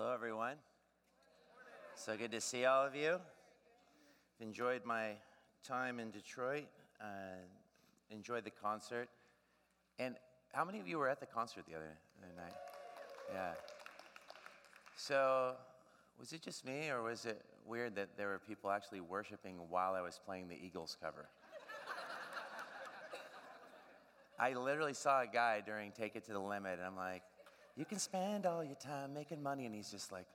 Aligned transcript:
Hello, 0.00 0.14
everyone. 0.14 0.54
So 1.94 2.16
good 2.16 2.30
to 2.32 2.40
see 2.40 2.64
all 2.64 2.86
of 2.86 2.94
you. 2.94 3.16
I've 3.16 4.46
enjoyed 4.46 4.86
my 4.86 5.10
time 5.62 6.00
in 6.00 6.10
Detroit, 6.10 6.68
uh, 7.02 7.36
enjoyed 8.08 8.44
the 8.44 8.50
concert. 8.50 9.10
And 9.98 10.14
how 10.54 10.64
many 10.64 10.80
of 10.80 10.88
you 10.88 10.96
were 10.96 11.10
at 11.10 11.20
the 11.20 11.26
concert 11.26 11.64
the 11.68 11.74
other, 11.74 11.98
other 12.22 12.32
night? 12.34 12.54
Yeah. 13.30 13.52
So, 14.96 15.56
was 16.18 16.32
it 16.32 16.40
just 16.40 16.64
me, 16.64 16.88
or 16.88 17.02
was 17.02 17.26
it 17.26 17.42
weird 17.66 17.94
that 17.96 18.16
there 18.16 18.28
were 18.28 18.38
people 18.38 18.70
actually 18.70 19.02
worshiping 19.02 19.56
while 19.68 19.92
I 19.92 20.00
was 20.00 20.18
playing 20.24 20.48
the 20.48 20.56
Eagles 20.56 20.96
cover? 20.98 21.28
I 24.40 24.54
literally 24.54 24.94
saw 24.94 25.20
a 25.20 25.26
guy 25.26 25.60
during 25.60 25.92
Take 25.92 26.16
It 26.16 26.24
to 26.24 26.32
the 26.32 26.40
Limit, 26.40 26.78
and 26.78 26.86
I'm 26.86 26.96
like, 26.96 27.22
you 27.76 27.84
can 27.84 27.98
spend 27.98 28.46
all 28.46 28.64
your 28.64 28.76
time 28.76 29.14
making 29.14 29.42
money. 29.42 29.66
And 29.66 29.74
he's 29.74 29.90
just 29.90 30.12
like, 30.12 30.26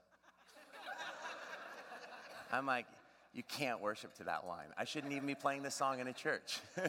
I'm 2.52 2.66
like, 2.66 2.86
you 3.34 3.42
can't 3.42 3.80
worship 3.80 4.14
to 4.14 4.24
that 4.24 4.46
line. 4.46 4.68
I 4.78 4.84
shouldn't 4.84 5.12
even 5.12 5.26
be 5.26 5.34
playing 5.34 5.62
this 5.62 5.74
song 5.74 6.00
in 6.00 6.08
a 6.08 6.12
church. 6.12 6.60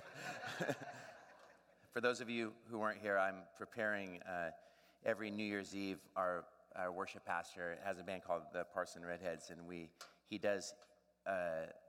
For 1.93 2.01
those 2.01 2.21
of 2.21 2.29
you 2.29 2.53
who 2.69 2.79
weren't 2.79 2.99
here, 3.01 3.17
I'm 3.17 3.37
preparing 3.57 4.21
uh, 4.21 4.51
every 5.05 5.31
New 5.31 5.43
Year's 5.43 5.75
Eve. 5.75 5.97
Our, 6.15 6.45
our 6.75 6.91
worship 6.91 7.25
pastor 7.25 7.77
has 7.83 7.99
a 7.99 8.03
band 8.03 8.23
called 8.23 8.43
the 8.53 8.65
Parson 8.73 9.03
Redheads, 9.03 9.49
and 9.49 9.67
we, 9.67 9.89
he 10.29 10.37
does 10.37 10.73
uh, 11.27 11.31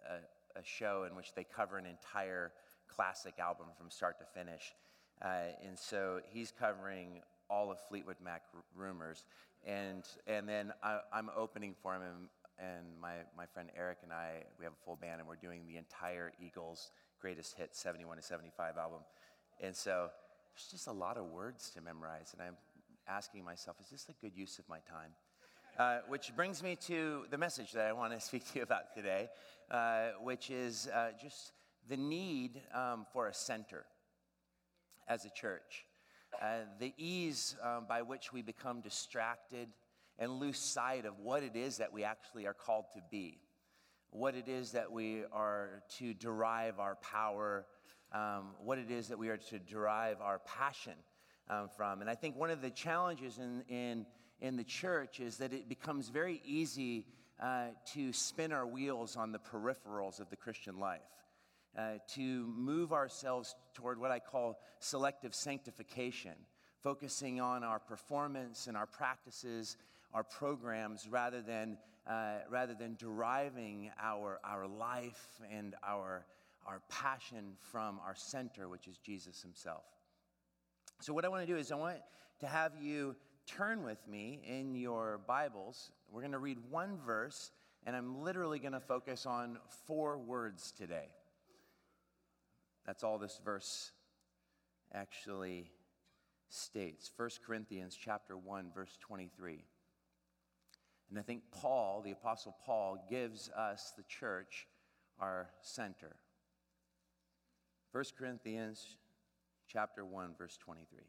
a, 0.09 0.59
a, 0.59 0.65
show 0.65 1.05
in 1.09 1.15
which 1.15 1.35
they 1.35 1.45
cover 1.45 1.79
an 1.79 1.87
entire 1.87 2.53
classic 2.89 3.35
album 3.39 3.67
from 3.79 3.91
start 3.91 4.19
to 4.19 4.25
finish. 4.25 4.75
Uh, 5.23 5.53
and 5.65 5.79
so 5.79 6.21
he's 6.31 6.53
covering 6.59 7.21
all 7.51 7.71
of 7.71 7.79
Fleetwood 7.89 8.17
Mac 8.23 8.43
Rumours. 8.75 9.25
And, 9.67 10.05
and 10.27 10.49
then 10.49 10.73
I, 10.83 11.01
am 11.13 11.31
opening 11.37 11.75
for 11.83 11.95
him, 11.95 12.03
and, 12.03 12.29
and 12.59 12.87
my, 13.01 13.15
my 13.37 13.47
friend 13.47 13.71
Eric 13.77 13.99
and 14.03 14.13
I, 14.13 14.45
we 14.59 14.65
have 14.65 14.73
a 14.73 14.85
full 14.85 14.97
band, 14.97 15.21
and 15.21 15.29
we're 15.29 15.37
doing 15.37 15.63
the 15.67 15.77
entire 15.77 16.33
Eagles 16.41 16.91
greatest 17.21 17.57
hits 17.57 17.81
71 17.81 18.17
to 18.17 18.23
75 18.23 18.77
album. 18.77 19.01
And 19.61 19.75
so 19.75 20.09
there's 20.55 20.71
just 20.71 20.87
a 20.87 20.93
lot 20.93 21.17
of 21.17 21.27
words 21.27 21.71
to 21.71 21.81
memorize, 21.81 22.33
and 22.33 22.43
I'm 22.43 22.57
asking 23.09 23.45
myself, 23.45 23.77
is 23.81 23.91
this 23.91 24.07
a 24.09 24.25
good 24.25 24.37
use 24.37 24.59
of 24.59 24.69
my 24.69 24.79
time? 24.79 25.11
Uh, 25.79 26.01
which 26.09 26.35
brings 26.35 26.63
me 26.63 26.77
to 26.77 27.25
the 27.31 27.39
message 27.39 27.73
that 27.73 27.87
I 27.87 27.93
want 27.93 28.13
to 28.13 28.21
speak 28.25 28.51
to 28.53 28.59
you 28.59 28.63
about 28.63 28.95
today, 28.95 29.29
uh, 29.71 30.11
which 30.23 30.51
is 30.51 30.89
uh, 30.95 31.11
just 31.21 31.53
the 31.89 31.97
need 31.97 32.61
um, 32.75 33.07
for 33.13 33.29
a 33.29 33.35
center 33.35 33.85
as 35.09 35.25
a 35.25 35.31
church. 35.31 35.85
Uh, 36.41 36.59
the 36.79 36.95
ease 36.97 37.57
um, 37.63 37.87
by 37.89 38.03
which 38.03 38.33
we 38.33 38.43
become 38.43 38.81
distracted 38.81 39.69
and 40.19 40.33
lose 40.33 40.59
sight 40.59 41.05
of 41.05 41.19
what 41.19 41.43
it 41.43 41.57
is 41.57 41.79
that 41.79 41.93
we 41.93 42.05
actually 42.05 42.47
are 42.47 42.55
called 42.55 42.85
to 42.95 43.01
be, 43.11 43.39
what 44.11 44.35
it 44.35 44.49
is 44.49 44.73
that 44.73 44.91
we 44.91 45.23
are 45.33 45.83
to 45.89 46.15
derive 46.15 46.79
our 46.79 46.97
power, 46.97 47.67
um, 48.13 48.51
what 48.63 48.79
it 48.79 48.91
is 48.91 49.09
that 49.09 49.19
we 49.19 49.29
are 49.29 49.37
to 49.37 49.59
derive 49.59 50.21
our 50.21 50.41
passion 50.41 50.95
um, 51.49 51.69
from. 51.77 52.01
And 52.01 52.11
I 52.11 52.15
think 52.15 52.37
one 52.37 52.51
of 52.51 52.63
the 52.63 52.71
challenges 52.71 53.39
in, 53.39 53.63
in, 53.69 54.07
in 54.41 54.57
the 54.57 54.65
church 54.65 55.21
is 55.21 55.39
that 55.39 55.53
it 55.53 55.69
becomes 55.69 56.09
very 56.09 56.41
easy 56.45 57.07
uh, 57.43 57.67
to 57.95 58.13
spin 58.13 58.53
our 58.53 58.67
wheels 58.67 59.17
on 59.17 59.33
the 59.33 59.39
peripherals 59.39 60.21
of 60.21 60.31
the 60.31 60.37
Christian 60.37 60.79
life 60.79 61.01
uh, 61.77 61.95
to 62.15 62.53
move 62.57 62.93
ourselves 62.93 63.55
toward 63.75 64.01
what 64.01 64.11
I 64.11 64.19
call 64.19 64.59
selective 64.81 65.35
sanctification, 65.35 66.35
focusing 66.83 67.41
on 67.41 67.65
our 67.65 67.79
performance 67.79 68.67
and 68.67 68.77
our 68.77 68.87
practices, 68.87 69.77
our 70.15 70.25
programs, 70.25 71.09
rather 71.09 71.43
than, 71.43 71.79
uh, 72.07 72.39
rather 72.51 72.75
than 72.75 72.97
deriving 72.97 73.91
our, 74.03 74.41
our 74.45 74.67
life 74.67 75.41
and 75.53 75.75
our, 75.87 76.25
our 76.67 76.81
passion 76.89 77.53
from 77.59 78.01
our 78.05 78.15
center, 78.15 78.69
which 78.69 78.89
is 78.89 78.99
Jesus 78.99 79.43
Himself. 79.43 79.85
So, 81.01 81.13
what 81.13 81.25
I 81.25 81.29
want 81.29 81.47
to 81.47 81.53
do 81.53 81.59
is, 81.59 81.71
I 81.71 81.77
want 81.77 81.99
to 82.41 82.47
have 82.47 82.73
you 82.81 83.15
turn 83.47 83.85
with 83.85 84.07
me 84.09 84.41
in 84.47 84.75
your 84.75 85.21
Bibles. 85.27 85.93
We're 86.11 86.23
going 86.23 86.33
to 86.33 86.39
read 86.39 86.59
one 86.71 86.99
verse, 87.07 87.53
and 87.87 87.95
I'm 87.95 88.23
literally 88.23 88.59
going 88.59 88.73
to 88.73 88.81
focus 88.81 89.27
on 89.27 89.59
four 89.87 90.19
words 90.19 90.73
today. 90.73 91.09
That's 92.89 93.05
all 93.05 93.19
this 93.19 93.39
verse 93.45 93.93
actually 94.95 95.71
states. 96.49 97.11
1 97.15 97.29
Corinthians 97.47 97.95
chapter 97.95 98.35
1 98.35 98.71
verse 98.75 98.97
23. 99.03 99.63
And 101.11 101.19
I 101.19 101.23
think 101.23 101.43
Paul, 101.53 102.01
the 102.03 102.13
apostle 102.13 102.57
Paul 102.65 103.07
gives 103.11 103.51
us 103.51 103.93
the 103.95 104.05
church 104.05 104.67
our 105.21 105.51
center. 105.61 106.17
1 107.93 108.05
Corinthians 108.19 108.97
chapter 109.71 110.03
1 110.07 110.31
verse 110.39 110.57
23. 110.57 111.01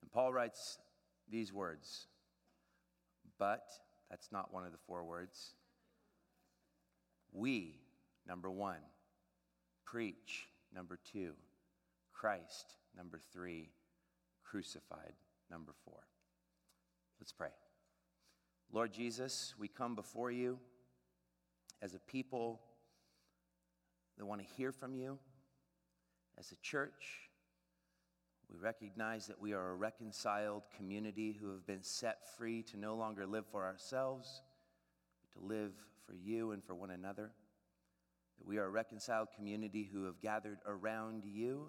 And 0.00 0.10
Paul 0.10 0.32
writes 0.32 0.78
these 1.30 1.52
words, 1.52 2.06
but 3.38 3.66
that's 4.10 4.32
not 4.32 4.52
one 4.52 4.64
of 4.64 4.72
the 4.72 4.78
four 4.86 5.04
words. 5.04 5.54
We, 7.32 7.78
number 8.26 8.50
one. 8.50 8.80
Preach, 9.84 10.48
number 10.74 10.98
two. 11.12 11.32
Christ, 12.12 12.74
number 12.96 13.20
three. 13.32 13.70
Crucified, 14.42 15.12
number 15.50 15.72
four. 15.84 16.00
Let's 17.20 17.32
pray. 17.32 17.50
Lord 18.72 18.92
Jesus, 18.92 19.54
we 19.58 19.68
come 19.68 19.94
before 19.94 20.30
you 20.30 20.58
as 21.82 21.94
a 21.94 21.98
people 22.00 22.60
that 24.18 24.26
want 24.26 24.40
to 24.40 24.46
hear 24.56 24.72
from 24.72 24.94
you, 24.94 25.18
as 26.38 26.52
a 26.52 26.56
church 26.62 27.29
we 28.50 28.58
recognize 28.58 29.26
that 29.28 29.40
we 29.40 29.52
are 29.52 29.70
a 29.70 29.74
reconciled 29.74 30.64
community 30.76 31.38
who 31.40 31.50
have 31.52 31.66
been 31.66 31.82
set 31.82 32.36
free 32.36 32.62
to 32.64 32.76
no 32.76 32.96
longer 32.96 33.24
live 33.24 33.46
for 33.46 33.64
ourselves, 33.64 34.42
but 35.22 35.38
to 35.38 35.46
live 35.46 35.72
for 36.04 36.14
you 36.14 36.50
and 36.50 36.64
for 36.64 36.74
one 36.74 36.90
another. 36.90 37.30
That 38.38 38.46
we 38.46 38.58
are 38.58 38.64
a 38.64 38.70
reconciled 38.70 39.28
community 39.36 39.88
who 39.92 40.04
have 40.04 40.20
gathered 40.20 40.58
around 40.66 41.24
you 41.24 41.68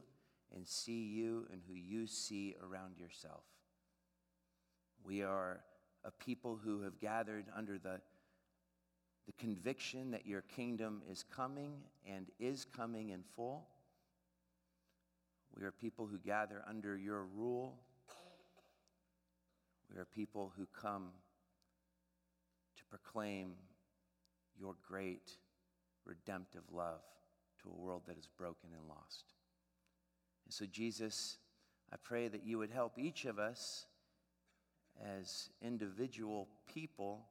and 0.56 0.68
see 0.68 1.04
you 1.04 1.48
and 1.52 1.62
who 1.68 1.76
you 1.76 2.08
see 2.08 2.56
around 2.64 2.98
yourself. 2.98 3.44
We 5.04 5.22
are 5.22 5.62
a 6.04 6.12
people 6.12 6.60
who 6.64 6.82
have 6.82 7.00
gathered 7.00 7.46
under 7.56 7.78
the, 7.78 8.02
the 9.28 9.34
conviction 9.38 10.10
that 10.12 10.26
your 10.26 10.42
kingdom 10.42 11.04
is 11.10 11.24
coming 11.24 11.74
and 12.10 12.28
is 12.40 12.66
coming 12.66 13.10
in 13.10 13.24
full 13.36 13.68
we 15.58 15.64
are 15.64 15.72
people 15.72 16.08
who 16.08 16.18
gather 16.18 16.64
under 16.68 16.98
your 16.98 17.26
rule. 17.26 17.78
We 19.94 20.00
are 20.00 20.06
people 20.06 20.54
who 20.58 20.68
come 20.80 21.10
to 22.78 22.84
proclaim 22.86 23.54
your 24.58 24.76
great 24.88 25.32
redemptive 26.06 26.64
love 26.72 27.02
to 27.62 27.70
a 27.70 27.80
world 27.80 28.04
that 28.08 28.18
is 28.18 28.28
broken 28.38 28.70
and 28.74 28.88
lost. 28.88 29.34
And 30.46 30.54
so, 30.54 30.66
Jesus, 30.66 31.38
I 31.92 31.98
pray 32.02 32.28
that 32.28 32.46
you 32.46 32.58
would 32.58 32.72
help 32.72 32.98
each 32.98 33.26
of 33.26 33.38
us 33.38 33.86
as 35.04 35.50
individual 35.62 36.48
people 36.74 37.26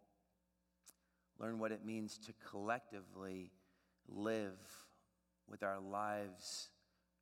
learn 1.39 1.59
what 1.59 1.73
it 1.73 1.85
means 1.85 2.19
to 2.19 2.33
collectively 2.51 3.51
live 4.09 4.59
with 5.49 5.63
our 5.63 5.81
lives 5.81 6.69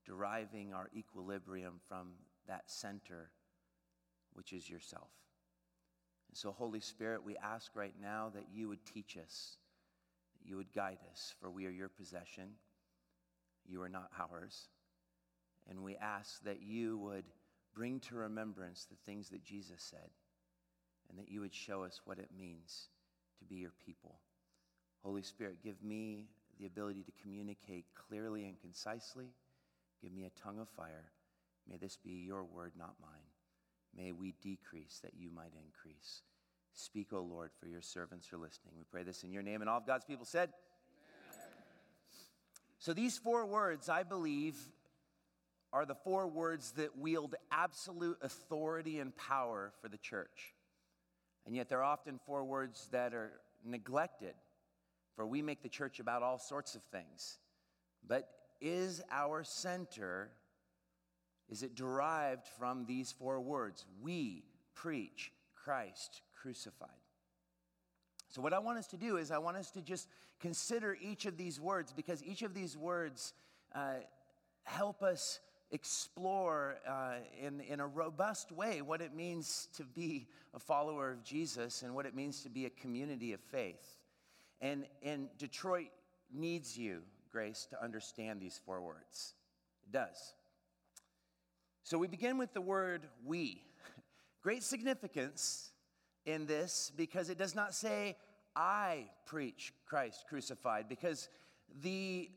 deriving 0.09 0.73
our 0.73 0.89
equilibrium 0.97 1.75
from 1.87 2.13
that 2.47 2.63
center, 2.67 3.31
which 4.33 4.55
is 4.55 4.69
yourself. 4.69 5.11
And 6.29 6.37
so, 6.37 6.51
Holy 6.51 6.81
Spirit, 6.81 7.23
we 7.23 7.37
ask 7.37 7.77
right 7.77 7.95
now 8.01 8.31
that 8.35 8.47
you 8.53 8.69
would 8.69 8.85
teach 8.87 9.19
us, 9.23 9.57
that 10.41 10.49
you 10.49 10.57
would 10.57 10.73
guide 10.73 10.99
us, 11.13 11.35
for 11.41 11.51
we 11.51 11.67
are 11.67 11.71
your 11.71 11.91
possession. 11.91 12.49
You 13.67 13.83
are 13.83 13.89
not 13.89 14.11
ours. 14.19 14.69
And 15.69 15.85
we 15.85 15.97
ask 15.97 16.43
that 16.45 16.63
you 16.63 16.97
would 16.99 17.25
bring 17.75 18.01
to 18.01 18.17
remembrance 18.17 18.87
the 18.87 18.97
things 19.05 19.29
that 19.29 19.45
Jesus 19.45 19.83
said, 19.83 20.11
and 21.11 21.19
that 21.19 21.31
you 21.31 21.41
would 21.41 21.55
show 21.55 21.85
us 21.85 22.01
what 22.07 22.19
it 22.19 22.31
means 22.37 22.89
to 23.39 23.45
be 23.45 23.57
your 23.57 23.75
people. 23.85 24.21
Holy 25.03 25.23
Spirit, 25.23 25.59
give 25.63 25.83
me 25.83 26.29
the 26.59 26.67
ability 26.67 27.03
to 27.03 27.13
communicate 27.23 27.85
clearly 27.95 28.47
and 28.47 28.59
concisely 28.61 29.27
Give 30.03 30.13
me 30.13 30.25
a 30.25 30.41
tongue 30.41 30.59
of 30.59 30.69
fire. 30.69 31.11
May 31.69 31.77
this 31.77 31.97
be 31.97 32.13
your 32.13 32.45
word, 32.45 32.73
not 32.79 32.95
mine. 33.01 33.11
May 33.97 34.13
we 34.13 34.35
decrease 34.41 35.01
that 35.03 35.13
you 35.19 35.31
might 35.31 35.53
increase. 35.65 36.23
Speak, 36.73 37.13
O 37.13 37.21
Lord, 37.21 37.51
for 37.59 37.67
your 37.67 37.81
servants 37.81 38.33
are 38.33 38.39
listening. 38.39 38.75
We 38.77 38.85
pray 38.91 39.03
this 39.03 39.25
in 39.25 39.33
your 39.33 39.43
name. 39.43 39.61
And 39.61 39.69
all 39.69 39.79
of 39.79 39.87
God's 39.87 40.05
people 40.05 40.25
said, 40.25 40.51
Amen. 40.51 41.49
So 42.79 42.93
these 42.93 43.19
four 43.19 43.47
words, 43.47 43.89
I 43.89 44.05
believe, 44.05 44.57
are 45.73 45.85
the 45.85 45.95
four 45.95 46.27
words 46.29 46.73
that 46.73 46.97
wield 46.97 47.35
absolute 47.51 48.19
authority 48.23 49.01
and 49.01 49.15
power 49.17 49.73
for 49.83 49.89
the 49.89 49.99
church. 49.99 50.55
And 51.47 51.57
yet, 51.57 51.69
they're 51.69 51.83
often 51.83 52.21
four 52.27 52.45
words 52.45 52.89
that 52.93 53.15
are 53.15 53.33
neglected, 53.65 54.35
for 55.17 55.27
we 55.27 55.43
make 55.43 55.63
the 55.63 55.69
church 55.69 55.99
about 55.99 56.23
all 56.23 56.39
sorts 56.39 56.75
of 56.75 56.83
things. 56.93 57.39
But 58.07 58.29
is 58.61 59.03
our 59.11 59.45
center, 59.45 60.31
is 61.49 61.63
it 61.63 61.75
derived 61.75 62.47
from 62.59 62.85
these 62.87 63.13
four 63.13 63.41
words? 63.41 63.85
We 64.01 64.45
preach 64.75 65.33
Christ 65.55 66.23
crucified. 66.35 66.89
So, 68.29 68.43
what 68.43 68.53
I 68.53 68.59
want 68.59 68.79
us 68.79 68.87
to 68.89 68.97
do 68.97 69.17
is, 69.17 69.31
I 69.31 69.39
want 69.39 69.57
us 69.57 69.71
to 69.73 69.83
just 69.83 70.09
consider 70.41 70.97
each 71.01 71.27
of 71.27 71.37
these 71.37 71.61
words 71.61 71.93
because 71.93 72.23
each 72.23 72.43
of 72.43 72.55
these 72.55 72.77
words 72.77 73.33
uh, 73.75 73.95
help 74.65 75.03
us 75.03 75.41
explore 75.71 76.77
uh, 76.89 77.15
in, 77.41 77.61
in 77.61 77.81
a 77.81 77.87
robust 77.87 78.53
way 78.53 78.81
what 78.81 79.01
it 79.01 79.15
means 79.15 79.69
to 79.77 79.85
be 79.85 80.27
a 80.55 80.59
follower 80.59 81.11
of 81.11 81.23
Jesus 81.23 81.83
and 81.83 81.95
what 81.95 82.07
it 82.07 82.15
means 82.15 82.43
to 82.43 82.49
be 82.49 82.67
a 82.67 82.71
community 82.71 83.33
of 83.33 83.41
faith. 83.41 83.99
And, 84.61 84.87
and 85.03 85.29
Detroit 85.39 85.89
needs 86.33 86.77
you, 86.77 87.03
Grace, 87.31 87.67
to 87.71 87.83
understand 87.83 88.41
these 88.41 88.61
four 88.65 88.81
words. 88.81 89.35
It 89.85 89.93
does. 89.93 90.35
So 91.83 91.99
we 91.99 92.07
begin 92.07 92.39
with 92.39 92.53
the 92.53 92.61
word 92.61 93.07
we. 93.25 93.63
Great 94.43 94.63
significance 94.63 95.71
in 96.27 96.47
this 96.47 96.93
because 96.97 97.31
it 97.31 97.39
does 97.39 97.55
not 97.55 97.75
say, 97.75 98.17
I 98.55 99.07
preach 99.27 99.73
Christ 99.87 100.25
crucified, 100.29 100.89
because 100.89 101.29
the 101.81 102.31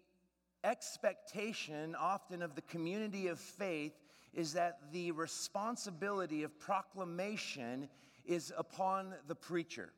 expectation 0.64 1.96
often 2.00 2.42
of 2.42 2.56
the 2.56 2.62
community 2.62 3.28
of 3.28 3.40
faith 3.40 3.94
is 4.34 4.54
that 4.54 4.80
the 4.92 5.12
responsibility 5.12 6.44
of 6.44 6.58
proclamation 6.60 7.90
is 8.26 8.54
upon 8.58 9.14
the 9.28 9.36
preacher. 9.36 9.92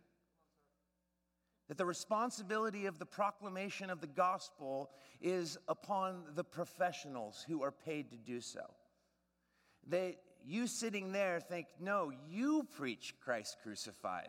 That 1.73 1.79
the 1.79 1.85
responsibility 1.87 2.85
of 2.85 2.99
the 2.99 3.05
proclamation 3.07 3.89
of 3.89 3.99
the 3.99 4.05
gospel 4.05 4.91
is 5.19 5.57
upon 5.67 6.21
the 6.35 6.43
professionals 6.43 7.43
who 7.47 7.63
are 7.63 7.71
paid 7.71 8.11
to 8.11 8.15
do 8.15 8.41
so. 8.41 8.61
That 9.87 10.17
you 10.45 10.67
sitting 10.67 11.11
there 11.11 11.39
think, 11.39 11.65
no, 11.79 12.11
you 12.29 12.67
preach 12.77 13.15
Christ 13.19 13.57
crucified. 13.63 14.27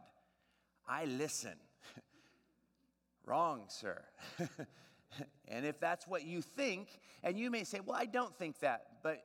I 0.89 1.05
listen. 1.05 1.53
Wrong, 3.27 3.65
sir. 3.69 4.03
and 5.47 5.67
if 5.67 5.79
that's 5.79 6.09
what 6.09 6.25
you 6.25 6.41
think, 6.41 6.99
and 7.23 7.39
you 7.39 7.51
may 7.51 7.65
say, 7.65 7.81
well, 7.85 7.99
I 8.01 8.07
don't 8.07 8.35
think 8.39 8.61
that, 8.61 8.87
but 9.03 9.23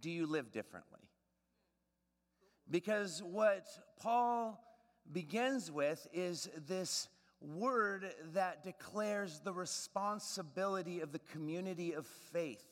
do 0.00 0.10
you 0.10 0.26
live 0.26 0.50
differently? 0.50 1.08
Because 2.68 3.22
what 3.22 3.68
Paul 4.00 4.60
begins 5.12 5.70
with 5.70 6.08
is 6.12 6.50
this 6.66 7.06
word 7.42 8.14
that 8.34 8.62
declares 8.62 9.40
the 9.42 9.52
responsibility 9.52 11.00
of 11.00 11.12
the 11.12 11.20
community 11.32 11.92
of 11.92 12.06
faith 12.06 12.64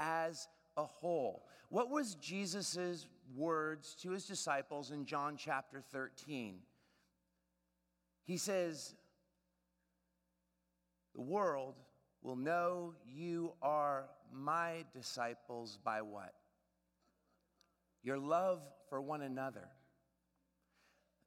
as 0.00 0.48
a 0.76 0.84
whole. 0.84 1.46
What 1.68 1.90
was 1.90 2.14
Jesus' 2.16 3.06
words 3.34 3.94
to 4.02 4.10
his 4.10 4.26
disciples 4.26 4.90
in 4.90 5.04
John 5.04 5.36
chapter 5.36 5.80
13? 5.80 6.58
He 8.24 8.36
says, 8.36 8.94
The 11.14 11.22
world 11.22 11.74
will 12.22 12.36
know 12.36 12.94
you 13.06 13.52
are 13.62 14.06
my 14.32 14.84
disciples 14.92 15.78
by 15.82 16.02
what? 16.02 16.34
Your 18.02 18.18
love 18.18 18.60
for 18.88 19.00
one 19.00 19.22
another. 19.22 19.68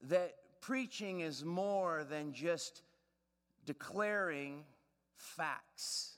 That 0.03 0.35
preaching 0.61 1.21
is 1.21 1.43
more 1.43 2.03
than 2.09 2.33
just 2.33 2.81
declaring 3.65 4.63
facts, 5.15 6.17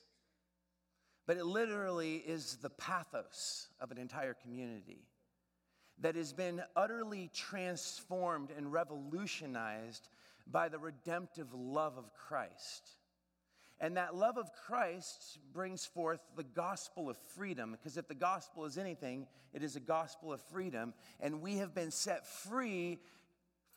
but 1.26 1.36
it 1.36 1.44
literally 1.44 2.16
is 2.16 2.56
the 2.56 2.70
pathos 2.70 3.68
of 3.80 3.90
an 3.90 3.98
entire 3.98 4.34
community 4.34 5.06
that 6.00 6.16
has 6.16 6.32
been 6.32 6.62
utterly 6.74 7.30
transformed 7.34 8.50
and 8.56 8.72
revolutionized 8.72 10.08
by 10.46 10.68
the 10.68 10.78
redemptive 10.78 11.52
love 11.54 11.96
of 11.98 12.12
Christ. 12.14 12.90
And 13.78 13.96
that 13.96 14.14
love 14.14 14.38
of 14.38 14.52
Christ 14.52 15.38
brings 15.52 15.84
forth 15.84 16.20
the 16.36 16.44
gospel 16.44 17.10
of 17.10 17.16
freedom, 17.36 17.72
because 17.72 17.96
if 17.96 18.06
the 18.06 18.14
gospel 18.14 18.64
is 18.64 18.78
anything, 18.78 19.26
it 19.52 19.62
is 19.62 19.74
a 19.74 19.80
gospel 19.80 20.32
of 20.32 20.40
freedom. 20.40 20.94
And 21.18 21.42
we 21.42 21.56
have 21.56 21.74
been 21.74 21.90
set 21.90 22.26
free 22.26 23.00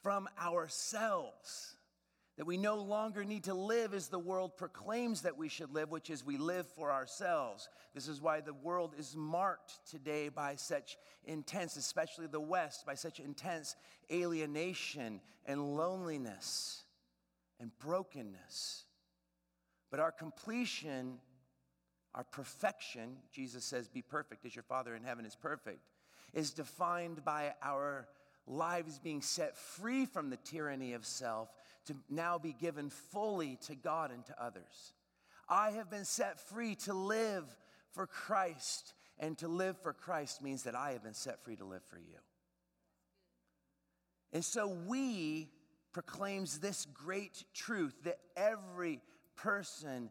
from 0.06 0.30
ourselves. 0.40 1.74
That 2.38 2.46
we 2.46 2.58
no 2.58 2.76
longer 2.76 3.26
need 3.26 3.46
to 3.46 3.56
live 3.56 3.96
as 3.96 4.08
the 4.08 4.20
world 4.20 4.56
proclaims 4.56 5.22
that 5.22 5.36
we 5.36 5.50
should 5.50 5.74
live, 5.74 5.90
which 5.90 6.12
is 6.12 6.24
we 6.24 6.38
live 6.38 6.68
for 6.76 6.92
ourselves. 6.92 7.68
This 7.96 8.08
is 8.08 8.22
why 8.22 8.42
the 8.42 8.54
world 8.54 8.94
is 9.00 9.16
marked 9.16 9.80
today 9.90 10.30
by 10.30 10.58
such 10.58 10.98
intense, 11.24 11.76
especially 11.76 12.28
the 12.28 12.40
West, 12.40 12.86
by 12.86 12.94
such 12.94 13.20
intense 13.20 13.76
alienation 14.14 15.22
and 15.48 15.76
loneliness 15.76 16.84
and 17.60 17.72
brokenness. 17.80 18.84
But 19.90 20.02
our 20.02 20.12
completion, 20.12 21.18
our 22.14 22.26
perfection, 22.26 23.16
Jesus 23.32 23.66
says, 23.66 23.88
be 23.88 24.04
perfect 24.04 24.46
as 24.46 24.56
your 24.56 24.62
Father 24.62 24.94
in 24.94 25.04
heaven 25.04 25.26
is 25.26 25.36
perfect, 25.36 25.90
is 26.32 26.52
defined 26.52 27.26
by 27.26 27.56
our 27.64 28.08
lives 28.48 29.00
being 29.00 29.22
set 29.22 29.58
free 29.58 30.06
from 30.06 30.30
the 30.30 30.38
tyranny 30.38 30.94
of 30.94 31.06
self 31.06 31.50
to 31.86 31.96
now 32.10 32.38
be 32.38 32.54
given 32.54 32.90
fully 32.90 33.58
to 33.68 33.76
God 33.76 34.12
and 34.12 34.26
to 34.26 34.44
others. 34.44 34.94
I 35.48 35.72
have 35.72 35.90
been 35.90 36.06
set 36.06 36.40
free 36.40 36.76
to 36.76 36.94
live 36.94 37.46
for 37.92 38.08
Christ, 38.08 38.94
and 39.20 39.38
to 39.38 39.48
live 39.48 39.78
for 39.82 39.94
Christ 39.94 40.42
means 40.42 40.64
that 40.64 40.76
I 40.76 40.92
have 40.92 41.04
been 41.04 41.14
set 41.14 41.44
free 41.44 41.56
to 41.56 41.66
live 41.66 41.84
for 41.84 41.98
you. 41.98 42.20
And 44.34 44.44
so 44.44 44.68
we 44.68 45.50
proclaims 45.94 46.60
this 46.60 46.86
great 46.94 47.46
truth 47.54 47.96
that 48.04 48.20
every 48.36 49.00
person 49.38 50.10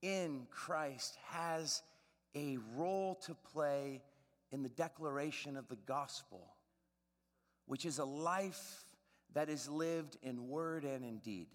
in 0.00 0.46
Christ 0.50 1.18
has 1.26 1.82
a 2.34 2.56
role 2.74 3.16
to 3.26 3.34
play 3.34 4.02
in 4.50 4.62
the 4.62 4.70
declaration 4.70 5.56
of 5.56 5.68
the 5.68 5.76
gospel, 5.86 6.55
which 7.66 7.84
is 7.84 7.98
a 7.98 8.04
life 8.04 8.84
that 9.34 9.48
is 9.48 9.68
lived 9.68 10.16
in 10.22 10.48
word 10.48 10.84
and 10.84 11.04
in 11.04 11.18
deed. 11.18 11.48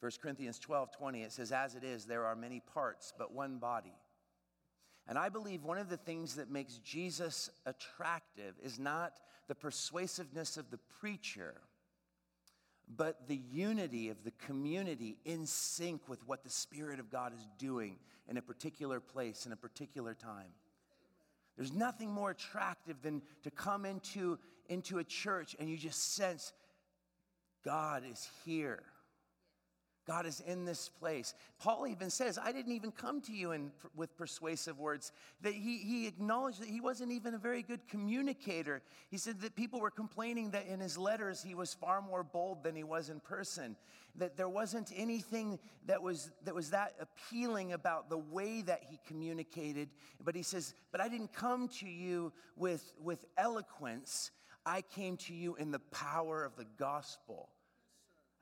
1 0.00 0.12
Corinthians 0.22 0.58
12 0.58 0.92
20, 0.92 1.22
it 1.22 1.32
says, 1.32 1.52
As 1.52 1.74
it 1.74 1.84
is, 1.84 2.04
there 2.04 2.24
are 2.24 2.36
many 2.36 2.60
parts, 2.60 3.12
but 3.16 3.32
one 3.32 3.58
body. 3.58 3.94
And 5.08 5.18
I 5.18 5.28
believe 5.28 5.64
one 5.64 5.78
of 5.78 5.88
the 5.88 5.96
things 5.96 6.36
that 6.36 6.50
makes 6.50 6.78
Jesus 6.78 7.50
attractive 7.64 8.54
is 8.62 8.78
not 8.78 9.20
the 9.48 9.54
persuasiveness 9.54 10.56
of 10.56 10.70
the 10.70 10.78
preacher, 11.00 11.54
but 12.94 13.26
the 13.26 13.40
unity 13.50 14.10
of 14.10 14.22
the 14.22 14.32
community 14.32 15.16
in 15.24 15.46
sync 15.46 16.08
with 16.08 16.26
what 16.28 16.44
the 16.44 16.50
Spirit 16.50 17.00
of 17.00 17.10
God 17.10 17.32
is 17.32 17.46
doing 17.58 17.96
in 18.28 18.36
a 18.36 18.42
particular 18.42 19.00
place, 19.00 19.46
in 19.46 19.52
a 19.52 19.56
particular 19.56 20.14
time. 20.14 20.52
There's 21.58 21.72
nothing 21.72 22.10
more 22.12 22.30
attractive 22.30 23.02
than 23.02 23.20
to 23.42 23.50
come 23.50 23.84
into, 23.84 24.38
into 24.68 24.98
a 24.98 25.04
church 25.04 25.56
and 25.58 25.68
you 25.68 25.76
just 25.76 26.14
sense 26.14 26.52
God 27.64 28.04
is 28.08 28.28
here. 28.44 28.84
God 30.08 30.24
is 30.24 30.40
in 30.46 30.64
this 30.64 30.88
place. 30.88 31.34
Paul 31.58 31.86
even 31.86 32.08
says, 32.08 32.38
I 32.42 32.50
didn't 32.50 32.72
even 32.72 32.90
come 32.90 33.20
to 33.22 33.32
you 33.32 33.52
in, 33.52 33.70
with 33.94 34.16
persuasive 34.16 34.78
words. 34.78 35.12
That 35.42 35.52
he, 35.52 35.76
he 35.76 36.06
acknowledged 36.06 36.62
that 36.62 36.68
he 36.68 36.80
wasn't 36.80 37.12
even 37.12 37.34
a 37.34 37.38
very 37.38 37.62
good 37.62 37.86
communicator. 37.88 38.80
He 39.10 39.18
said 39.18 39.42
that 39.42 39.54
people 39.54 39.80
were 39.80 39.90
complaining 39.90 40.52
that 40.52 40.66
in 40.66 40.80
his 40.80 40.96
letters 40.96 41.42
he 41.42 41.54
was 41.54 41.74
far 41.74 42.00
more 42.00 42.24
bold 42.24 42.64
than 42.64 42.74
he 42.74 42.84
was 42.84 43.10
in 43.10 43.20
person. 43.20 43.76
That 44.16 44.38
there 44.38 44.48
wasn't 44.48 44.90
anything 44.96 45.58
that 45.84 46.02
was, 46.02 46.30
that 46.44 46.54
was 46.54 46.70
that 46.70 46.94
appealing 46.98 47.74
about 47.74 48.08
the 48.08 48.16
way 48.16 48.62
that 48.62 48.84
he 48.88 48.98
communicated. 49.06 49.90
But 50.24 50.34
he 50.34 50.42
says, 50.42 50.72
But 50.90 51.02
I 51.02 51.08
didn't 51.08 51.34
come 51.34 51.68
to 51.80 51.86
you 51.86 52.32
with, 52.56 52.94
with 52.98 53.26
eloquence, 53.36 54.30
I 54.64 54.80
came 54.80 55.18
to 55.18 55.34
you 55.34 55.54
in 55.56 55.70
the 55.70 55.80
power 55.80 56.44
of 56.44 56.56
the 56.56 56.66
gospel. 56.78 57.50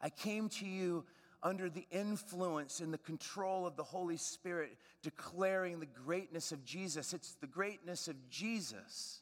I 0.00 0.10
came 0.10 0.48
to 0.50 0.66
you 0.66 1.04
under 1.42 1.68
the 1.68 1.86
influence 1.90 2.80
and 2.80 2.92
the 2.92 2.98
control 2.98 3.66
of 3.66 3.76
the 3.76 3.84
Holy 3.84 4.16
Spirit, 4.16 4.76
declaring 5.02 5.80
the 5.80 5.86
greatness 5.86 6.52
of 6.52 6.64
Jesus. 6.64 7.12
It's 7.12 7.34
the 7.34 7.46
greatness 7.46 8.08
of 8.08 8.28
Jesus 8.28 9.20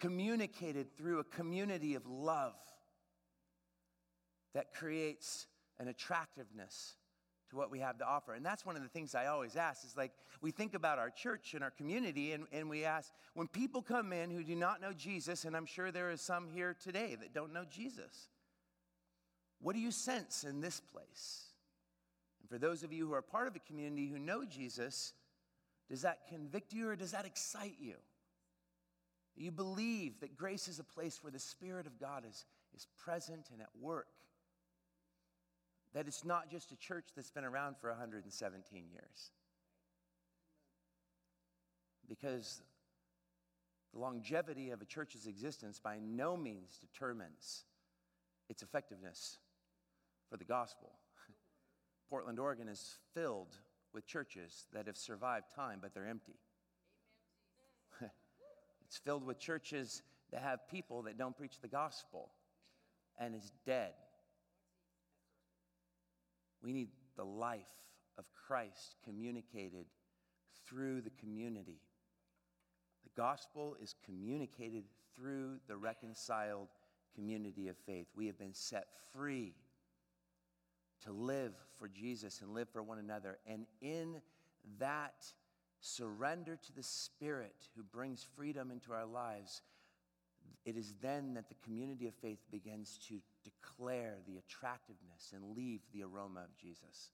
communicated 0.00 0.96
through 0.96 1.20
a 1.20 1.24
community 1.24 1.94
of 1.94 2.06
love 2.06 2.54
that 4.54 4.74
creates 4.74 5.46
an 5.78 5.88
attractiveness 5.88 6.96
to 7.50 7.56
what 7.56 7.70
we 7.70 7.78
have 7.78 7.98
to 7.98 8.04
offer. 8.04 8.34
And 8.34 8.44
that's 8.44 8.66
one 8.66 8.76
of 8.76 8.82
the 8.82 8.88
things 8.88 9.14
I 9.14 9.26
always 9.26 9.56
ask 9.56 9.84
is 9.84 9.96
like, 9.96 10.12
we 10.40 10.50
think 10.50 10.74
about 10.74 10.98
our 10.98 11.10
church 11.10 11.54
and 11.54 11.62
our 11.62 11.70
community, 11.70 12.32
and, 12.32 12.46
and 12.52 12.68
we 12.68 12.84
ask, 12.84 13.12
when 13.34 13.46
people 13.46 13.82
come 13.82 14.12
in 14.12 14.30
who 14.30 14.42
do 14.42 14.56
not 14.56 14.80
know 14.80 14.92
Jesus, 14.92 15.44
and 15.44 15.56
I'm 15.56 15.66
sure 15.66 15.92
there 15.92 16.10
is 16.10 16.20
some 16.20 16.48
here 16.48 16.74
today 16.82 17.16
that 17.20 17.32
don't 17.32 17.52
know 17.52 17.64
Jesus, 17.70 18.28
what 19.60 19.74
do 19.74 19.80
you 19.80 19.90
sense 19.90 20.44
in 20.44 20.60
this 20.60 20.80
place? 20.80 21.44
And 22.40 22.48
for 22.48 22.58
those 22.58 22.82
of 22.82 22.92
you 22.92 23.06
who 23.06 23.14
are 23.14 23.22
part 23.22 23.48
of 23.48 23.56
a 23.56 23.60
community 23.60 24.06
who 24.06 24.18
know 24.18 24.44
Jesus, 24.44 25.12
does 25.88 26.02
that 26.02 26.28
convict 26.28 26.72
you 26.72 26.88
or 26.88 26.96
does 26.96 27.12
that 27.12 27.26
excite 27.26 27.76
you? 27.80 27.94
You 29.36 29.50
believe 29.50 30.20
that 30.20 30.36
grace 30.36 30.66
is 30.66 30.78
a 30.78 30.84
place 30.84 31.22
where 31.22 31.30
the 31.30 31.38
Spirit 31.38 31.86
of 31.86 32.00
God 32.00 32.24
is, 32.28 32.44
is 32.74 32.86
present 32.96 33.48
and 33.52 33.60
at 33.60 33.68
work. 33.80 34.06
That 35.92 36.06
it's 36.06 36.24
not 36.24 36.50
just 36.50 36.72
a 36.72 36.76
church 36.76 37.08
that's 37.14 37.30
been 37.30 37.44
around 37.44 37.76
for 37.78 37.90
117 37.90 38.84
years. 38.90 39.30
Because 42.08 42.62
the 43.92 44.00
longevity 44.00 44.70
of 44.70 44.80
a 44.80 44.84
church's 44.84 45.26
existence 45.26 45.80
by 45.80 45.98
no 46.02 46.36
means 46.36 46.78
determines 46.78 47.64
its 48.48 48.62
effectiveness 48.62 49.38
for 50.30 50.36
the 50.36 50.44
gospel. 50.44 50.92
Portland, 52.10 52.38
Oregon 52.38 52.68
is 52.68 52.96
filled 53.14 53.56
with 53.92 54.06
churches 54.06 54.66
that 54.72 54.86
have 54.86 54.96
survived 54.96 55.46
time, 55.54 55.78
but 55.80 55.94
they're 55.94 56.06
empty. 56.06 56.38
it's 58.84 58.98
filled 58.98 59.24
with 59.24 59.38
churches 59.38 60.02
that 60.32 60.42
have 60.42 60.68
people 60.68 61.02
that 61.02 61.16
don't 61.16 61.36
preach 61.36 61.60
the 61.60 61.68
gospel 61.68 62.30
and 63.18 63.34
is 63.34 63.52
dead. 63.64 63.92
We 66.62 66.72
need 66.72 66.88
the 67.16 67.24
life 67.24 67.62
of 68.18 68.24
Christ 68.46 68.96
communicated 69.04 69.86
through 70.66 71.00
the 71.02 71.10
community. 71.10 71.80
The 73.04 73.20
gospel 73.20 73.76
is 73.80 73.94
communicated 74.04 74.84
through 75.14 75.58
the 75.68 75.76
reconciled 75.76 76.68
community 77.14 77.68
of 77.68 77.76
faith. 77.86 78.08
We 78.14 78.26
have 78.26 78.38
been 78.38 78.52
set 78.52 78.86
free 79.12 79.54
to 81.04 81.12
live 81.12 81.52
for 81.78 81.88
Jesus 81.88 82.40
and 82.40 82.54
live 82.54 82.68
for 82.68 82.82
one 82.82 82.98
another. 82.98 83.38
And 83.46 83.66
in 83.80 84.20
that 84.78 85.26
surrender 85.80 86.58
to 86.66 86.72
the 86.72 86.82
Spirit 86.82 87.68
who 87.76 87.82
brings 87.82 88.26
freedom 88.36 88.70
into 88.70 88.92
our 88.92 89.06
lives, 89.06 89.62
it 90.64 90.76
is 90.76 90.94
then 91.00 91.34
that 91.34 91.48
the 91.48 91.54
community 91.64 92.08
of 92.08 92.14
faith 92.14 92.40
begins 92.50 92.98
to 93.08 93.20
declare 93.44 94.16
the 94.26 94.38
attractiveness 94.38 95.32
and 95.34 95.56
leave 95.56 95.80
the 95.92 96.02
aroma 96.02 96.40
of 96.40 96.56
Jesus. 96.56 97.10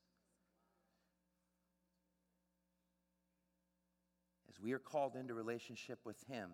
As 4.48 4.60
we 4.60 4.72
are 4.72 4.78
called 4.78 5.16
into 5.16 5.34
relationship 5.34 5.98
with 6.04 6.22
Him 6.28 6.50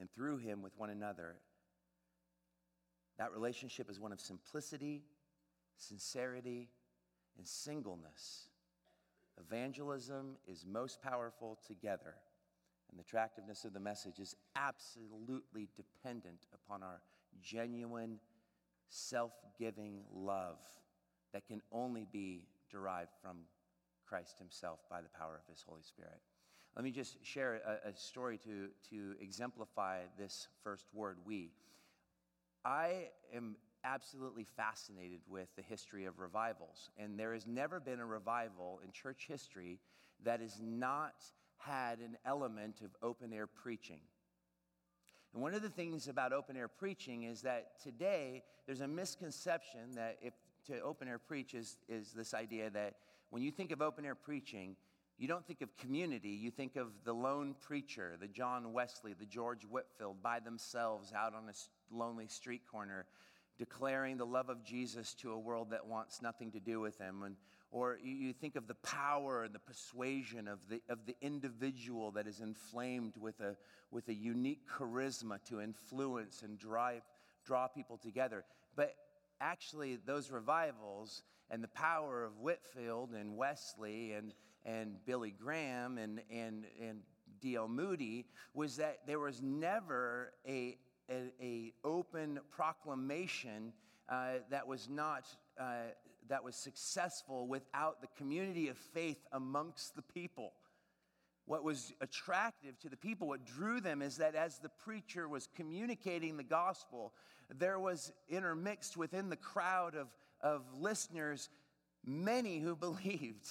and 0.00 0.10
through 0.10 0.38
Him 0.38 0.62
with 0.62 0.72
one 0.78 0.90
another, 0.90 1.36
that 3.18 3.32
relationship 3.32 3.90
is 3.90 4.00
one 4.00 4.12
of 4.12 4.20
simplicity 4.20 5.02
sincerity, 5.76 6.68
and 7.36 7.46
singleness. 7.46 8.48
Evangelism 9.38 10.36
is 10.46 10.64
most 10.64 11.02
powerful 11.02 11.58
together, 11.66 12.14
and 12.90 12.98
the 12.98 13.02
attractiveness 13.02 13.64
of 13.64 13.72
the 13.72 13.80
message 13.80 14.18
is 14.20 14.36
absolutely 14.56 15.68
dependent 15.76 16.46
upon 16.52 16.82
our 16.82 17.00
genuine, 17.42 18.18
self 18.88 19.32
giving 19.58 20.02
love 20.12 20.58
that 21.32 21.46
can 21.46 21.60
only 21.72 22.06
be 22.12 22.44
derived 22.70 23.10
from 23.20 23.38
Christ 24.06 24.38
Himself 24.38 24.78
by 24.88 25.00
the 25.00 25.08
power 25.08 25.34
of 25.34 25.52
His 25.52 25.64
Holy 25.66 25.82
Spirit. 25.82 26.20
Let 26.76 26.84
me 26.84 26.90
just 26.90 27.24
share 27.24 27.60
a, 27.84 27.88
a 27.88 27.96
story 27.96 28.38
to, 28.38 28.68
to 28.90 29.14
exemplify 29.20 30.00
this 30.18 30.48
first 30.62 30.86
word, 30.92 31.18
we. 31.24 31.50
I 32.64 33.08
am 33.34 33.56
absolutely 33.84 34.44
fascinated 34.56 35.20
with 35.28 35.48
the 35.56 35.62
history 35.62 36.06
of 36.06 36.18
revivals. 36.18 36.90
And 36.98 37.18
there 37.18 37.34
has 37.34 37.46
never 37.46 37.78
been 37.78 38.00
a 38.00 38.06
revival 38.06 38.80
in 38.84 38.90
church 38.90 39.26
history 39.28 39.78
that 40.24 40.40
has 40.40 40.60
not 40.60 41.14
had 41.58 41.98
an 41.98 42.16
element 42.24 42.80
of 42.82 42.90
open 43.02 43.32
air 43.32 43.46
preaching. 43.46 44.00
And 45.32 45.42
one 45.42 45.54
of 45.54 45.62
the 45.62 45.68
things 45.68 46.08
about 46.08 46.32
open 46.32 46.56
air 46.56 46.68
preaching 46.68 47.24
is 47.24 47.42
that 47.42 47.80
today 47.82 48.42
there's 48.66 48.80
a 48.80 48.88
misconception 48.88 49.92
that 49.96 50.18
if 50.22 50.34
to 50.66 50.80
open 50.80 51.08
air 51.08 51.18
preach 51.18 51.54
is, 51.54 51.76
is 51.88 52.12
this 52.12 52.32
idea 52.32 52.70
that 52.70 52.94
when 53.30 53.42
you 53.42 53.50
think 53.50 53.70
of 53.70 53.82
open 53.82 54.04
air 54.04 54.14
preaching, 54.14 54.76
you 55.18 55.28
don't 55.28 55.46
think 55.46 55.60
of 55.60 55.76
community, 55.76 56.30
you 56.30 56.50
think 56.50 56.76
of 56.76 56.88
the 57.04 57.12
lone 57.12 57.54
preacher, 57.60 58.12
the 58.20 58.28
John 58.28 58.72
Wesley, 58.72 59.14
the 59.18 59.26
George 59.26 59.64
Whitefield 59.64 60.22
by 60.22 60.40
themselves 60.40 61.12
out 61.12 61.34
on 61.34 61.48
a 61.48 61.94
lonely 61.94 62.26
street 62.26 62.62
corner 62.70 63.06
declaring 63.58 64.16
the 64.16 64.26
love 64.26 64.48
of 64.48 64.64
Jesus 64.64 65.14
to 65.14 65.32
a 65.32 65.38
world 65.38 65.70
that 65.70 65.86
wants 65.86 66.22
nothing 66.22 66.50
to 66.52 66.60
do 66.60 66.80
with 66.80 66.98
him. 66.98 67.22
And, 67.22 67.36
or 67.70 67.98
you 68.02 68.32
think 68.32 68.56
of 68.56 68.66
the 68.66 68.74
power 68.74 69.44
and 69.44 69.54
the 69.54 69.58
persuasion 69.58 70.48
of 70.48 70.58
the, 70.68 70.80
of 70.88 71.06
the 71.06 71.16
individual 71.20 72.12
that 72.12 72.26
is 72.26 72.40
inflamed 72.40 73.14
with 73.16 73.40
a, 73.40 73.56
with 73.90 74.08
a 74.08 74.14
unique 74.14 74.68
charisma 74.68 75.42
to 75.44 75.60
influence 75.60 76.42
and 76.42 76.58
drive, 76.58 77.02
draw 77.44 77.66
people 77.66 77.98
together. 77.98 78.44
But 78.76 78.94
actually, 79.40 79.96
those 79.96 80.30
revivals 80.30 81.22
and 81.50 81.62
the 81.62 81.68
power 81.68 82.24
of 82.24 82.38
Whitefield 82.40 83.10
and 83.12 83.36
Wesley 83.36 84.12
and, 84.12 84.32
and 84.64 84.96
Billy 85.04 85.30
Graham 85.30 85.98
and, 85.98 86.20
and, 86.30 86.64
and 86.80 87.00
D.L. 87.40 87.68
Moody 87.68 88.26
was 88.54 88.76
that 88.76 89.00
there 89.06 89.20
was 89.20 89.42
never 89.42 90.32
a, 90.48 90.78
a, 91.10 91.32
a 91.40 91.72
open 91.84 92.40
proclamation 92.50 93.72
uh, 94.08 94.34
that 94.50 94.66
was 94.66 94.88
not 94.88 95.24
uh, 95.58 95.90
that 96.28 96.42
was 96.42 96.56
successful 96.56 97.46
without 97.46 98.00
the 98.00 98.06
community 98.16 98.68
of 98.68 98.76
faith 98.78 99.26
amongst 99.32 99.94
the 99.94 100.02
people. 100.02 100.52
What 101.46 101.62
was 101.62 101.92
attractive 102.00 102.78
to 102.80 102.88
the 102.88 102.96
people 102.96 103.28
what 103.28 103.44
drew 103.44 103.80
them 103.80 104.00
is 104.00 104.16
that 104.16 104.34
as 104.34 104.58
the 104.58 104.70
preacher 104.70 105.28
was 105.28 105.48
communicating 105.54 106.36
the 106.36 106.44
gospel 106.44 107.12
there 107.58 107.78
was 107.78 108.10
intermixed 108.28 108.96
within 108.96 109.28
the 109.28 109.36
crowd 109.36 109.94
of, 109.94 110.08
of 110.40 110.62
listeners 110.78 111.50
many 112.04 112.58
who 112.58 112.74
believed. 112.88 113.46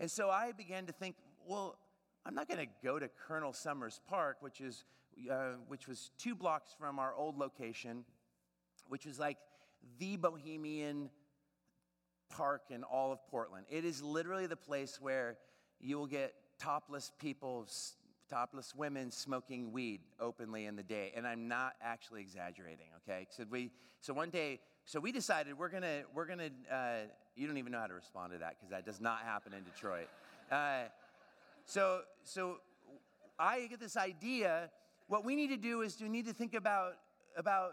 And 0.00 0.10
so 0.10 0.30
i 0.30 0.52
began 0.52 0.86
to 0.86 0.92
think 0.92 1.16
well 1.46 1.76
i'm 2.24 2.34
not 2.34 2.48
going 2.48 2.66
to 2.66 2.72
go 2.82 2.98
to 2.98 3.08
Colonel 3.26 3.52
Summers 3.52 4.00
Park 4.08 4.38
which 4.40 4.60
is 4.60 4.84
uh, 5.30 5.56
which 5.68 5.88
was 5.88 6.10
two 6.18 6.34
blocks 6.34 6.74
from 6.78 6.98
our 6.98 7.14
old 7.14 7.38
location, 7.38 8.04
which 8.88 9.06
was 9.06 9.18
like 9.18 9.36
the 9.98 10.16
bohemian 10.16 11.10
park 12.28 12.62
in 12.70 12.84
all 12.84 13.12
of 13.12 13.26
Portland. 13.28 13.66
It 13.70 13.84
is 13.84 14.02
literally 14.02 14.46
the 14.46 14.56
place 14.56 15.00
where 15.00 15.36
you 15.80 15.98
will 15.98 16.06
get 16.06 16.34
topless 16.58 17.12
people, 17.18 17.66
topless 18.28 18.74
women 18.74 19.10
smoking 19.10 19.72
weed 19.72 20.00
openly 20.20 20.66
in 20.66 20.76
the 20.76 20.82
day. 20.82 21.12
And 21.16 21.26
I'm 21.26 21.48
not 21.48 21.74
actually 21.82 22.20
exaggerating, 22.20 22.86
okay? 23.02 23.26
So 23.30 23.44
we, 23.50 23.70
so 24.00 24.12
one 24.12 24.30
day, 24.30 24.60
so 24.84 25.00
we 25.00 25.12
decided 25.12 25.58
we're 25.58 25.68
gonna, 25.68 26.02
we're 26.14 26.26
gonna, 26.26 26.50
uh, 26.70 27.06
you 27.36 27.46
don't 27.46 27.58
even 27.58 27.72
know 27.72 27.80
how 27.80 27.86
to 27.86 27.94
respond 27.94 28.32
to 28.32 28.38
that 28.38 28.56
because 28.58 28.70
that 28.70 28.84
does 28.84 29.00
not 29.00 29.20
happen 29.20 29.52
in 29.52 29.62
Detroit. 29.64 30.08
Uh, 30.50 30.84
so, 31.64 32.00
so 32.24 32.58
I 33.38 33.66
get 33.66 33.80
this 33.80 33.96
idea 33.96 34.70
what 35.08 35.24
we 35.24 35.34
need 35.34 35.48
to 35.48 35.56
do 35.56 35.80
is 35.80 36.00
we 36.00 36.08
need 36.08 36.26
to 36.26 36.34
think 36.34 36.54
about, 36.54 36.92
about 37.36 37.72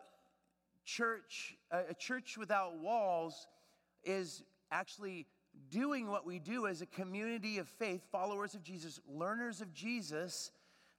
church. 0.86 1.56
A 1.72 1.94
church 1.94 2.38
without 2.38 2.80
walls 2.80 3.48
is 4.04 4.44
actually 4.72 5.28
doing 5.70 6.08
what 6.08 6.26
we 6.26 6.40
do 6.40 6.68
as 6.68 6.82
a 6.82 6.86
community 6.86 7.58
of 7.58 7.68
faith, 7.68 8.02
followers 8.12 8.56
of 8.56 8.64
Jesus, 8.64 9.00
learners 9.08 9.62
of 9.62 9.74
Jesus, 9.74 10.52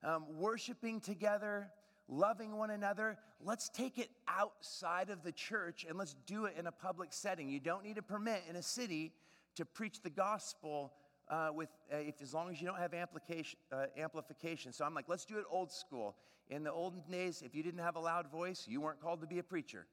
um, 0.05 0.25
worshiping 0.39 1.01
together, 1.01 1.71
loving 2.09 2.57
one 2.57 2.71
another. 2.71 3.17
Let's 3.43 3.71
take 3.71 3.99
it 3.99 4.11
outside 4.29 5.09
of 5.09 5.23
the 5.23 5.33
church 5.33 5.87
and 5.89 5.97
let's 5.97 6.17
do 6.27 6.45
it 6.45 6.55
in 6.59 6.67
a 6.67 6.73
public 6.73 7.13
setting. 7.13 7.49
You 7.49 7.61
don't 7.61 7.85
need 7.85 7.99
a 7.99 8.03
permit 8.03 8.43
in 8.49 8.57
a 8.57 8.63
city 8.63 9.13
to 9.55 9.65
preach 9.65 10.03
the 10.03 10.11
gospel 10.11 10.93
uh, 11.29 11.49
with 11.53 11.69
uh, 11.93 11.97
if 11.97 12.23
as 12.23 12.33
long 12.33 12.51
as 12.51 12.61
you 12.61 12.67
don't 12.67 12.79
have 12.79 12.95
amplification, 12.95 13.59
uh, 13.73 13.87
amplification. 13.99 14.73
So 14.73 14.85
I'm 14.85 14.95
like, 14.95 15.09
let's 15.09 15.25
do 15.25 15.39
it 15.39 15.45
old 15.51 15.73
school. 15.73 16.17
In 16.49 16.63
the 16.63 16.73
olden 16.73 17.03
days, 17.11 17.43
if 17.45 17.55
you 17.55 17.63
didn't 17.63 17.81
have 17.81 17.97
a 17.97 18.01
loud 18.01 18.31
voice, 18.31 18.67
you 18.69 18.81
weren't 18.81 19.01
called 19.01 19.21
to 19.21 19.27
be 19.27 19.41
a 19.41 19.43
preacher. 19.43 19.87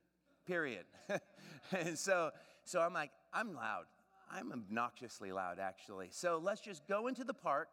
Period. 0.45 0.85
and 1.71 1.97
so, 1.97 2.29
so 2.63 2.79
I'm 2.79 2.93
like, 2.93 3.09
I'm 3.33 3.55
loud. 3.55 3.85
I'm 4.31 4.51
obnoxiously 4.51 5.31
loud, 5.31 5.59
actually. 5.59 6.09
So 6.11 6.39
let's 6.41 6.61
just 6.61 6.87
go 6.87 7.07
into 7.07 7.23
the 7.23 7.33
park. 7.33 7.69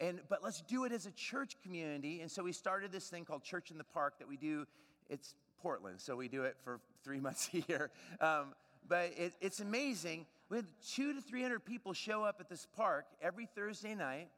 And, 0.00 0.20
but 0.28 0.42
let's 0.42 0.60
do 0.62 0.84
it 0.84 0.92
as 0.92 1.06
a 1.06 1.10
church 1.12 1.56
community. 1.62 2.20
And 2.20 2.30
so 2.30 2.42
we 2.42 2.52
started 2.52 2.92
this 2.92 3.08
thing 3.08 3.24
called 3.24 3.42
Church 3.42 3.70
in 3.70 3.78
the 3.78 3.84
Park 3.84 4.18
that 4.18 4.28
we 4.28 4.36
do. 4.36 4.66
It's 5.08 5.34
Portland, 5.62 6.00
so 6.00 6.16
we 6.16 6.28
do 6.28 6.42
it 6.42 6.56
for 6.64 6.80
three 7.02 7.20
months 7.26 7.48
a 7.54 7.62
year. 7.68 7.90
Um, 8.20 8.54
but 8.88 9.12
it, 9.16 9.34
it's 9.40 9.60
amazing 9.60 10.26
We 10.48 10.58
had 10.58 10.66
two 10.94 11.12
to 11.12 11.20
300 11.20 11.64
people 11.64 11.92
show 11.92 12.22
up 12.22 12.36
at 12.38 12.48
this 12.48 12.66
park 12.76 13.06
every 13.20 13.46
Thursday 13.46 13.96
night. 13.96 14.28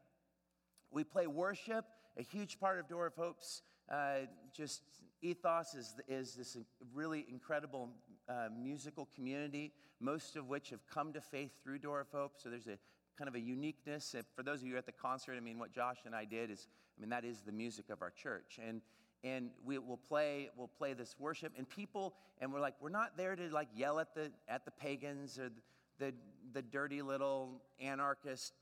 We 0.89 1.03
play 1.03 1.27
worship. 1.27 1.85
A 2.17 2.23
huge 2.23 2.59
part 2.59 2.79
of 2.79 2.87
Door 2.87 3.07
of 3.07 3.15
Hope's 3.15 3.61
uh, 3.91 4.21
just 4.51 4.81
ethos 5.21 5.75
is, 5.75 5.95
is 6.07 6.33
this 6.33 6.57
really 6.93 7.27
incredible 7.29 7.89
uh, 8.27 8.47
musical 8.59 9.07
community, 9.13 9.71
most 9.99 10.35
of 10.35 10.47
which 10.47 10.71
have 10.71 10.79
come 10.87 11.13
to 11.13 11.21
faith 11.21 11.51
through 11.63 11.77
Door 11.77 12.01
of 12.01 12.07
Hope. 12.11 12.33
So 12.37 12.49
there's 12.49 12.67
a 12.67 12.79
kind 13.15 13.27
of 13.27 13.35
a 13.35 13.39
uniqueness. 13.39 14.15
And 14.15 14.23
for 14.35 14.41
those 14.41 14.61
of 14.61 14.67
you 14.67 14.77
at 14.77 14.87
the 14.87 14.91
concert, 14.91 15.35
I 15.37 15.41
mean, 15.41 15.59
what 15.59 15.71
Josh 15.71 15.97
and 16.05 16.15
I 16.15 16.25
did 16.25 16.49
is, 16.49 16.67
I 16.97 17.01
mean, 17.01 17.11
that 17.11 17.23
is 17.23 17.41
the 17.41 17.51
music 17.51 17.91
of 17.91 18.01
our 18.01 18.11
church. 18.11 18.59
And 18.65 18.81
and 19.21 19.49
we 19.65 19.77
will 19.77 19.97
play 19.97 20.49
we'll 20.55 20.69
play 20.69 20.93
this 20.93 21.13
worship 21.19 21.51
and 21.57 21.69
people 21.69 22.13
and 22.39 22.53
we're 22.53 22.61
like 22.61 22.75
we're 22.79 22.87
not 22.87 23.17
there 23.17 23.35
to 23.35 23.49
like 23.49 23.67
yell 23.75 23.99
at 23.99 24.15
the 24.15 24.31
at 24.47 24.63
the 24.63 24.71
pagans 24.71 25.37
or 25.37 25.49
the 25.49 25.61
the, 25.99 26.13
the 26.53 26.61
dirty 26.61 27.01
little 27.01 27.61
anarchist 27.79 28.53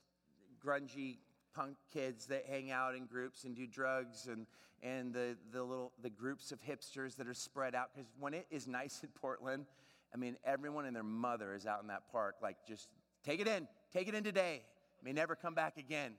grungy 0.63 1.17
punk 1.55 1.75
kids 1.93 2.25
that 2.27 2.45
hang 2.47 2.71
out 2.71 2.95
in 2.95 3.05
groups 3.05 3.43
and 3.45 3.55
do 3.55 3.65
drugs 3.65 4.27
and 4.27 4.45
and 4.83 5.11
the 5.11 5.35
the 5.51 5.63
little 5.63 5.91
the 6.03 6.09
groups 6.09 6.51
of 6.51 6.59
hipsters 6.61 7.15
that 7.15 7.27
are 7.27 7.33
spread 7.33 7.73
out. 7.73 7.89
Because 7.95 8.11
when 8.19 8.35
it 8.35 8.45
is 8.51 8.67
nice 8.67 9.01
in 9.01 9.09
portland 9.09 9.65
i 10.13 10.17
mean 10.17 10.37
everyone 10.45 10.85
and 10.85 10.95
their 10.95 11.03
mother 11.03 11.55
is 11.55 11.65
out 11.65 11.81
in 11.81 11.87
that 11.87 12.03
park 12.11 12.35
like 12.43 12.57
just 12.67 12.89
take 13.23 13.39
it 13.39 13.47
in 13.47 13.67
take 13.91 14.07
it 14.07 14.15
in 14.15 14.23
today. 14.23 14.63
May 15.03 15.13
never 15.13 15.35
come 15.35 15.53
back 15.53 15.77
again. 15.77 16.13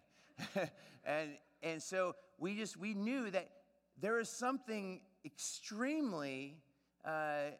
And 1.04 1.30
and 1.62 1.82
so 1.82 2.16
we 2.38 2.54
just 2.54 2.76
we 2.76 2.92
knew 2.92 3.30
that 3.30 3.48
there 3.98 4.20
is 4.20 4.28
something 4.28 5.00
extremely 5.24 6.58
uh, 7.02 7.52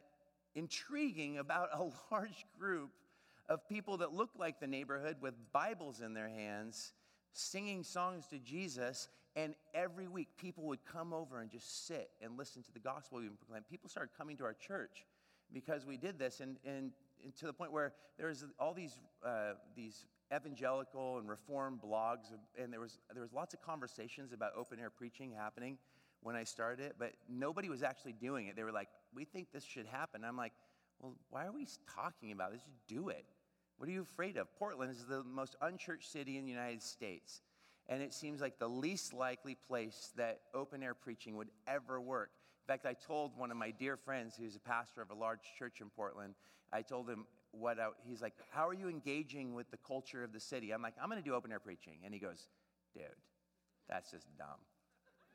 intriguing 0.53 1.39
about 1.39 1.69
a 1.73 1.89
large 2.11 2.45
group 2.59 2.91
of 3.49 3.67
people 3.67 3.97
that 3.97 4.13
look 4.13 4.29
like 4.37 4.59
the 4.59 4.67
neighborhood 4.67 5.17
with 5.19 5.33
Bibles 5.51 6.01
in 6.01 6.13
their 6.13 6.29
hands, 6.29 6.93
singing 7.33 7.83
songs 7.83 8.27
to 8.27 8.39
Jesus. 8.39 9.09
And 9.35 9.55
every 9.73 10.07
week, 10.07 10.29
people 10.37 10.63
would 10.65 10.85
come 10.85 11.13
over 11.13 11.41
and 11.41 11.49
just 11.49 11.87
sit 11.87 12.11
and 12.21 12.37
listen 12.37 12.63
to 12.63 12.71
the 12.71 12.79
gospel 12.79 13.19
being 13.19 13.37
proclaimed. 13.37 13.65
People 13.69 13.89
started 13.89 14.11
coming 14.17 14.37
to 14.37 14.43
our 14.43 14.53
church 14.53 15.05
because 15.51 15.85
we 15.85 15.97
did 15.97 16.19
this, 16.19 16.41
and, 16.41 16.57
and, 16.65 16.91
and 17.23 17.35
to 17.37 17.45
the 17.45 17.53
point 17.53 17.71
where 17.71 17.93
there 18.17 18.27
was 18.27 18.45
all 18.59 18.73
these, 18.73 18.97
uh, 19.25 19.53
these 19.75 20.05
evangelical 20.35 21.17
and 21.17 21.27
reform 21.27 21.79
blogs, 21.83 22.33
and 22.61 22.71
there 22.71 22.79
was, 22.79 22.99
there 23.13 23.21
was 23.21 23.33
lots 23.33 23.53
of 23.53 23.61
conversations 23.61 24.31
about 24.31 24.51
open 24.55 24.79
air 24.79 24.91
preaching 24.91 25.31
happening 25.31 25.77
when 26.21 26.35
I 26.35 26.43
started 26.43 26.85
it, 26.85 26.95
but 26.99 27.13
nobody 27.29 27.69
was 27.69 27.81
actually 27.81 28.13
doing 28.13 28.47
it. 28.47 28.55
They 28.55 28.63
were 28.63 28.71
like, 28.71 28.89
we 29.13 29.25
think 29.25 29.51
this 29.51 29.63
should 29.63 29.85
happen. 29.85 30.23
I'm 30.23 30.37
like, 30.37 30.53
well, 30.99 31.13
why 31.29 31.45
are 31.45 31.51
we 31.51 31.65
talking 31.95 32.31
about 32.31 32.51
this? 32.51 32.61
Just 32.61 32.87
do 32.87 33.09
it. 33.09 33.25
What 33.79 33.87
are 33.87 33.93
you 33.93 34.01
afraid 34.01 34.35
of? 34.35 34.53
Portland 34.59 34.91
is 34.91 35.05
the 35.05 35.23
most 35.23 35.55
unchurched 35.61 36.11
city 36.11 36.37
in 36.37 36.43
the 36.43 36.51
United 36.51 36.83
States. 36.83 37.41
And 37.87 38.03
it 38.03 38.13
seems 38.13 38.41
like 38.41 38.59
the 38.59 38.67
least 38.67 39.13
likely 39.13 39.55
place 39.55 40.11
that 40.17 40.41
open 40.53 40.83
air 40.83 40.93
preaching 40.93 41.37
would 41.37 41.47
ever 41.65 42.01
work. 42.01 42.29
In 42.67 42.73
fact, 42.73 42.85
I 42.85 42.93
told 42.93 43.37
one 43.37 43.51
of 43.51 43.57
my 43.57 43.71
dear 43.71 43.95
friends 43.95 44.35
who's 44.37 44.57
a 44.57 44.59
pastor 44.59 45.01
of 45.01 45.11
a 45.11 45.15
large 45.15 45.39
church 45.57 45.79
in 45.79 45.89
Portland, 45.89 46.35
I 46.73 46.81
told 46.81 47.09
him 47.09 47.25
what 47.51 47.79
I, 47.79 47.87
he's 48.05 48.21
like, 48.21 48.33
How 48.51 48.67
are 48.67 48.73
you 48.73 48.89
engaging 48.89 49.55
with 49.55 49.71
the 49.71 49.77
culture 49.77 50.25
of 50.25 50.33
the 50.33 50.41
city? 50.41 50.71
I'm 50.71 50.81
like, 50.81 50.95
I'm 51.01 51.09
going 51.09 51.23
to 51.23 51.27
do 51.27 51.33
open 51.33 51.51
air 51.51 51.59
preaching. 51.59 51.99
And 52.03 52.13
he 52.13 52.19
goes, 52.19 52.49
Dude, 52.93 53.05
that's 53.87 54.11
just 54.11 54.27
dumb. 54.37 54.59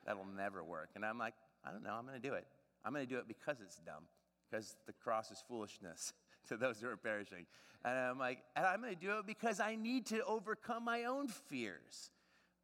That'll 0.04 0.26
never 0.26 0.62
work. 0.62 0.90
And 0.96 1.04
I'm 1.04 1.18
like, 1.18 1.34
I 1.64 1.72
don't 1.72 1.82
know, 1.82 1.94
I'm 1.94 2.06
going 2.06 2.20
to 2.20 2.28
do 2.28 2.34
it. 2.34 2.46
I'm 2.84 2.92
going 2.92 3.06
to 3.06 3.12
do 3.12 3.18
it 3.18 3.26
because 3.26 3.62
it's 3.62 3.76
dumb, 3.76 4.04
because 4.50 4.76
the 4.86 4.92
cross 4.92 5.30
is 5.30 5.42
foolishness 5.48 6.12
to 6.48 6.56
those 6.56 6.80
who 6.80 6.88
are 6.88 6.96
perishing. 6.96 7.46
And 7.84 7.98
I'm 7.98 8.18
like, 8.18 8.42
and 8.56 8.64
I'm 8.64 8.80
going 8.80 8.94
to 8.94 9.00
do 9.00 9.18
it 9.18 9.26
because 9.26 9.60
I 9.60 9.74
need 9.76 10.06
to 10.06 10.24
overcome 10.24 10.84
my 10.84 11.04
own 11.04 11.28
fears 11.28 12.10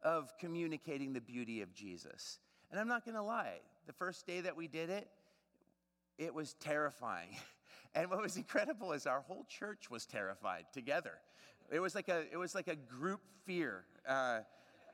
of 0.03 0.35
communicating 0.39 1.13
the 1.13 1.21
beauty 1.21 1.61
of 1.61 1.73
Jesus. 1.73 2.39
And 2.71 2.79
I'm 2.79 2.87
not 2.87 3.05
going 3.05 3.15
to 3.15 3.21
lie, 3.21 3.59
the 3.85 3.93
first 3.93 4.25
day 4.25 4.41
that 4.41 4.55
we 4.55 4.67
did 4.67 4.89
it, 4.89 5.07
it 6.17 6.33
was 6.33 6.53
terrifying. 6.59 7.29
And 7.93 8.09
what 8.09 8.21
was 8.21 8.37
incredible 8.37 8.93
is 8.93 9.05
our 9.05 9.19
whole 9.19 9.45
church 9.49 9.89
was 9.89 10.05
terrified 10.05 10.63
together. 10.71 11.11
It 11.69 11.81
was 11.81 11.93
like 11.93 12.07
a, 12.07 12.23
it 12.31 12.37
was 12.37 12.55
like 12.55 12.69
a 12.69 12.75
group 12.77 13.19
fear. 13.45 13.83
Uh, 14.07 14.39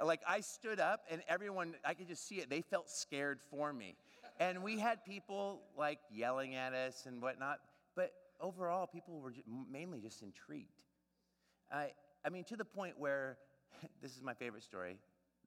like 0.03 0.21
I 0.27 0.41
stood 0.41 0.79
up 0.79 1.01
and 1.11 1.21
everyone, 1.27 1.75
I 1.85 1.93
could 1.93 2.07
just 2.07 2.27
see 2.27 2.35
it. 2.35 2.49
They 2.49 2.61
felt 2.61 2.89
scared 2.89 3.39
for 3.51 3.71
me. 3.71 3.95
And 4.39 4.63
we 4.63 4.79
had 4.79 5.05
people 5.05 5.61
like 5.77 5.99
yelling 6.11 6.55
at 6.55 6.73
us 6.73 7.05
and 7.05 7.21
whatnot. 7.21 7.59
Overall, 8.39 8.87
people 8.87 9.19
were 9.19 9.33
mainly 9.71 9.99
just 9.99 10.21
intrigued. 10.21 10.83
I, 11.71 11.91
I 12.25 12.29
mean, 12.29 12.43
to 12.45 12.55
the 12.55 12.65
point 12.65 12.95
where 12.97 13.37
this 14.01 14.15
is 14.15 14.21
my 14.21 14.33
favorite 14.33 14.63
story. 14.63 14.97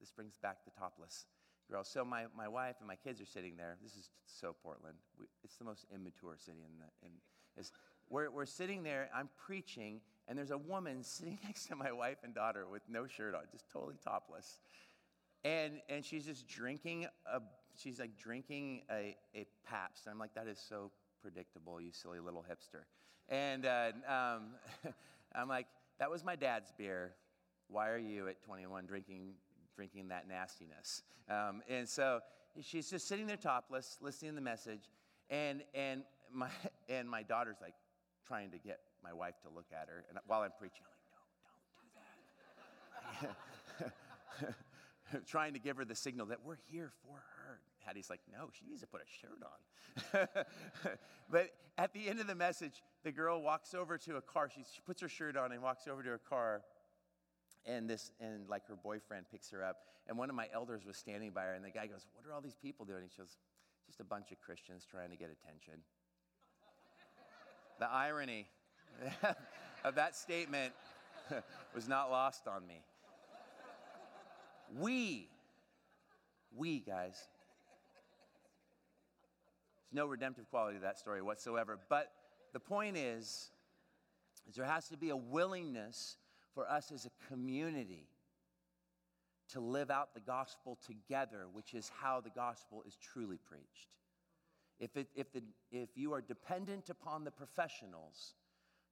This 0.00 0.10
brings 0.10 0.36
back 0.36 0.64
the 0.64 0.70
topless 0.70 1.26
girl. 1.70 1.84
So 1.84 2.04
my, 2.04 2.24
my 2.36 2.48
wife 2.48 2.76
and 2.80 2.88
my 2.88 2.96
kids 2.96 3.20
are 3.20 3.26
sitting 3.26 3.56
there. 3.56 3.76
This 3.82 3.92
is 3.92 4.10
so 4.26 4.54
Portland. 4.62 4.96
We, 5.18 5.26
it's 5.44 5.56
the 5.56 5.64
most 5.64 5.86
immature 5.94 6.36
city 6.36 6.58
in 6.58 6.78
the. 6.78 7.06
In, 7.06 7.12
is, 7.58 7.72
we're, 8.08 8.30
we're 8.30 8.46
sitting 8.46 8.82
there. 8.82 9.08
I'm 9.14 9.28
preaching, 9.36 10.00
and 10.26 10.36
there's 10.36 10.50
a 10.50 10.58
woman 10.58 11.04
sitting 11.04 11.38
next 11.44 11.66
to 11.66 11.76
my 11.76 11.92
wife 11.92 12.18
and 12.24 12.34
daughter 12.34 12.66
with 12.70 12.82
no 12.88 13.06
shirt 13.06 13.34
on, 13.34 13.42
just 13.52 13.68
totally 13.70 13.96
topless. 14.02 14.58
And, 15.44 15.80
and 15.88 16.04
she's 16.04 16.26
just 16.26 16.46
drinking 16.48 17.06
a, 17.32 17.40
she's 17.76 17.98
like 17.98 18.16
drinking 18.18 18.82
a, 18.90 19.16
a 19.34 19.46
Pabst. 19.66 20.06
I'm 20.10 20.18
like, 20.18 20.34
that 20.34 20.48
is 20.48 20.58
so 20.58 20.90
predictable, 21.20 21.80
you 21.80 21.92
silly 21.92 22.20
little 22.20 22.44
hipster. 22.48 22.82
And 23.28 23.66
uh, 23.66 23.92
um, 24.08 24.42
I'm 25.34 25.48
like, 25.48 25.66
that 25.98 26.10
was 26.10 26.24
my 26.24 26.36
dad's 26.36 26.72
beer. 26.76 27.14
Why 27.68 27.88
are 27.90 27.98
you 27.98 28.28
at 28.28 28.42
21 28.42 28.86
drinking, 28.86 29.34
drinking 29.76 30.08
that 30.08 30.28
nastiness? 30.28 31.02
Um, 31.28 31.62
and 31.68 31.88
so 31.88 32.20
she's 32.60 32.90
just 32.90 33.06
sitting 33.06 33.26
there 33.26 33.36
topless, 33.36 33.98
listening 34.00 34.32
to 34.32 34.34
the 34.36 34.40
message. 34.40 34.90
And, 35.28 35.62
and, 35.74 36.02
my, 36.32 36.48
and 36.88 37.08
my 37.08 37.22
daughter's 37.22 37.58
like 37.60 37.74
trying 38.26 38.50
to 38.50 38.58
get 38.58 38.80
my 39.02 39.12
wife 39.12 39.34
to 39.42 39.48
look 39.54 39.66
at 39.72 39.88
her. 39.88 40.04
And 40.08 40.18
while 40.26 40.42
I'm 40.42 40.52
preaching, 40.58 40.82
I'm 40.84 40.90
like, 40.90 41.04
no, 43.22 43.28
don't 43.78 44.48
do 44.48 44.48
that. 44.48 44.54
trying 45.26 45.54
to 45.54 45.58
give 45.58 45.76
her 45.76 45.84
the 45.84 45.94
signal 45.94 46.26
that 46.26 46.38
we're 46.44 46.58
here 46.70 46.90
for 47.04 47.16
her. 47.16 47.60
Hattie's 47.80 48.10
like, 48.10 48.20
no, 48.30 48.50
she 48.52 48.64
needs 48.66 48.80
to 48.82 48.86
put 48.86 49.00
a 49.00 49.04
shirt 49.20 49.42
on. 49.42 50.28
but 51.30 51.50
at 51.78 51.92
the 51.92 52.08
end 52.08 52.20
of 52.20 52.26
the 52.26 52.34
message, 52.34 52.82
the 53.04 53.12
girl 53.12 53.42
walks 53.42 53.74
over 53.74 53.96
to 53.98 54.16
a 54.16 54.20
car. 54.20 54.50
She, 54.54 54.62
she 54.72 54.80
puts 54.84 55.00
her 55.00 55.08
shirt 55.08 55.36
on 55.36 55.52
and 55.52 55.62
walks 55.62 55.88
over 55.88 56.02
to 56.02 56.14
a 56.14 56.18
car. 56.18 56.62
And 57.66 57.88
this, 57.88 58.12
and 58.20 58.48
like 58.48 58.66
her 58.68 58.76
boyfriend 58.76 59.26
picks 59.30 59.50
her 59.50 59.64
up. 59.64 59.76
And 60.08 60.18
one 60.18 60.30
of 60.30 60.36
my 60.36 60.48
elders 60.52 60.84
was 60.86 60.96
standing 60.96 61.30
by 61.30 61.42
her, 61.42 61.54
and 61.54 61.64
the 61.64 61.70
guy 61.70 61.86
goes, 61.86 62.06
What 62.14 62.26
are 62.26 62.32
all 62.32 62.40
these 62.40 62.56
people 62.56 62.84
doing? 62.86 63.02
And 63.02 63.10
she 63.10 63.18
goes, 63.18 63.36
Just 63.86 64.00
a 64.00 64.04
bunch 64.04 64.32
of 64.32 64.40
Christians 64.40 64.86
trying 64.90 65.10
to 65.10 65.16
get 65.16 65.28
attention. 65.30 65.74
the 67.78 67.90
irony 67.90 68.46
of 69.84 69.94
that 69.94 70.16
statement 70.16 70.72
was 71.74 71.86
not 71.86 72.10
lost 72.10 72.48
on 72.48 72.66
me. 72.66 72.82
We, 74.78 75.28
we 76.56 76.80
guys, 76.80 77.14
there's 79.90 79.92
no 79.92 80.06
redemptive 80.06 80.48
quality 80.50 80.76
to 80.76 80.82
that 80.82 80.98
story 80.98 81.22
whatsoever. 81.22 81.78
But 81.88 82.12
the 82.52 82.60
point 82.60 82.96
is, 82.96 83.50
is 84.48 84.54
there 84.56 84.64
has 84.64 84.88
to 84.88 84.96
be 84.96 85.10
a 85.10 85.16
willingness 85.16 86.16
for 86.54 86.68
us 86.68 86.92
as 86.92 87.06
a 87.06 87.10
community 87.28 88.08
to 89.52 89.60
live 89.60 89.90
out 89.90 90.14
the 90.14 90.20
gospel 90.20 90.78
together, 90.86 91.46
which 91.52 91.74
is 91.74 91.90
how 92.00 92.20
the 92.20 92.30
gospel 92.30 92.82
is 92.86 92.96
truly 92.96 93.38
preached. 93.48 93.88
If, 94.78 94.96
it, 94.96 95.08
if, 95.14 95.32
the, 95.32 95.42
if 95.70 95.90
you 95.96 96.12
are 96.12 96.20
dependent 96.20 96.88
upon 96.88 97.24
the 97.24 97.30
professionals 97.30 98.34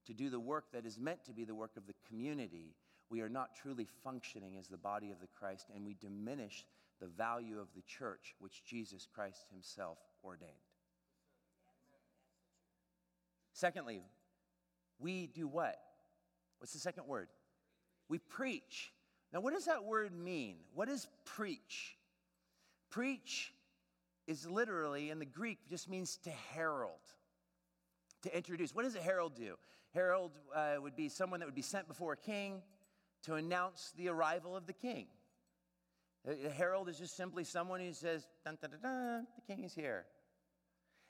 to 0.07 0.13
do 0.13 0.31
the 0.31 0.41
work 0.41 0.67
that 0.73 0.85
is 0.85 0.99
meant 0.99 1.25
to 1.25 1.33
be 1.33 1.45
the 1.45 1.55
work 1.55 1.77
of 1.77 1.87
the 1.87 1.95
community, 2.09 2.75
we 3.11 3.21
are 3.21 3.29
not 3.29 3.55
truly 3.55 3.87
functioning 4.05 4.57
as 4.59 4.69
the 4.69 4.77
body 4.77 5.11
of 5.11 5.21
the 5.21 5.29
Christ, 5.39 5.69
and 5.75 5.85
we 5.85 5.95
diminish 5.95 6.65
the 7.01 7.07
value 7.07 7.59
of 7.59 7.69
the 7.75 7.83
church, 7.83 8.35
which 8.39 8.65
Jesus 8.65 9.07
Christ 9.13 9.47
himself 9.51 9.99
ordained. 10.25 10.53
Secondly, 13.53 14.03
we 14.99 15.27
do 15.27 15.49
what? 15.49 15.79
What's 16.59 16.73
the 16.73 16.79
second 16.79 17.07
word? 17.07 17.29
We 18.09 18.19
preach. 18.19 18.93
Now, 19.33 19.41
what 19.41 19.53
does 19.53 19.67
that 19.67 19.85
word 19.85 20.13
mean? 20.13 20.57
What 20.75 20.89
is 20.89 21.07
preach? 21.25 21.97
Preach 22.91 23.53
is 24.27 24.47
literally 24.47 25.11
in 25.11 25.19
the 25.19 25.27
Greek 25.27 25.59
just 25.69 25.89
means 25.89 26.19
to 26.19 26.31
herald, 26.31 27.01
to 28.23 28.37
introduce. 28.37 28.75
What 28.75 28.85
does 28.85 28.95
a 28.95 29.01
herald 29.01 29.35
do? 29.35 29.57
Herald 29.95 30.33
uh, 30.55 30.77
would 30.81 30.97
be 30.97 31.09
someone 31.09 31.41
that 31.41 31.47
would 31.47 31.55
be 31.55 31.63
sent 31.63 31.89
before 31.89 32.13
a 32.13 32.17
king 32.17 32.63
to 33.25 33.35
announce 33.35 33.93
the 33.97 34.09
arrival 34.09 34.57
of 34.57 34.67
the 34.67 34.73
king. 34.73 35.07
A 36.27 36.51
herald 36.51 36.89
is 36.89 36.99
just 36.99 37.17
simply 37.17 37.45
someone 37.45 37.81
who 37.81 37.93
says, 37.93 38.27
dun, 38.45 38.59
dun, 38.61 38.71
dun, 38.71 38.81
dun, 38.83 39.27
the 39.37 39.55
king 39.55 39.65
is 39.65 39.75
here. 39.75 40.05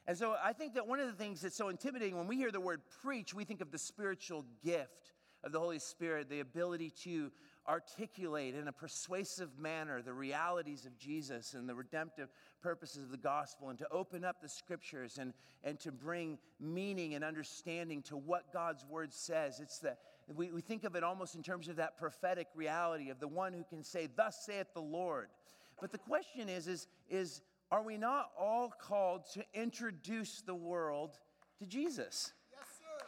And 0.07 0.17
so 0.17 0.37
I 0.43 0.53
think 0.53 0.75
that 0.75 0.87
one 0.87 1.01
of 1.01 1.07
the 1.07 1.13
things 1.13 1.41
that's 1.41 1.57
so 1.57 1.69
intimidating 1.69 2.17
when 2.17 2.27
we 2.27 2.37
hear 2.37 2.51
the 2.51 2.61
word 2.61 2.81
preach, 3.03 3.35
we 3.35 3.45
think 3.45 3.61
of 3.61 3.71
the 3.71 3.79
spiritual 3.79 4.45
gift 4.65 5.13
of 5.45 5.53
the 5.53 5.59
Holy 5.59 5.79
Spirit, 5.79 6.29
the 6.29 6.41
ability 6.41 6.91
to 7.05 7.31
articulate 7.69 8.55
in 8.55 8.69
a 8.69 8.73
persuasive 8.73 9.59
manner 9.59 10.01
the 10.01 10.13
realities 10.13 10.87
of 10.87 10.99
Jesus 10.99 11.53
and 11.53 11.69
the 11.69 11.75
redemptive 11.75 12.31
purposes 12.63 13.05
of 13.05 13.11
the 13.11 13.19
gospel, 13.19 13.69
and 13.69 13.79
to 13.79 13.87
open 13.91 14.25
up 14.25 14.41
the 14.41 14.49
scriptures 14.49 15.19
and, 15.19 15.35
and 15.63 15.79
to 15.81 15.93
bring 15.93 16.39
meaning 16.59 17.15
and 17.15 17.23
understanding 17.23 18.03
to 18.03 18.17
what 18.17 18.53
God's 18.53 18.85
word 18.87 19.13
says. 19.13 19.61
It's 19.61 19.79
the, 19.79 19.97
we, 20.35 20.51
we 20.51 20.61
think 20.61 20.85
of 20.85 20.95
it 20.95 21.03
almost 21.03 21.35
in 21.35 21.43
terms 21.43 21.69
of 21.69 21.77
that 21.77 21.99
prophetic 21.99 22.49
reality 22.55 23.11
of 23.11 23.21
the 23.21 23.29
one 23.29 23.53
who 23.53 23.65
can 23.65 23.83
say, 23.83 24.09
Thus 24.15 24.45
saith 24.45 24.69
the 24.75 24.81
Lord. 24.81 25.29
But 25.81 25.93
the 25.93 25.99
question 25.99 26.49
is, 26.49 26.67
is, 26.67 26.87
is 27.09 27.43
are 27.71 27.83
we 27.83 27.97
not 27.97 28.31
all 28.39 28.71
called 28.71 29.23
to 29.35 29.45
introduce 29.55 30.41
the 30.41 30.55
world 30.55 31.19
to 31.59 31.67
Jesus? 31.67 32.33
Yes, 32.51 32.67
sir. 32.79 33.07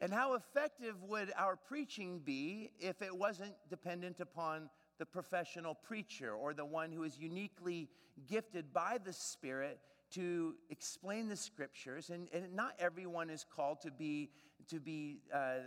And 0.00 0.12
how 0.12 0.34
effective 0.34 1.02
would 1.04 1.32
our 1.36 1.56
preaching 1.56 2.18
be 2.18 2.70
if 2.80 3.00
it 3.00 3.16
wasn't 3.16 3.54
dependent 3.70 4.20
upon 4.20 4.68
the 4.98 5.06
professional 5.06 5.74
preacher 5.74 6.32
or 6.32 6.52
the 6.52 6.64
one 6.64 6.90
who 6.90 7.04
is 7.04 7.18
uniquely 7.18 7.88
gifted 8.26 8.72
by 8.72 8.98
the 9.02 9.12
Spirit 9.12 9.78
to 10.12 10.54
explain 10.68 11.28
the 11.28 11.36
scriptures? 11.36 12.10
And, 12.10 12.28
and 12.32 12.54
not 12.54 12.74
everyone 12.78 13.30
is 13.30 13.44
called 13.44 13.80
to 13.82 13.90
be, 13.92 14.30
to 14.68 14.80
be 14.80 15.20
uh, 15.32 15.60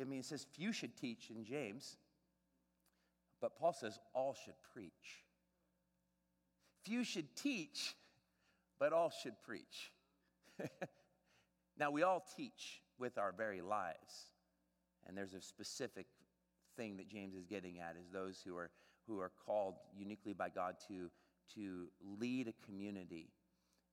I 0.00 0.04
mean, 0.04 0.20
it 0.20 0.24
says 0.24 0.46
few 0.54 0.72
should 0.72 0.96
teach 0.96 1.30
in 1.30 1.44
James, 1.44 1.96
but 3.40 3.56
Paul 3.56 3.72
says 3.72 3.98
all 4.14 4.34
should 4.34 4.54
preach. 4.72 5.24
Few 6.84 7.04
should 7.04 7.34
teach, 7.36 7.94
but 8.78 8.92
all 8.92 9.10
should 9.10 9.34
preach. 9.42 9.92
now, 11.78 11.90
we 11.90 12.02
all 12.02 12.24
teach 12.36 12.82
with 12.98 13.18
our 13.18 13.32
very 13.32 13.60
lives. 13.60 14.30
And 15.06 15.16
there's 15.16 15.34
a 15.34 15.40
specific 15.40 16.06
thing 16.76 16.96
that 16.98 17.08
James 17.08 17.34
is 17.34 17.44
getting 17.44 17.80
at 17.80 17.96
is 18.00 18.10
those 18.12 18.40
who 18.44 18.56
are, 18.56 18.70
who 19.06 19.18
are 19.20 19.32
called 19.46 19.74
uniquely 19.96 20.32
by 20.32 20.48
God 20.48 20.76
to, 20.88 21.10
to 21.54 21.88
lead 22.18 22.48
a 22.48 22.66
community 22.66 23.30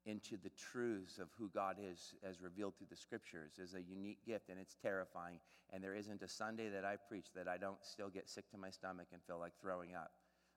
into 0.08 0.38
the 0.42 0.50
truths 0.50 1.20
of 1.20 1.28
who 1.38 1.50
God 1.54 1.76
is 1.84 2.16
as 2.24 2.42
revealed 2.42 2.76
through 2.78 2.88
the 2.90 2.96
scriptures 2.96 3.60
is 3.62 3.74
a 3.74 3.82
unique 3.82 4.26
gift 4.26 4.50
and 4.50 4.58
it's 4.60 4.76
terrifying. 4.82 5.40
And 5.72 5.84
there 5.84 5.96
isn't 5.96 6.22
a 6.22 6.28
Sunday 6.28 6.70
that 6.70 6.86
I 6.86 6.96
preach 6.96 7.28
that 7.36 7.48
I 7.48 7.58
don't 7.58 7.84
still 7.84 8.10
get 8.10 8.30
sick 8.30 8.50
to 8.52 8.58
my 8.58 8.70
stomach 8.70 9.08
and 9.12 9.22
feel 9.28 9.38
like 9.38 9.54
throwing 9.62 9.94
up 9.96 10.12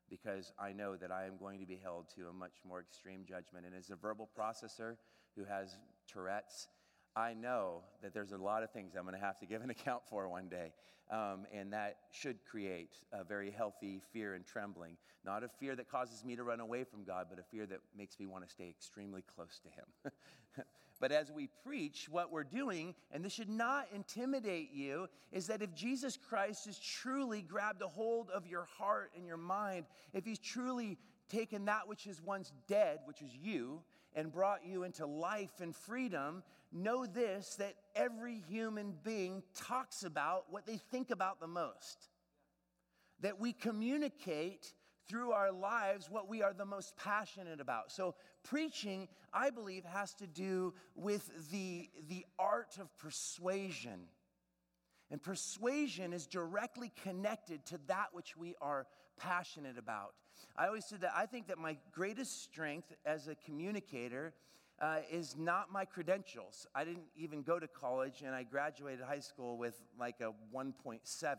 because 0.08 0.52
I 0.58 0.72
know 0.72 0.96
that 0.96 1.10
I 1.10 1.26
am 1.26 1.36
going 1.38 1.60
to 1.60 1.66
be 1.66 1.78
held 1.82 2.06
to 2.16 2.28
a 2.28 2.32
much 2.32 2.62
more 2.66 2.80
extreme 2.80 3.24
judgment. 3.26 3.66
And 3.66 3.74
as 3.74 3.90
a 3.90 3.96
verbal 3.96 4.28
processor 4.38 4.96
who 5.36 5.44
has 5.44 5.76
Tourette's, 6.08 6.68
I 7.16 7.34
know 7.34 7.82
that 8.02 8.14
there's 8.14 8.32
a 8.32 8.36
lot 8.36 8.62
of 8.62 8.70
things 8.70 8.94
I'm 8.96 9.02
going 9.02 9.14
to 9.14 9.20
have 9.20 9.38
to 9.40 9.46
give 9.46 9.62
an 9.62 9.70
account 9.70 10.02
for 10.08 10.28
one 10.28 10.48
day. 10.48 10.72
Um, 11.10 11.46
and 11.52 11.72
that 11.72 11.96
should 12.12 12.38
create 12.48 12.96
a 13.12 13.24
very 13.24 13.50
healthy 13.50 14.00
fear 14.12 14.34
and 14.34 14.46
trembling. 14.46 14.96
Not 15.24 15.42
a 15.42 15.48
fear 15.48 15.74
that 15.74 15.90
causes 15.90 16.24
me 16.24 16.36
to 16.36 16.44
run 16.44 16.60
away 16.60 16.84
from 16.84 17.02
God, 17.02 17.26
but 17.28 17.38
a 17.40 17.42
fear 17.42 17.66
that 17.66 17.80
makes 17.96 18.18
me 18.20 18.26
want 18.26 18.44
to 18.44 18.50
stay 18.50 18.68
extremely 18.68 19.22
close 19.34 19.60
to 19.64 19.68
Him. 19.68 20.64
but 21.00 21.10
as 21.10 21.32
we 21.32 21.48
preach, 21.64 22.08
what 22.08 22.30
we're 22.30 22.44
doing, 22.44 22.94
and 23.10 23.24
this 23.24 23.32
should 23.32 23.48
not 23.48 23.88
intimidate 23.92 24.70
you, 24.72 25.08
is 25.32 25.48
that 25.48 25.62
if 25.62 25.74
Jesus 25.74 26.16
Christ 26.16 26.66
has 26.66 26.78
truly 26.78 27.42
grabbed 27.42 27.82
a 27.82 27.88
hold 27.88 28.30
of 28.30 28.46
your 28.46 28.68
heart 28.78 29.10
and 29.16 29.26
your 29.26 29.36
mind, 29.36 29.86
if 30.14 30.24
He's 30.24 30.38
truly 30.38 30.96
taken 31.28 31.64
that 31.64 31.88
which 31.88 32.06
is 32.06 32.22
once 32.22 32.52
dead, 32.68 33.00
which 33.04 33.20
is 33.20 33.34
you, 33.34 33.82
and 34.14 34.32
brought 34.32 34.64
you 34.64 34.82
into 34.82 35.06
life 35.06 35.60
and 35.60 35.74
freedom, 35.74 36.42
know 36.72 37.06
this 37.06 37.56
that 37.56 37.74
every 37.94 38.42
human 38.48 38.94
being 39.02 39.42
talks 39.54 40.02
about 40.04 40.46
what 40.50 40.66
they 40.66 40.78
think 40.90 41.10
about 41.10 41.40
the 41.40 41.46
most. 41.46 42.08
That 43.20 43.38
we 43.38 43.52
communicate 43.52 44.72
through 45.08 45.32
our 45.32 45.52
lives 45.52 46.08
what 46.08 46.28
we 46.28 46.42
are 46.42 46.52
the 46.52 46.64
most 46.64 46.96
passionate 46.96 47.60
about. 47.60 47.90
So, 47.90 48.14
preaching, 48.44 49.08
I 49.32 49.50
believe, 49.50 49.84
has 49.84 50.14
to 50.14 50.26
do 50.26 50.74
with 50.94 51.50
the, 51.50 51.90
the 52.08 52.24
art 52.38 52.78
of 52.80 52.96
persuasion. 52.96 54.00
And 55.10 55.20
persuasion 55.20 56.12
is 56.12 56.26
directly 56.26 56.92
connected 57.02 57.66
to 57.66 57.80
that 57.88 58.08
which 58.12 58.36
we 58.36 58.54
are 58.60 58.86
passionate 59.20 59.78
about. 59.78 60.14
I 60.56 60.66
always 60.66 60.84
said 60.84 61.02
that 61.02 61.12
I 61.14 61.26
think 61.26 61.46
that 61.48 61.58
my 61.58 61.76
greatest 61.92 62.42
strength 62.42 62.92
as 63.04 63.28
a 63.28 63.34
communicator 63.34 64.34
uh, 64.80 64.98
is 65.10 65.36
not 65.38 65.70
my 65.70 65.84
credentials. 65.84 66.66
I 66.74 66.84
didn't 66.84 67.04
even 67.16 67.42
go 67.42 67.58
to 67.58 67.68
college, 67.68 68.22
and 68.24 68.34
I 68.34 68.42
graduated 68.42 69.04
high 69.04 69.20
school 69.20 69.58
with 69.58 69.80
like 69.98 70.20
a 70.20 70.32
1.7 70.54 71.36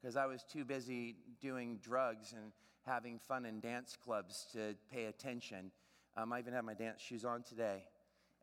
because 0.00 0.16
I 0.16 0.26
was 0.26 0.44
too 0.44 0.64
busy 0.64 1.16
doing 1.40 1.78
drugs 1.82 2.32
and 2.32 2.52
having 2.86 3.18
fun 3.18 3.46
in 3.46 3.60
dance 3.60 3.96
clubs 4.02 4.46
to 4.52 4.74
pay 4.92 5.06
attention. 5.06 5.70
Um, 6.16 6.32
I 6.32 6.38
even 6.38 6.52
have 6.52 6.64
my 6.64 6.74
dance 6.74 7.00
shoes 7.00 7.24
on 7.24 7.42
today. 7.42 7.84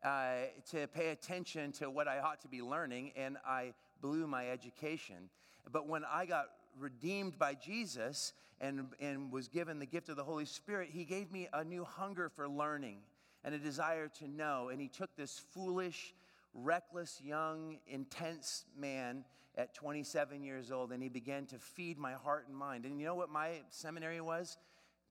Uh, 0.02 0.46
to 0.68 0.88
pay 0.88 1.10
attention 1.10 1.70
to 1.70 1.88
what 1.88 2.08
I 2.08 2.18
ought 2.18 2.40
to 2.40 2.48
be 2.48 2.60
learning, 2.60 3.12
and 3.14 3.36
I 3.46 3.72
blew 4.00 4.26
my 4.26 4.48
education. 4.48 5.30
But 5.70 5.86
when 5.86 6.02
I 6.04 6.26
got 6.26 6.46
redeemed 6.78 7.38
by 7.38 7.54
Jesus 7.54 8.32
and, 8.60 8.86
and 9.00 9.32
was 9.32 9.48
given 9.48 9.78
the 9.78 9.86
gift 9.86 10.08
of 10.08 10.16
the 10.16 10.24
Holy 10.24 10.44
Spirit, 10.44 10.90
He 10.92 11.04
gave 11.04 11.30
me 11.32 11.48
a 11.52 11.64
new 11.64 11.84
hunger 11.84 12.28
for 12.28 12.48
learning 12.48 12.98
and 13.44 13.54
a 13.54 13.58
desire 13.58 14.08
to 14.20 14.28
know. 14.28 14.68
And 14.70 14.80
He 14.80 14.88
took 14.88 15.14
this 15.16 15.38
foolish, 15.52 16.14
reckless, 16.54 17.20
young, 17.22 17.78
intense 17.86 18.64
man 18.78 19.24
at 19.56 19.74
27 19.74 20.42
years 20.42 20.70
old 20.70 20.92
and 20.92 21.02
He 21.02 21.08
began 21.08 21.46
to 21.46 21.58
feed 21.58 21.98
my 21.98 22.12
heart 22.12 22.46
and 22.48 22.56
mind. 22.56 22.84
And 22.84 22.98
you 22.98 23.06
know 23.06 23.14
what 23.14 23.30
my 23.30 23.60
seminary 23.70 24.20
was? 24.20 24.56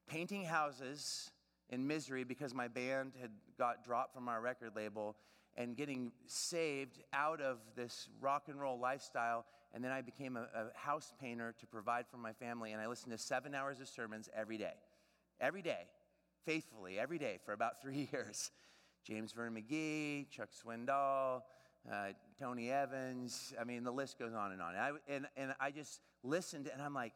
Painting 0.07 0.45
houses 0.45 1.31
in 1.69 1.85
misery 1.87 2.23
because 2.23 2.53
my 2.53 2.67
band 2.67 3.13
had 3.19 3.31
got 3.57 3.83
dropped 3.83 4.13
from 4.13 4.27
our 4.27 4.41
record 4.41 4.71
label 4.75 5.15
and 5.57 5.75
getting 5.75 6.11
saved 6.27 6.99
out 7.13 7.41
of 7.41 7.59
this 7.75 8.09
rock 8.19 8.43
and 8.47 8.59
roll 8.59 8.79
lifestyle 8.79 9.45
and 9.73 9.83
then 9.83 9.91
I 9.91 10.01
became 10.01 10.37
a, 10.37 10.47
a 10.53 10.77
house 10.77 11.13
painter 11.19 11.53
to 11.59 11.67
provide 11.67 12.05
for 12.09 12.17
my 12.17 12.33
family. 12.33 12.71
And 12.73 12.81
I 12.81 12.87
listened 12.87 13.11
to 13.11 13.17
seven 13.17 13.55
hours 13.55 13.79
of 13.79 13.87
sermons 13.87 14.29
every 14.35 14.57
day, 14.57 14.73
every 15.39 15.61
day, 15.61 15.87
faithfully, 16.45 16.99
every 16.99 17.17
day 17.17 17.39
for 17.45 17.53
about 17.53 17.81
three 17.81 18.09
years. 18.11 18.51
James 19.03 19.31
Vernon 19.31 19.55
McGee, 19.55 20.29
Chuck 20.29 20.49
Swindoll, 20.51 21.41
uh, 21.91 22.07
Tony 22.39 22.69
Evans. 22.69 23.53
I 23.59 23.63
mean, 23.63 23.83
the 23.83 23.91
list 23.91 24.19
goes 24.19 24.33
on 24.33 24.51
and 24.51 24.61
on. 24.61 24.75
And 24.75 24.79
I, 24.79 24.91
and, 25.07 25.27
and 25.37 25.55
I 25.59 25.71
just 25.71 26.01
listened, 26.23 26.69
and 26.71 26.81
I'm 26.81 26.93
like, 26.93 27.13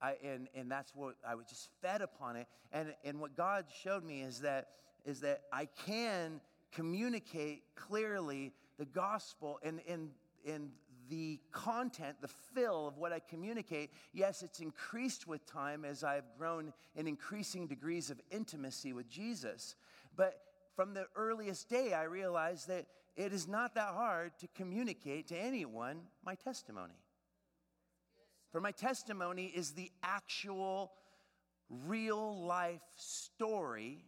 I, 0.00 0.14
and, 0.22 0.48
and 0.54 0.70
that's 0.70 0.94
what 0.94 1.16
I 1.26 1.34
was 1.34 1.46
just 1.46 1.68
fed 1.82 2.02
upon 2.02 2.36
it. 2.36 2.46
And, 2.72 2.94
and 3.04 3.20
what 3.20 3.36
God 3.36 3.66
showed 3.82 4.04
me 4.04 4.22
is 4.22 4.40
that, 4.40 4.68
is 5.04 5.20
that 5.20 5.42
I 5.52 5.68
can 5.86 6.40
communicate 6.72 7.64
clearly 7.74 8.52
the 8.78 8.84
gospel 8.84 9.58
and, 9.62 9.80
and, 9.88 10.10
and 10.46 10.70
the 11.08 11.40
content, 11.52 12.16
the 12.20 12.28
fill 12.28 12.86
of 12.86 12.98
what 12.98 13.12
I 13.12 13.20
communicate, 13.20 13.90
yes, 14.12 14.42
it's 14.42 14.60
increased 14.60 15.26
with 15.26 15.46
time 15.46 15.84
as 15.84 16.04
I've 16.04 16.24
grown 16.38 16.72
in 16.94 17.06
increasing 17.06 17.66
degrees 17.66 18.10
of 18.10 18.20
intimacy 18.30 18.92
with 18.92 19.08
Jesus. 19.08 19.76
But 20.16 20.40
from 20.74 20.94
the 20.94 21.06
earliest 21.16 21.68
day, 21.68 21.92
I 21.92 22.04
realized 22.04 22.68
that 22.68 22.86
it 23.16 23.32
is 23.32 23.48
not 23.48 23.74
that 23.74 23.94
hard 23.94 24.32
to 24.40 24.48
communicate 24.54 25.28
to 25.28 25.38
anyone 25.38 26.02
my 26.24 26.34
testimony. 26.34 27.00
For 28.52 28.60
my 28.60 28.72
testimony 28.72 29.46
is 29.46 29.72
the 29.72 29.90
actual, 30.02 30.92
real 31.68 32.44
life 32.46 32.82
story 32.96 34.04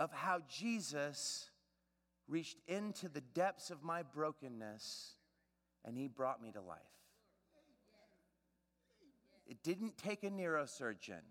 of 0.00 0.12
how 0.12 0.40
Jesus 0.48 1.50
reached 2.28 2.58
into 2.66 3.08
the 3.08 3.20
depths 3.20 3.70
of 3.70 3.82
my 3.82 4.02
brokenness 4.02 5.17
and 5.84 5.96
he 5.96 6.08
brought 6.08 6.42
me 6.42 6.52
to 6.52 6.60
life. 6.60 6.78
It 9.46 9.62
didn't 9.62 9.96
take 9.96 10.24
a 10.24 10.30
neurosurgeon. 10.30 11.22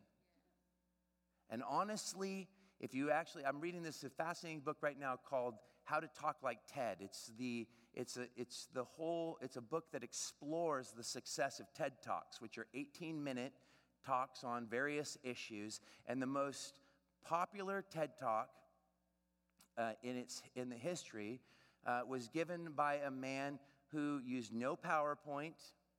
And 1.49 1.63
honestly, 1.67 2.47
if 2.79 2.93
you 2.93 3.11
actually, 3.11 3.45
I'm 3.45 3.59
reading 3.59 3.83
this 3.83 4.03
fascinating 4.17 4.61
book 4.61 4.77
right 4.81 4.99
now 4.99 5.17
called 5.23 5.55
How 5.83 5.99
to 5.99 6.07
Talk 6.19 6.37
Like 6.43 6.59
TED. 6.67 6.97
It's 6.99 7.31
the, 7.37 7.67
it's 7.93 8.17
a, 8.17 8.27
it's 8.35 8.67
the 8.73 8.83
whole, 8.83 9.37
it's 9.41 9.55
a 9.55 9.61
book 9.61 9.85
that 9.93 10.03
explores 10.03 10.91
the 10.91 11.03
success 11.03 11.59
of 11.59 11.67
TED 11.73 11.93
Talks, 12.03 12.41
which 12.41 12.57
are 12.57 12.67
18 12.73 13.23
minute 13.23 13.53
talks 14.05 14.43
on 14.43 14.67
various 14.67 15.17
issues. 15.23 15.79
And 16.07 16.21
the 16.21 16.27
most 16.27 16.79
popular 17.23 17.83
TED 17.89 18.11
Talk 18.19 18.49
uh, 19.77 19.91
in, 20.03 20.17
its, 20.17 20.41
in 20.55 20.69
the 20.69 20.75
history 20.75 21.39
uh, 21.85 22.01
was 22.07 22.27
given 22.27 22.69
by 22.75 22.95
a 22.95 23.11
man 23.11 23.59
who 23.91 24.19
used 24.25 24.53
no 24.53 24.75
PowerPoint, 24.75 25.53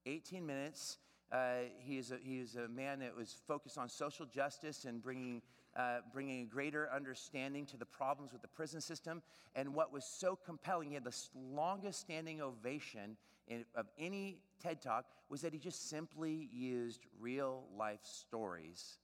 18 0.06 0.44
minutes. 0.44 0.98
Uh, 1.30 1.56
he, 1.78 1.98
is 1.98 2.10
a, 2.10 2.16
he 2.22 2.38
is 2.38 2.56
a 2.56 2.68
man 2.68 3.00
that 3.00 3.14
was 3.14 3.36
focused 3.46 3.76
on 3.76 3.88
social 3.88 4.24
justice 4.26 4.84
and 4.84 5.02
bringing 5.02 5.42
uh, 5.76 5.98
bringing 6.12 6.42
a 6.42 6.46
greater 6.46 6.90
understanding 6.92 7.64
to 7.66 7.76
the 7.76 7.84
problems 7.84 8.32
with 8.32 8.42
the 8.42 8.48
prison 8.48 8.80
system. 8.80 9.22
And 9.54 9.74
what 9.74 9.92
was 9.92 10.04
so 10.04 10.36
compelling, 10.36 10.88
he 10.88 10.94
had 10.94 11.04
the 11.04 11.16
longest 11.36 12.00
standing 12.00 12.40
ovation 12.40 13.16
in, 13.46 13.64
of 13.74 13.86
any 13.98 14.40
TED 14.60 14.82
Talk, 14.82 15.04
was 15.28 15.40
that 15.42 15.52
he 15.52 15.58
just 15.58 15.88
simply 15.88 16.48
used 16.52 17.06
real 17.20 17.64
life 17.76 18.00
stories 18.02 18.98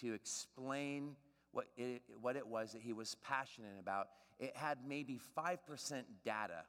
to 0.00 0.14
explain 0.14 1.16
what 1.52 1.66
it, 1.76 2.02
what 2.20 2.36
it 2.36 2.46
was 2.46 2.72
that 2.72 2.82
he 2.82 2.92
was 2.92 3.16
passionate 3.16 3.78
about. 3.80 4.08
It 4.38 4.56
had 4.56 4.78
maybe 4.86 5.20
5% 5.36 5.58
data, 6.24 6.64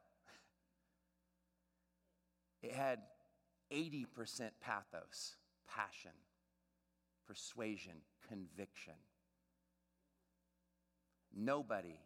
it 2.66 2.74
had 2.74 3.00
80% 3.72 4.06
pathos, 4.60 5.36
passion, 5.70 6.12
persuasion, 7.28 7.94
conviction. 8.28 8.94
Nobody 11.36 12.00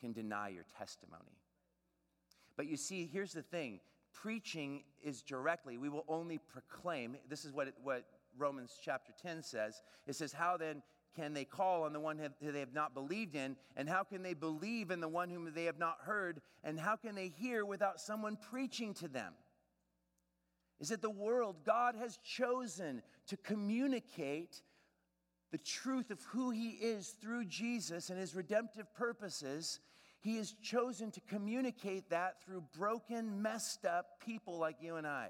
can 0.00 0.12
deny 0.12 0.48
your 0.48 0.64
testimony. 0.78 1.38
But 2.56 2.66
you 2.66 2.76
see, 2.76 3.08
here's 3.12 3.32
the 3.32 3.42
thing 3.42 3.80
preaching 4.14 4.84
is 5.02 5.20
directly, 5.20 5.76
we 5.76 5.90
will 5.90 6.06
only 6.08 6.38
proclaim. 6.38 7.16
This 7.28 7.44
is 7.44 7.52
what, 7.52 7.68
it, 7.68 7.74
what 7.82 8.04
Romans 8.38 8.78
chapter 8.82 9.12
10 9.20 9.42
says. 9.42 9.82
It 10.06 10.14
says, 10.14 10.32
How 10.32 10.56
then 10.56 10.82
can 11.16 11.32
they 11.32 11.44
call 11.44 11.84
on 11.84 11.92
the 11.92 12.00
one 12.00 12.18
who 12.18 12.52
they 12.52 12.60
have 12.60 12.74
not 12.74 12.94
believed 12.94 13.34
in? 13.34 13.56
And 13.76 13.88
how 13.88 14.04
can 14.04 14.22
they 14.22 14.34
believe 14.34 14.90
in 14.90 15.00
the 15.00 15.08
one 15.08 15.30
whom 15.30 15.50
they 15.54 15.64
have 15.64 15.78
not 15.78 15.98
heard? 16.02 16.40
And 16.62 16.78
how 16.78 16.96
can 16.96 17.14
they 17.14 17.28
hear 17.28 17.64
without 17.64 18.00
someone 18.00 18.36
preaching 18.50 18.94
to 18.94 19.08
them? 19.08 19.32
Is 20.78 20.90
it 20.90 21.00
the 21.00 21.10
world, 21.10 21.56
God 21.64 21.94
has 21.96 22.18
chosen 22.18 23.02
to 23.28 23.36
communicate 23.38 24.62
the 25.52 25.58
truth 25.58 26.10
of 26.10 26.22
who 26.24 26.50
He 26.50 26.70
is 26.70 27.14
through 27.20 27.46
Jesus 27.46 28.10
and 28.10 28.18
His 28.18 28.34
redemptive 28.34 28.92
purposes. 28.94 29.80
He 30.20 30.36
has 30.36 30.52
chosen 30.62 31.10
to 31.12 31.20
communicate 31.22 32.10
that 32.10 32.42
through 32.44 32.64
broken, 32.76 33.40
messed 33.40 33.86
up 33.86 34.20
people 34.24 34.58
like 34.58 34.76
you 34.82 34.96
and 34.96 35.06
I. 35.06 35.28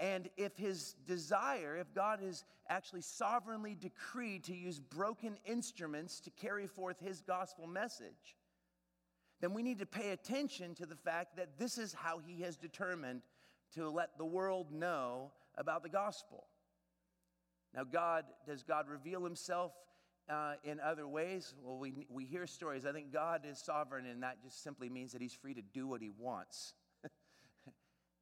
And 0.00 0.30
if 0.38 0.56
his 0.56 0.94
desire, 1.06 1.76
if 1.76 1.92
God 1.94 2.20
has 2.20 2.46
actually 2.70 3.02
sovereignly 3.02 3.74
decreed 3.74 4.44
to 4.44 4.54
use 4.54 4.80
broken 4.80 5.36
instruments 5.44 6.20
to 6.20 6.30
carry 6.30 6.66
forth 6.66 6.98
his 6.98 7.20
gospel 7.20 7.66
message, 7.66 8.36
then 9.42 9.52
we 9.52 9.62
need 9.62 9.78
to 9.78 9.86
pay 9.86 10.10
attention 10.10 10.74
to 10.76 10.86
the 10.86 10.96
fact 10.96 11.36
that 11.36 11.58
this 11.58 11.76
is 11.76 11.92
how 11.92 12.18
he 12.18 12.40
has 12.42 12.56
determined 12.56 13.20
to 13.74 13.90
let 13.90 14.16
the 14.16 14.24
world 14.24 14.72
know 14.72 15.32
about 15.58 15.82
the 15.82 15.88
gospel. 15.90 16.44
Now, 17.74 17.84
God, 17.84 18.24
does 18.46 18.62
God 18.62 18.88
reveal 18.88 19.22
himself 19.22 19.72
uh, 20.30 20.54
in 20.64 20.80
other 20.80 21.06
ways? 21.06 21.54
Well, 21.62 21.76
we, 21.76 22.06
we 22.08 22.24
hear 22.24 22.46
stories. 22.46 22.86
I 22.86 22.92
think 22.92 23.12
God 23.12 23.42
is 23.44 23.58
sovereign, 23.58 24.06
and 24.06 24.22
that 24.22 24.42
just 24.42 24.62
simply 24.62 24.88
means 24.88 25.12
that 25.12 25.20
he's 25.20 25.34
free 25.34 25.54
to 25.54 25.62
do 25.62 25.86
what 25.86 26.00
he 26.00 26.10
wants 26.18 26.72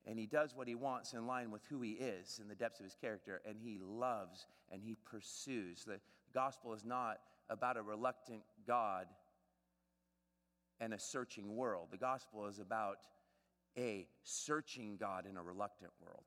and 0.08 0.18
he 0.18 0.26
does 0.26 0.56
what 0.56 0.66
he 0.66 0.74
wants 0.74 1.12
in 1.12 1.26
line 1.26 1.50
with 1.50 1.62
who 1.66 1.82
he 1.82 1.90
is 1.90 2.40
in 2.40 2.48
the 2.48 2.54
depths 2.54 2.80
of 2.80 2.84
his 2.84 2.94
character, 2.94 3.42
and 3.46 3.58
he 3.60 3.78
loves 3.78 4.46
and 4.72 4.82
he 4.82 4.96
pursues. 5.04 5.84
The 5.84 6.00
gospel 6.32 6.72
is 6.72 6.84
not 6.84 7.18
about 7.50 7.76
a 7.76 7.82
reluctant 7.82 8.42
God 8.66 9.06
and 10.80 10.94
a 10.94 10.98
searching 10.98 11.56
world. 11.56 11.88
The 11.90 11.98
gospel 11.98 12.46
is 12.46 12.58
about 12.58 13.00
a 13.76 14.08
searching 14.22 14.96
God 14.96 15.26
in 15.28 15.36
a 15.36 15.42
reluctant 15.42 15.92
world. 16.02 16.24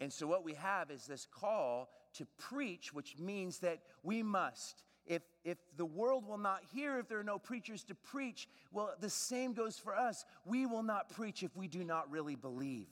And 0.00 0.12
so, 0.12 0.26
what 0.26 0.44
we 0.44 0.54
have 0.54 0.90
is 0.90 1.06
this 1.06 1.24
call 1.24 1.88
to 2.14 2.26
preach, 2.36 2.92
which 2.92 3.16
means 3.18 3.60
that 3.60 3.80
we 4.02 4.24
must 4.24 4.82
if, 5.08 5.22
if 5.42 5.58
the 5.76 5.86
world 5.86 6.26
will 6.28 6.38
not 6.38 6.60
hear, 6.72 6.98
if 6.98 7.08
there 7.08 7.18
are 7.18 7.24
no 7.24 7.38
preachers 7.38 7.82
to 7.84 7.94
preach, 7.94 8.46
well, 8.70 8.92
the 9.00 9.10
same 9.10 9.54
goes 9.54 9.78
for 9.78 9.96
us. 9.96 10.24
We 10.44 10.66
will 10.66 10.82
not 10.82 11.08
preach 11.08 11.42
if 11.42 11.56
we 11.56 11.66
do 11.66 11.82
not 11.82 12.10
really 12.10 12.36
believe. 12.36 12.88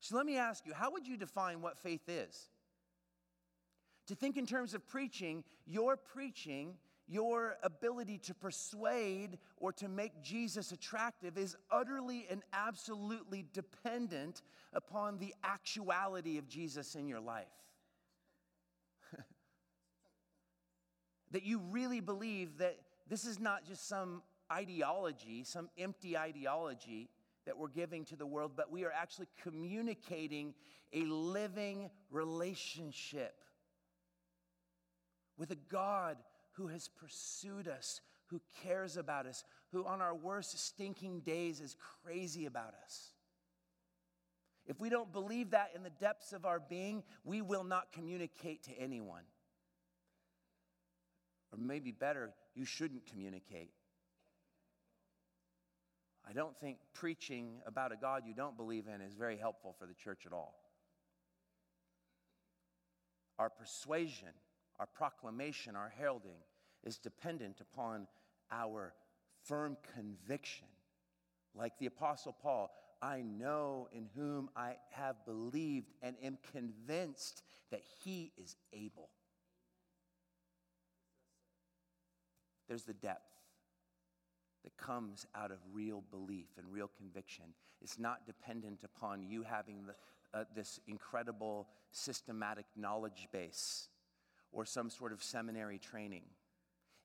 So 0.00 0.16
let 0.16 0.26
me 0.26 0.36
ask 0.36 0.66
you 0.66 0.74
how 0.74 0.90
would 0.90 1.06
you 1.06 1.16
define 1.16 1.62
what 1.62 1.78
faith 1.78 2.08
is? 2.08 2.48
To 4.08 4.14
think 4.14 4.36
in 4.36 4.44
terms 4.44 4.74
of 4.74 4.86
preaching, 4.88 5.44
your 5.66 5.96
preaching, 5.96 6.74
your 7.06 7.56
ability 7.62 8.18
to 8.18 8.34
persuade 8.34 9.38
or 9.56 9.72
to 9.74 9.88
make 9.88 10.20
Jesus 10.22 10.72
attractive 10.72 11.38
is 11.38 11.56
utterly 11.70 12.26
and 12.28 12.42
absolutely 12.52 13.44
dependent 13.52 14.42
upon 14.72 15.18
the 15.18 15.34
actuality 15.44 16.38
of 16.38 16.48
Jesus 16.48 16.96
in 16.96 17.06
your 17.06 17.20
life. 17.20 17.46
That 21.30 21.44
you 21.44 21.60
really 21.70 22.00
believe 22.00 22.58
that 22.58 22.78
this 23.08 23.24
is 23.24 23.38
not 23.38 23.64
just 23.64 23.88
some 23.88 24.22
ideology, 24.52 25.44
some 25.44 25.68
empty 25.78 26.16
ideology 26.16 27.08
that 27.46 27.56
we're 27.56 27.68
giving 27.68 28.04
to 28.06 28.16
the 28.16 28.26
world, 28.26 28.52
but 28.56 28.70
we 28.70 28.84
are 28.84 28.92
actually 28.92 29.28
communicating 29.42 30.54
a 30.92 31.02
living 31.04 31.90
relationship 32.10 33.34
with 35.36 35.50
a 35.50 35.58
God 35.70 36.16
who 36.52 36.66
has 36.66 36.88
pursued 36.88 37.68
us, 37.68 38.00
who 38.26 38.40
cares 38.62 38.96
about 38.96 39.26
us, 39.26 39.44
who 39.72 39.86
on 39.86 40.00
our 40.02 40.14
worst 40.14 40.58
stinking 40.58 41.20
days 41.20 41.60
is 41.60 41.76
crazy 42.04 42.46
about 42.46 42.74
us. 42.84 43.12
If 44.66 44.78
we 44.78 44.90
don't 44.90 45.12
believe 45.12 45.50
that 45.50 45.70
in 45.74 45.82
the 45.82 45.90
depths 45.90 46.32
of 46.32 46.44
our 46.44 46.60
being, 46.60 47.02
we 47.24 47.40
will 47.40 47.64
not 47.64 47.92
communicate 47.92 48.64
to 48.64 48.78
anyone. 48.78 49.22
Or 51.52 51.58
maybe 51.58 51.90
better, 51.92 52.32
you 52.54 52.64
shouldn't 52.64 53.06
communicate. 53.06 53.70
I 56.28 56.32
don't 56.32 56.56
think 56.56 56.78
preaching 56.92 57.60
about 57.66 57.92
a 57.92 57.96
God 57.96 58.22
you 58.26 58.34
don't 58.34 58.56
believe 58.56 58.86
in 58.86 59.00
is 59.00 59.14
very 59.14 59.36
helpful 59.36 59.74
for 59.78 59.86
the 59.86 59.94
church 59.94 60.26
at 60.26 60.32
all. 60.32 60.54
Our 63.38 63.50
persuasion, 63.50 64.28
our 64.78 64.86
proclamation, 64.86 65.74
our 65.74 65.92
heralding 65.96 66.38
is 66.84 66.98
dependent 66.98 67.60
upon 67.60 68.06
our 68.52 68.94
firm 69.44 69.76
conviction. 69.94 70.68
Like 71.54 71.78
the 71.78 71.86
Apostle 71.86 72.36
Paul, 72.40 72.70
I 73.02 73.22
know 73.22 73.88
in 73.92 74.06
whom 74.14 74.50
I 74.54 74.76
have 74.90 75.24
believed 75.24 75.90
and 76.02 76.16
am 76.22 76.38
convinced 76.52 77.42
that 77.70 77.82
he 78.04 78.32
is 78.36 78.56
able. 78.72 79.08
There's 82.70 82.84
the 82.84 82.92
depth 82.92 83.32
that 84.62 84.76
comes 84.76 85.26
out 85.34 85.50
of 85.50 85.58
real 85.72 86.04
belief 86.08 86.46
and 86.56 86.72
real 86.72 86.88
conviction. 86.96 87.46
It's 87.82 87.98
not 87.98 88.26
dependent 88.26 88.84
upon 88.84 89.24
you 89.24 89.42
having 89.42 89.86
the, 89.86 90.38
uh, 90.38 90.44
this 90.54 90.78
incredible 90.86 91.66
systematic 91.90 92.66
knowledge 92.76 93.26
base 93.32 93.88
or 94.52 94.64
some 94.64 94.88
sort 94.88 95.12
of 95.12 95.20
seminary 95.20 95.80
training. 95.80 96.22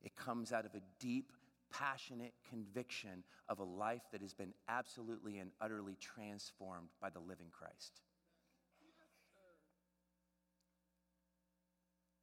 It 0.04 0.14
comes 0.14 0.52
out 0.52 0.66
of 0.66 0.74
a 0.76 0.82
deep, 1.00 1.32
passionate 1.72 2.34
conviction 2.48 3.24
of 3.48 3.58
a 3.58 3.64
life 3.64 4.02
that 4.12 4.20
has 4.20 4.34
been 4.34 4.54
absolutely 4.68 5.38
and 5.38 5.50
utterly 5.60 5.96
transformed 6.00 6.90
by 7.02 7.10
the 7.10 7.18
living 7.18 7.48
Christ. 7.50 8.02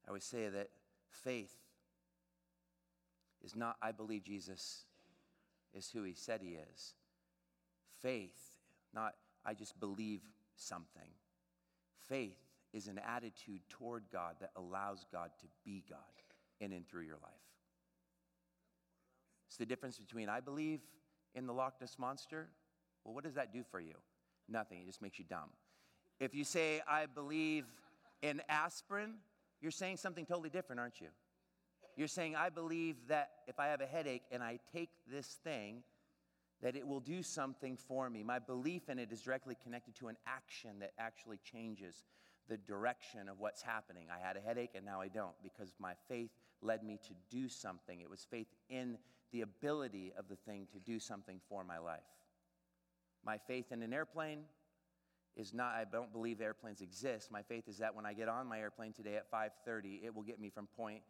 I 0.07 0.13
would 0.13 0.23
say 0.23 0.47
that 0.47 0.69
faith 1.09 1.57
is 3.43 3.55
not, 3.55 3.77
I 3.81 3.91
believe 3.91 4.23
Jesus 4.23 4.85
is 5.73 5.89
who 5.89 6.03
he 6.03 6.13
said 6.13 6.41
he 6.41 6.57
is. 6.71 6.93
Faith, 8.01 8.37
not, 8.93 9.13
I 9.45 9.53
just 9.53 9.79
believe 9.79 10.21
something. 10.55 11.09
Faith 12.07 12.37
is 12.73 12.87
an 12.87 12.99
attitude 13.07 13.61
toward 13.69 14.03
God 14.11 14.35
that 14.41 14.51
allows 14.55 15.05
God 15.11 15.31
to 15.39 15.45
be 15.65 15.83
God 15.89 15.99
in 16.59 16.71
and 16.71 16.87
through 16.87 17.03
your 17.03 17.17
life. 17.21 17.33
It's 19.47 19.57
the 19.57 19.65
difference 19.65 19.97
between 19.97 20.29
I 20.29 20.39
believe 20.39 20.79
in 21.35 21.45
the 21.45 21.53
Loch 21.53 21.75
Ness 21.79 21.97
Monster. 21.99 22.49
Well, 23.03 23.13
what 23.13 23.23
does 23.23 23.35
that 23.35 23.53
do 23.53 23.63
for 23.69 23.79
you? 23.79 23.93
Nothing. 24.49 24.81
It 24.81 24.87
just 24.87 25.01
makes 25.01 25.19
you 25.19 25.25
dumb. 25.25 25.49
If 26.19 26.33
you 26.33 26.43
say, 26.43 26.81
I 26.87 27.05
believe 27.05 27.65
in 28.21 28.41
aspirin, 28.49 29.15
you're 29.61 29.71
saying 29.71 29.97
something 29.97 30.25
totally 30.25 30.49
different, 30.49 30.79
aren't 30.79 31.01
you? 31.01 31.07
You're 31.95 32.07
saying, 32.07 32.35
I 32.35 32.49
believe 32.49 32.95
that 33.07 33.29
if 33.47 33.59
I 33.59 33.67
have 33.67 33.81
a 33.81 33.85
headache 33.85 34.23
and 34.31 34.41
I 34.41 34.59
take 34.73 34.89
this 35.11 35.27
thing, 35.43 35.83
that 36.61 36.75
it 36.75 36.87
will 36.87 37.01
do 37.01 37.21
something 37.21 37.77
for 37.77 38.09
me. 38.09 38.23
My 38.23 38.39
belief 38.39 38.89
in 38.89 38.97
it 38.97 39.11
is 39.11 39.21
directly 39.21 39.55
connected 39.61 39.95
to 39.95 40.07
an 40.07 40.15
action 40.25 40.79
that 40.79 40.93
actually 40.97 41.37
changes 41.43 42.03
the 42.47 42.57
direction 42.57 43.29
of 43.29 43.39
what's 43.39 43.61
happening. 43.61 44.07
I 44.13 44.25
had 44.25 44.37
a 44.37 44.39
headache 44.39 44.71
and 44.75 44.85
now 44.85 45.01
I 45.01 45.07
don't 45.09 45.35
because 45.43 45.73
my 45.79 45.93
faith 46.07 46.31
led 46.61 46.83
me 46.83 46.99
to 47.07 47.13
do 47.29 47.49
something. 47.49 48.01
It 48.01 48.09
was 48.09 48.25
faith 48.29 48.47
in 48.69 48.97
the 49.31 49.41
ability 49.41 50.13
of 50.17 50.27
the 50.29 50.35
thing 50.35 50.67
to 50.73 50.79
do 50.79 50.99
something 50.99 51.39
for 51.49 51.63
my 51.63 51.77
life. 51.77 51.99
My 53.25 53.37
faith 53.37 53.71
in 53.71 53.83
an 53.83 53.93
airplane 53.93 54.39
is 55.35 55.53
not 55.53 55.73
I 55.73 55.85
don't 55.89 56.11
believe 56.11 56.41
airplanes 56.41 56.81
exist. 56.81 57.31
My 57.31 57.41
faith 57.41 57.67
is 57.67 57.77
that 57.79 57.95
when 57.95 58.05
I 58.05 58.13
get 58.13 58.29
on 58.29 58.47
my 58.47 58.59
airplane 58.59 58.93
today 58.93 59.15
at 59.15 59.29
5:30, 59.31 60.03
it 60.03 60.13
will 60.13 60.23
get 60.23 60.39
me 60.39 60.49
from 60.49 60.67
point 60.67 61.01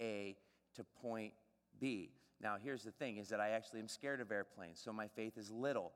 A 0.00 0.36
to 0.76 0.84
point 1.02 1.32
B. 1.80 2.10
Now, 2.40 2.56
here's 2.62 2.84
the 2.84 2.92
thing 2.92 3.16
is 3.16 3.28
that 3.28 3.40
I 3.40 3.50
actually 3.50 3.80
am 3.80 3.88
scared 3.88 4.20
of 4.20 4.30
airplanes, 4.30 4.80
so 4.80 4.92
my 4.92 5.08
faith 5.08 5.36
is 5.36 5.50
little. 5.50 5.92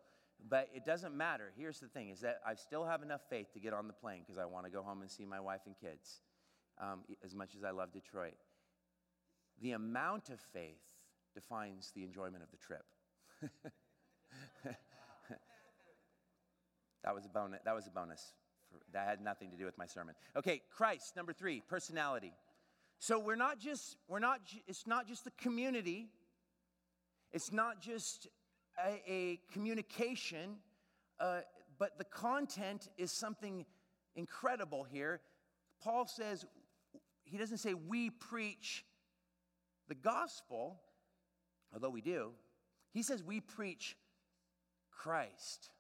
But 0.49 0.69
it 0.75 0.85
doesn't 0.85 1.15
matter. 1.17 1.53
Here's 1.57 1.79
the 1.79 1.87
thing 1.87 2.09
is 2.09 2.21
that 2.21 2.41
I 2.47 2.55
still 2.55 2.85
have 2.85 3.03
enough 3.03 3.21
faith 3.31 3.53
to 3.55 3.61
get 3.61 3.73
on 3.73 3.87
the 3.87 3.93
plane 3.93 4.23
because 4.27 4.39
I 4.39 4.45
want 4.45 4.65
to 4.67 4.73
go 4.73 4.83
home 4.83 5.03
and 5.03 5.11
see 5.11 5.25
my 5.25 5.39
wife 5.39 5.61
and 5.67 5.77
kids 5.81 6.21
um, 6.81 7.01
as 7.25 7.35
much 7.35 7.55
as 7.57 7.63
I 7.63 7.71
love 7.71 7.93
Detroit. 7.93 8.35
The 9.61 9.73
amount 9.73 10.31
of 10.31 10.41
faith 10.53 10.81
defines 11.35 11.93
the 11.95 12.03
enjoyment 12.03 12.43
of 12.43 12.51
the 12.51 12.57
trip. 12.57 12.85
that 17.05 17.15
was 17.15 17.25
a 17.25 17.29
bonus. 17.29 17.61
That 17.65 17.75
was 17.75 17.87
a 17.87 17.91
bonus. 17.91 18.33
That 18.93 19.07
had 19.07 19.21
nothing 19.23 19.51
to 19.51 19.57
do 19.57 19.65
with 19.65 19.79
my 19.79 19.87
sermon. 19.87 20.15
Okay, 20.37 20.63
Christ, 20.75 21.15
number 21.15 21.33
three, 21.33 21.63
personality. 21.69 22.33
So 23.03 23.19
we're 23.19 23.35
not 23.35 23.59
just, 23.59 23.97
we're 24.07 24.21
not, 24.21 24.43
it's 24.69 24.87
not 24.87 25.09
just 25.09 25.25
the 25.25 25.33
community, 25.33 26.07
it's 27.33 27.51
not 27.51 27.81
just 27.81 28.29
a, 28.79 29.03
a 29.13 29.41
communication, 29.53 30.59
uh, 31.19 31.41
but 31.81 31.99
the 31.99 32.05
content 32.05 32.91
is 32.97 33.11
something 33.11 33.67
incredible 34.15 34.85
here. 34.85 35.21
Paul 35.83 36.07
says, 36.07 36.47
he 37.25 37.39
doesn't 37.39 37.59
say 37.59 37.75
we 37.75 38.09
preach 38.09 38.85
the 39.89 39.97
gospel, 39.97 40.79
although 41.75 41.91
we 41.91 42.03
do. 42.03 42.31
He 42.93 43.03
says 43.03 43.21
we 43.21 43.41
preach 43.41 43.97
Christ. 44.93 45.71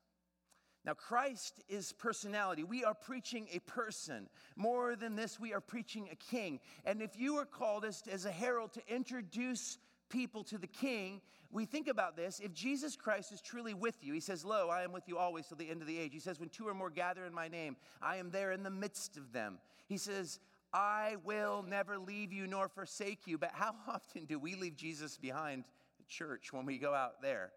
Now, 0.84 0.94
Christ 0.94 1.60
is 1.68 1.92
personality. 1.92 2.64
We 2.64 2.84
are 2.84 2.94
preaching 2.94 3.46
a 3.52 3.60
person. 3.60 4.28
More 4.56 4.96
than 4.96 5.14
this, 5.14 5.38
we 5.38 5.52
are 5.52 5.60
preaching 5.60 6.08
a 6.10 6.16
king. 6.16 6.58
And 6.84 7.00
if 7.00 7.16
you 7.16 7.36
are 7.36 7.44
called 7.44 7.84
as, 7.84 8.02
as 8.10 8.24
a 8.24 8.32
herald 8.32 8.72
to 8.72 8.82
introduce 8.88 9.78
people 10.08 10.42
to 10.44 10.58
the 10.58 10.66
king, 10.66 11.20
we 11.52 11.66
think 11.66 11.86
about 11.86 12.16
this. 12.16 12.40
If 12.40 12.52
Jesus 12.52 12.96
Christ 12.96 13.30
is 13.30 13.40
truly 13.40 13.74
with 13.74 14.02
you, 14.02 14.12
he 14.12 14.20
says, 14.20 14.44
Lo, 14.44 14.68
I 14.70 14.82
am 14.82 14.92
with 14.92 15.06
you 15.06 15.18
always 15.18 15.46
till 15.46 15.56
the 15.56 15.70
end 15.70 15.82
of 15.82 15.86
the 15.86 15.98
age. 15.98 16.12
He 16.12 16.18
says, 16.18 16.40
When 16.40 16.48
two 16.48 16.66
or 16.66 16.74
more 16.74 16.90
gather 16.90 17.24
in 17.26 17.34
my 17.34 17.46
name, 17.46 17.76
I 18.00 18.16
am 18.16 18.30
there 18.30 18.50
in 18.50 18.62
the 18.62 18.70
midst 18.70 19.16
of 19.16 19.32
them. 19.32 19.58
He 19.86 19.98
says, 19.98 20.40
I 20.72 21.16
will 21.24 21.62
never 21.62 21.98
leave 21.98 22.32
you 22.32 22.46
nor 22.46 22.68
forsake 22.68 23.26
you. 23.26 23.38
But 23.38 23.50
how 23.52 23.74
often 23.88 24.24
do 24.24 24.38
we 24.38 24.54
leave 24.54 24.76
Jesus 24.76 25.16
behind 25.16 25.64
the 25.98 26.04
church 26.04 26.52
when 26.52 26.66
we 26.66 26.78
go 26.78 26.94
out 26.94 27.22
there? 27.22 27.52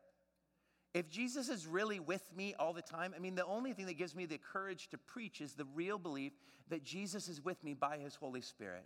If 0.96 1.10
Jesus 1.10 1.50
is 1.50 1.68
really 1.68 2.00
with 2.00 2.24
me 2.38 2.56
all 2.58 2.72
the 2.72 2.82
time, 2.82 3.14
I 3.14 3.20
mean, 3.20 3.36
the 3.36 3.46
only 3.46 3.74
thing 3.74 3.86
that 3.88 3.98
gives 3.98 4.16
me 4.16 4.26
the 4.26 4.38
courage 4.38 4.88
to 4.92 4.98
preach 4.98 5.42
is 5.42 5.52
the 5.52 5.66
real 5.76 5.98
belief 5.98 6.32
that 6.70 6.86
Jesus 6.86 7.28
is 7.28 7.44
with 7.44 7.62
me 7.66 7.74
by 7.74 7.98
his 7.98 8.16
Holy 8.16 8.40
Spirit. 8.40 8.86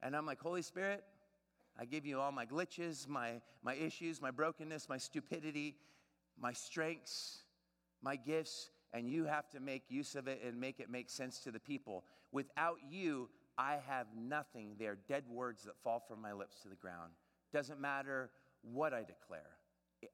And 0.00 0.14
I'm 0.14 0.26
like, 0.26 0.38
Holy 0.38 0.62
Spirit, 0.62 1.02
I 1.76 1.86
give 1.86 2.06
you 2.06 2.20
all 2.20 2.30
my 2.30 2.46
glitches, 2.46 3.08
my, 3.08 3.40
my 3.64 3.74
issues, 3.74 4.22
my 4.22 4.30
brokenness, 4.30 4.88
my 4.88 4.96
stupidity, 4.96 5.74
my 6.40 6.52
strengths, 6.52 7.42
my 8.00 8.14
gifts, 8.14 8.70
and 8.92 9.10
you 9.10 9.24
have 9.24 9.50
to 9.50 9.58
make 9.58 9.82
use 9.88 10.14
of 10.14 10.28
it 10.28 10.40
and 10.46 10.60
make 10.60 10.78
it 10.78 10.88
make 10.88 11.10
sense 11.10 11.40
to 11.40 11.50
the 11.50 11.58
people. 11.58 12.04
Without 12.30 12.76
you, 12.88 13.28
I 13.58 13.78
have 13.88 14.06
nothing. 14.16 14.76
They 14.78 14.86
are 14.86 14.98
dead 15.08 15.24
words 15.28 15.64
that 15.64 15.74
fall 15.82 15.98
from 15.98 16.22
my 16.22 16.32
lips 16.32 16.60
to 16.62 16.68
the 16.68 16.76
ground. 16.76 17.10
Doesn't 17.52 17.80
matter 17.80 18.30
what 18.62 18.94
I 18.94 19.00
declare. 19.00 19.58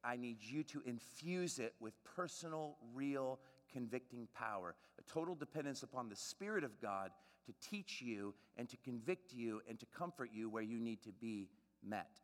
I 0.03 0.17
need 0.17 0.39
you 0.41 0.63
to 0.65 0.83
infuse 0.87 1.59
it 1.59 1.75
with 1.81 1.95
personal, 2.05 2.77
real, 2.95 3.41
convicting 3.73 4.29
power. 4.35 4.75
A 4.99 5.13
total 5.13 5.35
dependence 5.35 5.83
upon 5.83 6.09
the 6.09 6.17
Spirit 6.17 6.65
of 6.65 6.81
God 6.81 7.11
to 7.47 7.69
teach 7.69 8.01
you 8.01 8.35
and 8.57 8.69
to 8.69 8.77
convict 8.79 9.33
you 9.33 9.61
and 9.69 9.79
to 9.79 9.87
comfort 9.87 10.31
you 10.33 10.49
where 10.49 10.63
you 10.63 10.79
need 10.79 11.03
to 11.03 11.13
be 11.13 11.49
met. 11.87 12.21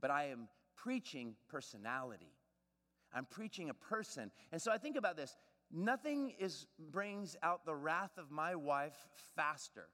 But 0.00 0.10
I 0.10 0.28
am 0.28 0.48
preaching 0.76 1.34
personality. 1.48 2.32
I'm 3.12 3.26
preaching 3.26 3.68
a 3.70 3.74
person. 3.74 4.30
And 4.52 4.62
so 4.62 4.72
I 4.72 4.78
think 4.78 4.96
about 4.96 5.16
this. 5.16 5.36
Nothing 5.72 6.32
is 6.38 6.66
brings 6.90 7.36
out 7.42 7.66
the 7.66 7.74
wrath 7.74 8.16
of 8.18 8.30
my 8.30 8.54
wife 8.54 8.96
faster. 9.36 9.88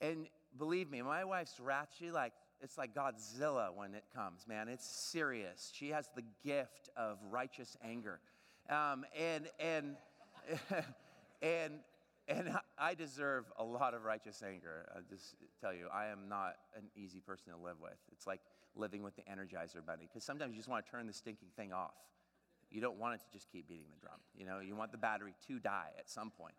And 0.00 0.26
believe 0.56 0.90
me, 0.90 1.02
my 1.02 1.24
wife's 1.24 1.58
wrath, 1.60 1.88
she 1.98 2.10
like 2.10 2.32
it's 2.62 2.76
like 2.76 2.94
Godzilla 2.94 3.74
when 3.74 3.94
it 3.94 4.04
comes, 4.14 4.46
man. 4.46 4.68
It's 4.68 4.86
serious. 4.86 5.70
She 5.74 5.90
has 5.90 6.08
the 6.14 6.22
gift 6.44 6.90
of 6.96 7.18
righteous 7.30 7.76
anger. 7.84 8.20
Um, 8.68 9.04
and, 9.18 9.48
and, 9.58 9.96
and, 11.42 11.74
and 12.26 12.58
I 12.78 12.94
deserve 12.94 13.44
a 13.58 13.64
lot 13.64 13.94
of 13.94 14.04
righteous 14.04 14.42
anger. 14.46 14.88
I'll 14.94 15.02
just 15.08 15.36
tell 15.60 15.72
you, 15.72 15.86
I 15.92 16.06
am 16.06 16.28
not 16.28 16.56
an 16.76 16.84
easy 16.96 17.20
person 17.20 17.52
to 17.52 17.58
live 17.58 17.76
with. 17.80 17.96
It's 18.12 18.26
like 18.26 18.40
living 18.76 19.02
with 19.02 19.16
the 19.16 19.22
Energizer 19.22 19.84
Bunny, 19.84 20.08
because 20.08 20.24
sometimes 20.24 20.52
you 20.52 20.58
just 20.58 20.68
want 20.68 20.84
to 20.84 20.90
turn 20.90 21.06
the 21.06 21.12
stinking 21.12 21.48
thing 21.56 21.72
off. 21.72 21.94
You 22.70 22.80
don't 22.80 22.98
want 22.98 23.14
it 23.14 23.20
to 23.20 23.32
just 23.32 23.50
keep 23.50 23.66
beating 23.66 23.86
the 23.94 24.00
drum. 24.00 24.18
You 24.36 24.44
know, 24.44 24.60
you 24.60 24.76
want 24.76 24.92
the 24.92 24.98
battery 24.98 25.34
to 25.46 25.58
die 25.58 25.90
at 25.98 26.10
some 26.10 26.30
point. 26.30 26.54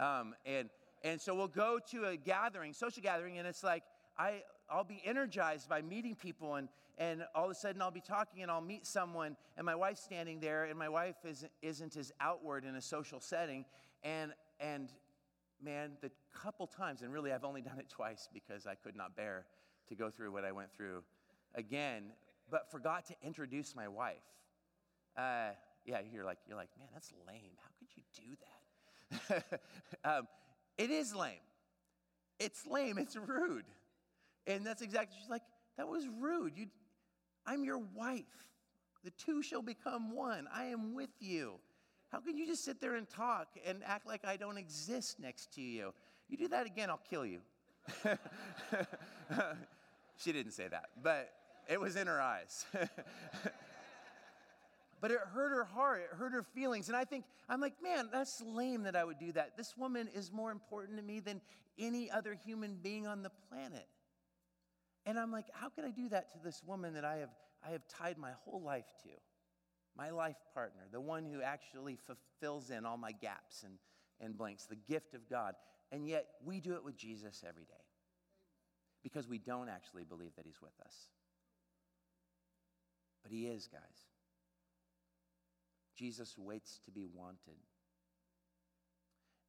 Um, 0.00 0.34
and, 0.44 0.68
and 1.04 1.20
so 1.20 1.34
we'll 1.34 1.46
go 1.46 1.78
to 1.90 2.06
a 2.06 2.16
gathering, 2.16 2.72
social 2.72 3.02
gathering, 3.02 3.38
and 3.38 3.46
it's 3.46 3.62
like, 3.62 3.84
I, 4.18 4.42
I'll 4.72 4.84
be 4.84 5.02
energized 5.04 5.68
by 5.68 5.82
meeting 5.82 6.14
people, 6.14 6.54
and, 6.54 6.68
and 6.96 7.24
all 7.34 7.44
of 7.44 7.50
a 7.50 7.54
sudden 7.54 7.82
I'll 7.82 7.90
be 7.90 8.00
talking 8.00 8.42
and 8.42 8.50
I'll 8.50 8.62
meet 8.62 8.86
someone, 8.86 9.36
and 9.56 9.66
my 9.66 9.74
wife's 9.74 10.02
standing 10.02 10.40
there, 10.40 10.64
and 10.64 10.78
my 10.78 10.88
wife 10.88 11.16
isn't, 11.24 11.52
isn't 11.60 11.96
as 11.96 12.12
outward 12.20 12.64
in 12.64 12.74
a 12.76 12.80
social 12.80 13.20
setting. 13.20 13.66
And, 14.02 14.32
and 14.60 14.88
man, 15.62 15.92
the 16.00 16.10
couple 16.34 16.66
times, 16.66 17.02
and 17.02 17.12
really 17.12 17.32
I've 17.32 17.44
only 17.44 17.60
done 17.60 17.78
it 17.78 17.88
twice 17.88 18.28
because 18.32 18.66
I 18.66 18.74
could 18.74 18.96
not 18.96 19.14
bear 19.14 19.44
to 19.88 19.94
go 19.94 20.10
through 20.10 20.32
what 20.32 20.44
I 20.44 20.52
went 20.52 20.72
through 20.72 21.02
again, 21.54 22.04
but 22.50 22.70
forgot 22.70 23.06
to 23.06 23.14
introduce 23.22 23.76
my 23.76 23.88
wife. 23.88 24.16
Uh, 25.16 25.50
yeah, 25.84 25.98
you're 26.12 26.24
like, 26.24 26.38
you're 26.48 26.56
like, 26.56 26.70
man, 26.78 26.88
that's 26.92 27.12
lame. 27.28 27.52
How 27.58 27.70
could 27.78 27.88
you 27.94 28.02
do 28.14 29.42
that? 29.42 29.60
um, 30.18 30.28
it 30.78 30.90
is 30.90 31.14
lame. 31.14 31.34
It's 32.38 32.66
lame. 32.66 32.96
It's 32.96 33.16
rude. 33.16 33.64
And 34.46 34.66
that's 34.66 34.82
exactly, 34.82 35.16
she's 35.20 35.30
like, 35.30 35.42
that 35.76 35.88
was 35.88 36.06
rude. 36.20 36.56
You, 36.56 36.66
I'm 37.46 37.64
your 37.64 37.78
wife. 37.78 38.24
The 39.04 39.10
two 39.10 39.42
shall 39.42 39.62
become 39.62 40.14
one. 40.14 40.46
I 40.54 40.66
am 40.66 40.94
with 40.94 41.10
you. 41.20 41.54
How 42.10 42.20
can 42.20 42.36
you 42.36 42.46
just 42.46 42.64
sit 42.64 42.80
there 42.80 42.94
and 42.94 43.08
talk 43.08 43.48
and 43.66 43.82
act 43.86 44.06
like 44.06 44.24
I 44.24 44.36
don't 44.36 44.58
exist 44.58 45.18
next 45.18 45.54
to 45.54 45.62
you? 45.62 45.94
You 46.28 46.36
do 46.36 46.48
that 46.48 46.66
again, 46.66 46.90
I'll 46.90 47.00
kill 47.08 47.24
you. 47.24 47.40
she 50.16 50.32
didn't 50.32 50.52
say 50.52 50.68
that, 50.68 50.90
but 51.02 51.32
it 51.68 51.80
was 51.80 51.96
in 51.96 52.06
her 52.06 52.20
eyes. 52.20 52.66
but 55.00 55.10
it 55.10 55.18
hurt 55.32 55.50
her 55.50 55.64
heart, 55.64 56.02
it 56.02 56.16
hurt 56.16 56.32
her 56.32 56.42
feelings. 56.42 56.88
And 56.88 56.96
I 56.96 57.04
think, 57.04 57.24
I'm 57.48 57.60
like, 57.60 57.74
man, 57.82 58.08
that's 58.12 58.42
lame 58.42 58.82
that 58.84 58.94
I 58.94 59.04
would 59.04 59.18
do 59.18 59.32
that. 59.32 59.56
This 59.56 59.74
woman 59.76 60.08
is 60.14 60.30
more 60.30 60.50
important 60.50 60.98
to 60.98 61.04
me 61.04 61.20
than 61.20 61.40
any 61.78 62.10
other 62.10 62.34
human 62.34 62.76
being 62.82 63.06
on 63.06 63.22
the 63.22 63.30
planet. 63.48 63.86
And 65.04 65.18
I'm 65.18 65.32
like, 65.32 65.46
how 65.52 65.68
could 65.68 65.84
I 65.84 65.90
do 65.90 66.08
that 66.10 66.32
to 66.32 66.38
this 66.44 66.62
woman 66.64 66.94
that 66.94 67.04
I 67.04 67.16
have, 67.16 67.30
I 67.66 67.70
have 67.70 67.86
tied 67.88 68.18
my 68.18 68.30
whole 68.44 68.62
life 68.62 68.86
to? 69.02 69.10
My 69.96 70.10
life 70.10 70.36
partner, 70.54 70.82
the 70.90 71.00
one 71.00 71.24
who 71.24 71.42
actually 71.42 71.96
fulfills 71.96 72.70
in 72.70 72.86
all 72.86 72.96
my 72.96 73.12
gaps 73.12 73.62
and, 73.64 73.74
and 74.20 74.36
blanks, 74.36 74.64
the 74.64 74.76
gift 74.76 75.14
of 75.14 75.28
God. 75.28 75.54
And 75.90 76.08
yet 76.08 76.26
we 76.44 76.60
do 76.60 76.74
it 76.74 76.84
with 76.84 76.96
Jesus 76.96 77.44
every 77.46 77.64
day 77.64 77.84
because 79.02 79.28
we 79.28 79.38
don't 79.38 79.68
actually 79.68 80.04
believe 80.04 80.34
that 80.36 80.46
he's 80.46 80.62
with 80.62 80.72
us. 80.84 80.94
But 83.22 83.32
he 83.32 83.46
is, 83.46 83.66
guys. 83.66 83.80
Jesus 85.96 86.36
waits 86.38 86.80
to 86.86 86.90
be 86.90 87.06
wanted. 87.12 87.58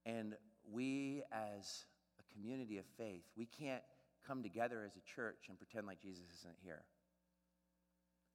And 0.06 0.36
we, 0.70 1.24
as 1.32 1.86
a 2.20 2.34
community 2.34 2.78
of 2.78 2.86
faith, 2.98 3.24
we 3.38 3.46
can't 3.46 3.84
come 4.28 4.44
together 4.44 4.84
as 4.86 4.96
a 4.96 5.16
church 5.16 5.46
and 5.50 5.58
pretend 5.58 5.88
like 5.88 6.02
Jesus 6.02 6.26
isn't 6.40 6.58
here. 6.64 6.84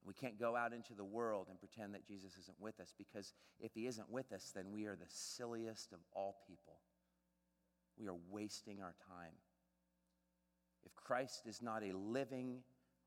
We 0.04 0.14
can't 0.14 0.38
go 0.38 0.56
out 0.56 0.72
into 0.72 0.94
the 0.94 1.04
world 1.04 1.48
and 1.50 1.58
pretend 1.58 1.94
that 1.94 2.06
Jesus 2.06 2.36
isn't 2.38 2.60
with 2.60 2.80
us 2.80 2.94
because 2.96 3.34
if 3.60 3.72
he 3.74 3.86
isn't 3.86 4.10
with 4.10 4.32
us, 4.32 4.52
then 4.54 4.72
we 4.72 4.86
are 4.86 4.96
the 4.96 5.08
silliest 5.08 5.92
of 5.92 5.98
all 6.14 6.36
people. 6.46 6.78
We 7.98 8.08
are 8.08 8.16
wasting 8.30 8.80
our 8.80 8.94
time. 9.08 9.34
If 10.84 10.94
Christ 10.94 11.42
is 11.46 11.60
not 11.60 11.82
a 11.82 11.96
living 11.96 12.60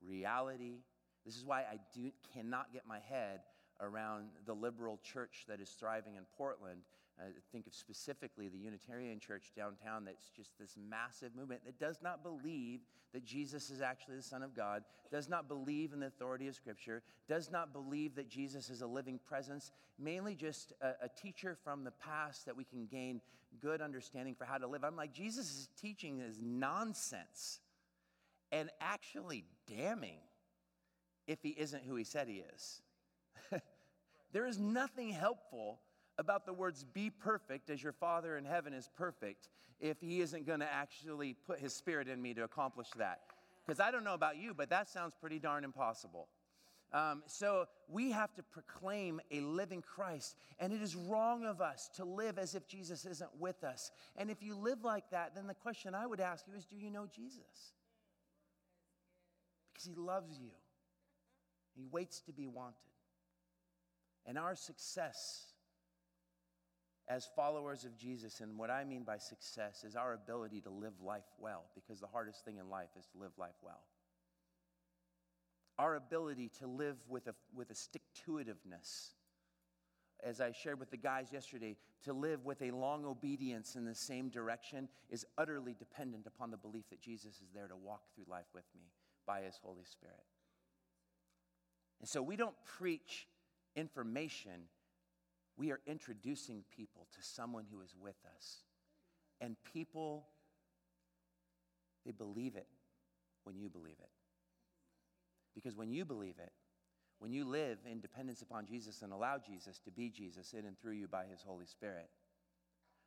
reality, 0.05 0.79
this 1.25 1.37
is 1.37 1.45
why 1.45 1.61
I 1.61 1.77
do, 1.95 2.11
cannot 2.33 2.73
get 2.73 2.85
my 2.85 2.99
head 2.99 3.41
around 3.79 4.29
the 4.45 4.53
liberal 4.53 4.99
church 5.01 5.45
that 5.47 5.59
is 5.59 5.69
thriving 5.69 6.15
in 6.15 6.23
Portland 6.37 6.81
uh, 7.21 7.29
think 7.51 7.67
of 7.67 7.73
specifically 7.73 8.49
the 8.49 8.57
Unitarian 8.57 9.19
Church 9.19 9.51
downtown 9.55 10.05
that's 10.05 10.29
just 10.35 10.57
this 10.59 10.75
massive 10.89 11.35
movement 11.35 11.61
that 11.65 11.79
does 11.79 11.99
not 12.01 12.23
believe 12.23 12.81
that 13.13 13.23
Jesus 13.23 13.69
is 13.69 13.81
actually 13.81 14.15
the 14.15 14.23
Son 14.23 14.41
of 14.41 14.55
God, 14.55 14.83
does 15.11 15.29
not 15.29 15.47
believe 15.47 15.93
in 15.93 15.99
the 15.99 16.07
authority 16.07 16.47
of 16.47 16.55
Scripture, 16.55 17.03
does 17.27 17.51
not 17.51 17.73
believe 17.73 18.15
that 18.15 18.29
Jesus 18.29 18.69
is 18.69 18.81
a 18.81 18.87
living 18.87 19.19
presence, 19.27 19.71
mainly 19.99 20.33
just 20.33 20.73
a, 20.81 21.05
a 21.05 21.09
teacher 21.09 21.57
from 21.63 21.83
the 21.83 21.91
past 21.91 22.45
that 22.45 22.55
we 22.55 22.63
can 22.63 22.85
gain 22.85 23.21
good 23.61 23.81
understanding 23.81 24.33
for 24.33 24.45
how 24.45 24.57
to 24.57 24.67
live. 24.67 24.83
I'm 24.83 24.95
like, 24.95 25.13
Jesus' 25.13 25.67
teaching 25.79 26.21
is 26.21 26.39
nonsense 26.41 27.59
and 28.51 28.69
actually 28.79 29.45
damning 29.67 30.19
if 31.27 31.39
he 31.43 31.49
isn't 31.49 31.83
who 31.83 31.95
he 31.95 32.03
said 32.03 32.27
he 32.27 32.43
is. 32.55 32.81
there 34.31 34.47
is 34.47 34.57
nothing 34.57 35.09
helpful 35.09 35.79
about 36.21 36.45
the 36.45 36.53
words 36.53 36.85
be 36.85 37.09
perfect 37.09 37.69
as 37.69 37.83
your 37.83 37.91
Father 37.91 38.37
in 38.37 38.45
heaven 38.45 38.73
is 38.73 38.89
perfect 38.95 39.49
if 39.79 39.99
He 39.99 40.21
isn't 40.21 40.45
going 40.45 40.61
to 40.61 40.71
actually 40.71 41.35
put 41.45 41.59
His 41.59 41.73
Spirit 41.73 42.07
in 42.07 42.21
me 42.21 42.33
to 42.35 42.43
accomplish 42.43 42.87
that. 42.97 43.21
Because 43.65 43.79
I 43.79 43.91
don't 43.91 44.03
know 44.03 44.13
about 44.13 44.37
you, 44.37 44.53
but 44.53 44.69
that 44.69 44.87
sounds 44.87 45.13
pretty 45.19 45.39
darn 45.39 45.63
impossible. 45.63 46.27
Um, 46.93 47.23
so 47.25 47.65
we 47.87 48.11
have 48.11 48.33
to 48.35 48.43
proclaim 48.43 49.21
a 49.31 49.39
living 49.39 49.81
Christ, 49.81 50.35
and 50.59 50.73
it 50.73 50.81
is 50.81 50.95
wrong 50.95 51.45
of 51.45 51.61
us 51.61 51.89
to 51.95 52.03
live 52.03 52.37
as 52.37 52.53
if 52.53 52.67
Jesus 52.67 53.05
isn't 53.05 53.31
with 53.39 53.63
us. 53.63 53.91
And 54.17 54.29
if 54.29 54.43
you 54.43 54.55
live 54.55 54.83
like 54.83 55.09
that, 55.11 55.33
then 55.33 55.47
the 55.47 55.53
question 55.53 55.95
I 55.95 56.05
would 56.05 56.19
ask 56.19 56.45
you 56.47 56.53
is 56.55 56.65
do 56.65 56.75
you 56.75 56.89
know 56.89 57.07
Jesus? 57.13 57.73
Because 59.73 59.87
He 59.87 59.95
loves 59.95 60.37
you, 60.37 60.51
He 61.75 61.83
waits 61.91 62.19
to 62.21 62.33
be 62.33 62.45
wanted. 62.45 62.75
And 64.25 64.37
our 64.37 64.55
success 64.55 65.50
as 67.07 67.27
followers 67.35 67.83
of 67.83 67.97
Jesus, 67.97 68.39
and 68.39 68.57
what 68.57 68.69
I 68.69 68.83
mean 68.83 69.03
by 69.03 69.17
success 69.17 69.83
is 69.83 69.95
our 69.95 70.13
ability 70.13 70.61
to 70.61 70.69
live 70.69 70.93
life 71.03 71.25
well, 71.39 71.65
because 71.75 71.99
the 71.99 72.07
hardest 72.07 72.45
thing 72.45 72.57
in 72.57 72.69
life 72.69 72.89
is 72.97 73.05
to 73.07 73.17
live 73.17 73.31
life 73.37 73.55
well. 73.61 73.81
Our 75.77 75.95
ability 75.95 76.51
to 76.59 76.67
live 76.67 76.97
with 77.09 77.27
a, 77.27 77.35
with 77.55 77.71
a 77.71 77.75
stick 77.75 78.03
to 78.25 78.33
itiveness, 78.33 79.09
as 80.23 80.39
I 80.39 80.51
shared 80.51 80.79
with 80.79 80.91
the 80.91 80.97
guys 80.97 81.29
yesterday, 81.33 81.75
to 82.03 82.13
live 82.13 82.45
with 82.45 82.61
a 82.61 82.71
long 82.71 83.05
obedience 83.05 83.75
in 83.75 83.85
the 83.85 83.95
same 83.95 84.29
direction 84.29 84.87
is 85.09 85.25
utterly 85.37 85.73
dependent 85.73 86.27
upon 86.27 86.51
the 86.51 86.57
belief 86.57 86.89
that 86.91 87.01
Jesus 87.01 87.35
is 87.35 87.49
there 87.53 87.67
to 87.67 87.75
walk 87.75 88.01
through 88.13 88.25
life 88.29 88.45
with 88.53 88.65
me 88.75 88.91
by 89.25 89.41
his 89.41 89.59
Holy 89.63 89.83
Spirit. 89.83 90.23
And 91.99 92.07
so 92.07 92.21
we 92.21 92.35
don't 92.35 92.55
preach 92.77 93.27
information 93.75 94.67
we 95.61 95.71
are 95.71 95.79
introducing 95.85 96.63
people 96.75 97.05
to 97.11 97.21
someone 97.21 97.65
who 97.71 97.81
is 97.81 97.93
with 98.01 98.15
us. 98.35 98.63
And 99.39 99.55
people, 99.71 100.25
they 102.03 102.11
believe 102.11 102.55
it 102.55 102.65
when 103.43 103.59
you 103.59 103.69
believe 103.69 103.97
it. 103.99 104.09
Because 105.53 105.77
when 105.77 105.91
you 105.91 106.03
believe 106.03 106.39
it, 106.39 106.51
when 107.19 107.31
you 107.31 107.45
live 107.45 107.77
in 107.85 107.99
dependence 107.99 108.41
upon 108.41 108.65
Jesus 108.65 109.03
and 109.03 109.13
allow 109.13 109.37
Jesus 109.37 109.77
to 109.85 109.91
be 109.91 110.09
Jesus 110.09 110.53
in 110.53 110.65
and 110.65 110.75
through 110.79 110.93
you 110.93 111.07
by 111.07 111.25
his 111.25 111.43
Holy 111.43 111.67
Spirit, 111.67 112.09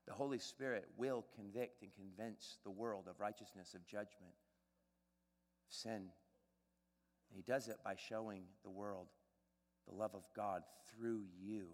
the 0.06 0.12
Holy 0.12 0.38
Spirit 0.38 0.86
will 0.96 1.24
convict 1.34 1.82
and 1.82 1.90
convince 1.92 2.58
the 2.62 2.70
world 2.70 3.06
of 3.10 3.18
righteousness, 3.18 3.74
of 3.74 3.84
judgment, 3.84 4.36
of 5.66 5.74
sin. 5.74 5.92
And 6.02 7.34
he 7.34 7.42
does 7.42 7.66
it 7.66 7.78
by 7.84 7.96
showing 7.96 8.44
the 8.62 8.70
world 8.70 9.08
the 9.88 9.94
love 9.96 10.14
of 10.14 10.28
God 10.36 10.62
through 10.96 11.22
you 11.42 11.66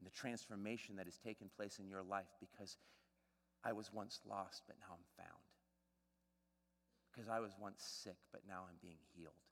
and 0.00 0.06
the 0.06 0.16
transformation 0.16 0.96
that 0.96 1.04
has 1.04 1.18
taken 1.18 1.50
place 1.54 1.78
in 1.78 1.86
your 1.86 2.02
life 2.02 2.32
because 2.40 2.78
I 3.62 3.72
was 3.72 3.92
once 3.92 4.20
lost, 4.24 4.62
but 4.66 4.76
now 4.80 4.96
I'm 4.96 5.24
found. 5.24 5.44
Because 7.12 7.28
I 7.28 7.40
was 7.40 7.52
once 7.60 7.84
sick, 7.84 8.16
but 8.32 8.40
now 8.48 8.64
I'm 8.64 8.80
being 8.80 9.04
healed. 9.14 9.44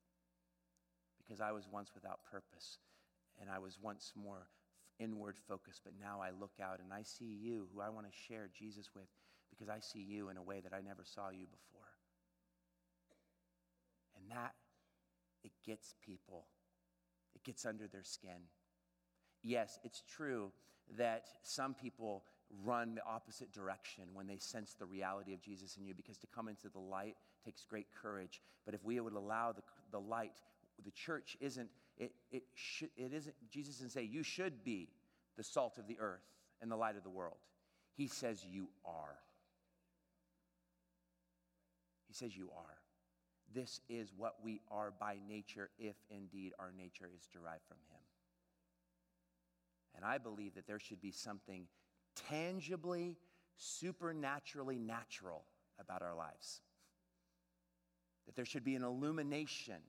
Because 1.18 1.42
I 1.42 1.52
was 1.52 1.68
once 1.70 1.92
without 1.94 2.24
purpose, 2.30 2.78
and 3.38 3.50
I 3.50 3.58
was 3.58 3.76
once 3.82 4.12
more 4.16 4.48
inward 4.98 5.36
focused, 5.46 5.82
but 5.84 5.92
now 6.00 6.22
I 6.22 6.30
look 6.30 6.56
out 6.62 6.80
and 6.80 6.94
I 6.94 7.02
see 7.02 7.36
you, 7.38 7.68
who 7.74 7.82
I 7.82 7.90
want 7.90 8.06
to 8.06 8.24
share 8.26 8.48
Jesus 8.58 8.88
with, 8.94 9.08
because 9.50 9.68
I 9.68 9.80
see 9.80 10.00
you 10.00 10.30
in 10.30 10.38
a 10.38 10.42
way 10.42 10.60
that 10.60 10.72
I 10.72 10.80
never 10.80 11.04
saw 11.04 11.28
you 11.28 11.44
before. 11.44 11.92
And 14.16 14.30
that, 14.30 14.54
it 15.44 15.52
gets 15.66 15.94
people, 16.02 16.46
it 17.34 17.44
gets 17.44 17.66
under 17.66 17.86
their 17.86 18.02
skin 18.02 18.48
yes, 19.42 19.78
it's 19.84 20.02
true 20.08 20.52
that 20.96 21.26
some 21.42 21.74
people 21.74 22.24
run 22.64 22.94
the 22.94 23.02
opposite 23.06 23.52
direction 23.52 24.04
when 24.14 24.26
they 24.26 24.38
sense 24.38 24.74
the 24.78 24.86
reality 24.86 25.34
of 25.34 25.42
Jesus 25.42 25.76
in 25.76 25.84
you 25.84 25.94
because 25.94 26.16
to 26.18 26.26
come 26.26 26.48
into 26.48 26.68
the 26.68 26.78
light 26.78 27.16
takes 27.44 27.64
great 27.64 27.86
courage. 28.00 28.40
But 28.64 28.74
if 28.74 28.84
we 28.84 28.98
would 29.00 29.12
allow 29.12 29.52
the, 29.52 29.62
the 29.90 30.00
light, 30.00 30.32
the 30.84 30.90
church 30.90 31.36
isn't, 31.40 31.68
it, 31.98 32.12
it, 32.30 32.44
it 32.96 33.12
isn't, 33.12 33.34
Jesus 33.50 33.76
doesn't 33.76 33.90
say, 33.90 34.02
you 34.02 34.22
should 34.22 34.64
be 34.64 34.88
the 35.36 35.44
salt 35.44 35.78
of 35.78 35.86
the 35.86 35.98
earth 36.00 36.24
and 36.60 36.70
the 36.70 36.76
light 36.76 36.96
of 36.96 37.02
the 37.02 37.10
world. 37.10 37.36
He 37.94 38.06
says, 38.06 38.44
you 38.44 38.68
are. 38.84 39.16
He 42.06 42.14
says, 42.14 42.36
you 42.36 42.50
are. 42.56 42.78
This 43.54 43.80
is 43.88 44.12
what 44.16 44.36
we 44.42 44.60
are 44.70 44.92
by 44.98 45.16
nature, 45.28 45.70
if 45.78 45.96
indeed 46.10 46.52
our 46.58 46.72
nature 46.76 47.08
is 47.14 47.26
derived 47.32 47.64
from 47.66 47.78
Him. 47.90 48.00
And 49.98 50.06
I 50.06 50.16
believe 50.16 50.54
that 50.54 50.68
there 50.68 50.78
should 50.78 51.00
be 51.00 51.10
something 51.10 51.66
tangibly, 52.30 53.16
supernaturally 53.56 54.78
natural 54.78 55.44
about 55.80 56.02
our 56.02 56.14
lives. 56.14 56.60
That 58.26 58.36
there 58.36 58.44
should 58.44 58.62
be 58.62 58.76
an 58.76 58.84
illumination, 58.84 59.80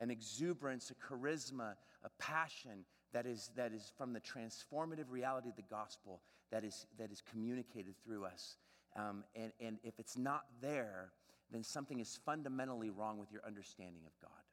an 0.00 0.10
exuberance, 0.10 0.90
a 0.90 0.94
charisma, 0.94 1.76
a 2.04 2.10
passion 2.18 2.84
that 3.14 3.24
is, 3.24 3.50
that 3.56 3.72
is 3.72 3.90
from 3.96 4.12
the 4.12 4.20
transformative 4.20 5.06
reality 5.08 5.48
of 5.48 5.56
the 5.56 5.62
gospel 5.62 6.20
that 6.50 6.62
is, 6.62 6.84
that 6.98 7.10
is 7.10 7.22
communicated 7.30 7.94
through 8.04 8.26
us. 8.26 8.58
Um, 8.96 9.24
and, 9.34 9.52
and 9.60 9.78
if 9.82 9.98
it's 9.98 10.18
not 10.18 10.44
there, 10.60 11.12
then 11.50 11.64
something 11.64 12.00
is 12.00 12.18
fundamentally 12.22 12.90
wrong 12.90 13.16
with 13.18 13.32
your 13.32 13.40
understanding 13.46 14.02
of 14.06 14.12
God. 14.20 14.47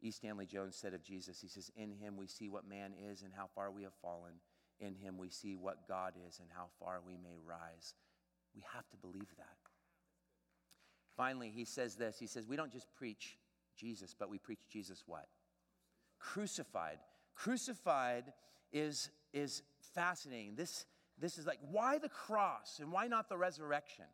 E. 0.00 0.10
Stanley 0.10 0.46
Jones 0.46 0.76
said 0.76 0.94
of 0.94 1.02
Jesus, 1.02 1.40
he 1.40 1.48
says, 1.48 1.70
In 1.76 1.90
him 1.90 2.16
we 2.16 2.26
see 2.26 2.48
what 2.48 2.68
man 2.68 2.92
is 3.10 3.22
and 3.22 3.32
how 3.34 3.48
far 3.54 3.70
we 3.70 3.82
have 3.82 3.94
fallen. 4.00 4.34
In 4.80 4.94
him 4.94 5.18
we 5.18 5.28
see 5.28 5.56
what 5.56 5.88
God 5.88 6.14
is 6.28 6.38
and 6.38 6.48
how 6.54 6.66
far 6.78 7.00
we 7.04 7.14
may 7.16 7.36
rise. 7.44 7.94
We 8.54 8.62
have 8.74 8.88
to 8.90 8.96
believe 8.96 9.28
that. 9.36 9.56
Finally, 11.16 11.50
he 11.54 11.64
says 11.64 11.96
this 11.96 12.18
He 12.18 12.26
says, 12.26 12.46
We 12.46 12.56
don't 12.56 12.72
just 12.72 12.86
preach 12.96 13.38
Jesus, 13.76 14.14
but 14.18 14.30
we 14.30 14.38
preach 14.38 14.60
Jesus 14.70 15.02
what? 15.06 15.26
Crucified. 16.18 16.98
Crucified 17.34 18.32
is, 18.72 19.10
is 19.32 19.62
fascinating. 19.94 20.54
This, 20.54 20.86
this 21.18 21.38
is 21.38 21.46
like, 21.46 21.58
why 21.70 21.98
the 21.98 22.08
cross 22.08 22.78
and 22.80 22.90
why 22.92 23.06
not 23.06 23.28
the 23.28 23.36
resurrection? 23.36 24.04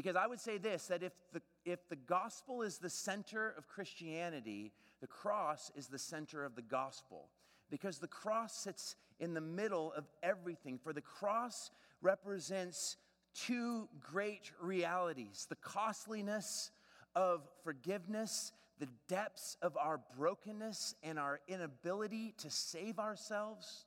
Because 0.00 0.16
I 0.16 0.26
would 0.26 0.40
say 0.40 0.56
this 0.56 0.86
that 0.86 1.02
if 1.02 1.12
the, 1.34 1.42
if 1.66 1.86
the 1.90 1.96
gospel 1.96 2.62
is 2.62 2.78
the 2.78 2.88
center 2.88 3.54
of 3.58 3.68
Christianity, 3.68 4.72
the 5.02 5.06
cross 5.06 5.70
is 5.76 5.88
the 5.88 5.98
center 5.98 6.42
of 6.42 6.54
the 6.54 6.62
gospel. 6.62 7.28
Because 7.68 7.98
the 7.98 8.08
cross 8.08 8.56
sits 8.56 8.96
in 9.18 9.34
the 9.34 9.42
middle 9.42 9.92
of 9.94 10.06
everything. 10.22 10.78
For 10.82 10.94
the 10.94 11.02
cross 11.02 11.70
represents 12.00 12.96
two 13.34 13.90
great 14.00 14.50
realities 14.58 15.46
the 15.50 15.56
costliness 15.56 16.70
of 17.14 17.46
forgiveness, 17.62 18.52
the 18.78 18.88
depths 19.06 19.58
of 19.60 19.76
our 19.76 20.00
brokenness 20.16 20.94
and 21.02 21.18
our 21.18 21.40
inability 21.46 22.32
to 22.38 22.48
save 22.48 22.98
ourselves. 22.98 23.84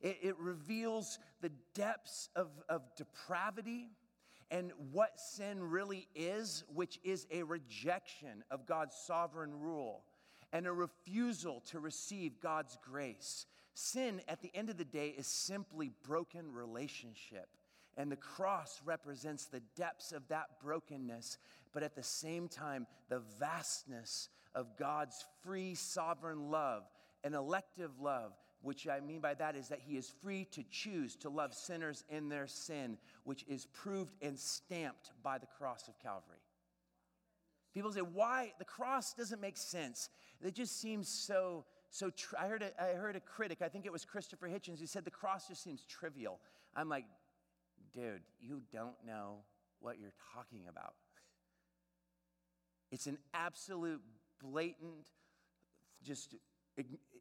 It, 0.00 0.16
it 0.22 0.38
reveals 0.38 1.18
the 1.42 1.52
depths 1.74 2.30
of, 2.34 2.48
of 2.70 2.80
depravity 2.96 3.90
and 4.50 4.72
what 4.92 5.20
sin 5.20 5.62
really 5.62 6.08
is, 6.14 6.64
which 6.74 6.98
is 7.04 7.26
a 7.30 7.42
rejection 7.42 8.42
of 8.50 8.66
God's 8.66 8.96
sovereign 8.96 9.58
rule 9.58 10.02
and 10.52 10.66
a 10.66 10.72
refusal 10.72 11.62
to 11.70 11.78
receive 11.78 12.40
God's 12.40 12.76
grace. 12.82 13.46
Sin, 13.74 14.20
at 14.28 14.42
the 14.42 14.50
end 14.54 14.68
of 14.68 14.76
the 14.76 14.84
day, 14.84 15.14
is 15.16 15.26
simply 15.26 15.92
broken 16.02 16.52
relationship. 16.52 17.48
And 17.96 18.10
the 18.10 18.16
cross 18.16 18.80
represents 18.84 19.46
the 19.46 19.62
depths 19.76 20.12
of 20.12 20.26
that 20.28 20.60
brokenness, 20.62 21.38
but 21.72 21.82
at 21.82 21.94
the 21.94 22.02
same 22.02 22.48
time, 22.48 22.86
the 23.08 23.22
vastness 23.38 24.28
of 24.54 24.76
God's 24.76 25.24
free, 25.42 25.74
sovereign 25.74 26.50
love, 26.50 26.82
an 27.22 27.34
elective 27.34 28.00
love 28.00 28.32
which 28.62 28.86
I 28.86 29.00
mean 29.00 29.20
by 29.20 29.34
that 29.34 29.56
is 29.56 29.68
that 29.68 29.80
he 29.80 29.96
is 29.96 30.12
free 30.22 30.44
to 30.52 30.62
choose 30.70 31.16
to 31.16 31.28
love 31.28 31.54
sinners 31.54 32.04
in 32.08 32.28
their 32.28 32.46
sin, 32.46 32.98
which 33.24 33.44
is 33.48 33.66
proved 33.66 34.14
and 34.22 34.38
stamped 34.38 35.12
by 35.22 35.38
the 35.38 35.46
cross 35.46 35.88
of 35.88 35.98
Calvary. 35.98 36.38
People 37.72 37.92
say, 37.92 38.00
why? 38.00 38.52
The 38.58 38.64
cross 38.64 39.14
doesn't 39.14 39.40
make 39.40 39.56
sense. 39.56 40.10
It 40.42 40.54
just 40.54 40.80
seems 40.80 41.08
so, 41.08 41.64
so 41.90 42.10
I, 42.38 42.46
heard 42.46 42.62
a, 42.62 42.82
I 42.82 42.94
heard 42.94 43.16
a 43.16 43.20
critic, 43.20 43.58
I 43.62 43.68
think 43.68 43.86
it 43.86 43.92
was 43.92 44.04
Christopher 44.04 44.48
Hitchens, 44.48 44.80
who 44.80 44.86
said 44.86 45.04
the 45.04 45.10
cross 45.10 45.48
just 45.48 45.62
seems 45.62 45.84
trivial. 45.86 46.40
I'm 46.74 46.88
like, 46.88 47.04
dude, 47.94 48.22
you 48.40 48.62
don't 48.72 48.96
know 49.06 49.36
what 49.80 49.98
you're 50.00 50.14
talking 50.34 50.62
about. 50.68 50.94
It's 52.90 53.06
an 53.06 53.18
absolute, 53.32 54.00
blatant, 54.42 55.08
just 56.02 56.34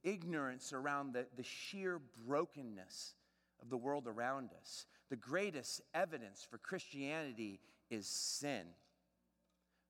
ignorance 0.04 0.74
around 0.74 1.14
the, 1.14 1.26
the 1.36 1.44
sheer 1.44 2.02
brokenness 2.26 3.14
of 3.62 3.70
the 3.70 3.78
world 3.78 4.08
around 4.08 4.52
us. 4.60 4.86
The 5.10 5.16
greatest 5.16 5.82
evidence 5.94 6.46
for 6.50 6.58
Christianity 6.58 7.60
is 7.90 8.08
sin. 8.08 8.64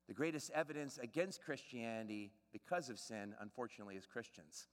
The 0.08 0.14
greatest 0.14 0.50
evidence 0.50 0.98
against 0.98 1.42
Christianity 1.42 2.32
because 2.52 2.88
of 2.88 2.98
sin, 2.98 3.34
unfortunately, 3.40 3.94
is 3.94 4.06
Christians. 4.06 4.66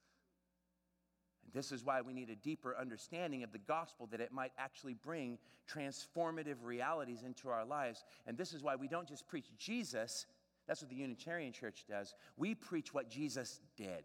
And 1.43 1.53
this 1.53 1.71
is 1.71 1.83
why 1.83 2.01
we 2.01 2.13
need 2.13 2.29
a 2.29 2.35
deeper 2.35 2.75
understanding 2.75 3.43
of 3.43 3.51
the 3.51 3.59
gospel 3.59 4.07
that 4.07 4.21
it 4.21 4.31
might 4.31 4.51
actually 4.57 4.95
bring 4.95 5.37
transformative 5.71 6.63
realities 6.63 7.23
into 7.23 7.49
our 7.49 7.65
lives. 7.65 8.03
And 8.25 8.37
this 8.37 8.53
is 8.53 8.63
why 8.63 8.75
we 8.75 8.87
don't 8.87 9.07
just 9.07 9.27
preach 9.27 9.47
Jesus, 9.57 10.25
that's 10.67 10.81
what 10.81 10.89
the 10.89 10.95
Unitarian 10.95 11.53
Church 11.53 11.85
does. 11.87 12.13
We 12.35 12.55
preach 12.55 12.93
what 12.93 13.09
Jesus 13.09 13.61
did. 13.77 14.03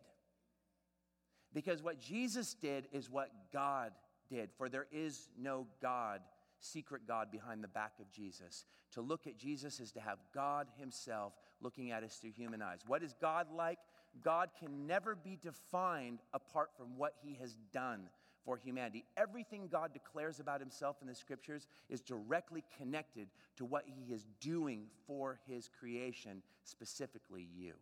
Because 1.54 1.82
what 1.82 2.00
Jesus 2.00 2.54
did 2.54 2.86
is 2.92 3.10
what 3.10 3.30
God 3.52 3.92
did, 4.30 4.50
for 4.56 4.68
there 4.68 4.86
is 4.90 5.28
no 5.38 5.66
God, 5.80 6.20
secret 6.60 7.02
God, 7.06 7.30
behind 7.30 7.62
the 7.62 7.68
back 7.68 7.92
of 8.00 8.10
Jesus. 8.10 8.64
To 8.92 9.00
look 9.00 9.26
at 9.26 9.36
Jesus 9.36 9.80
is 9.80 9.92
to 9.92 10.00
have 10.00 10.18
God 10.34 10.66
Himself 10.78 11.34
looking 11.60 11.90
at 11.90 12.02
us 12.02 12.16
through 12.16 12.32
human 12.32 12.62
eyes. 12.62 12.80
What 12.86 13.02
is 13.02 13.14
God 13.20 13.48
like? 13.54 13.78
God 14.22 14.50
can 14.58 14.86
never 14.86 15.14
be 15.14 15.38
defined 15.40 16.20
apart 16.32 16.70
from 16.76 16.96
what 16.96 17.14
He 17.22 17.38
has 17.40 17.56
done 17.72 18.08
for 18.44 18.56
humanity. 18.56 19.04
Everything 19.16 19.68
God 19.70 19.92
declares 19.92 20.40
about 20.40 20.60
Himself 20.60 20.96
in 21.00 21.08
the 21.08 21.14
scriptures 21.14 21.66
is 21.88 22.00
directly 22.00 22.64
connected 22.78 23.28
to 23.56 23.64
what 23.64 23.84
He 23.86 24.12
is 24.12 24.26
doing 24.40 24.86
for 25.06 25.38
His 25.48 25.68
creation, 25.78 26.42
specifically 26.64 27.48
you. 27.54 27.74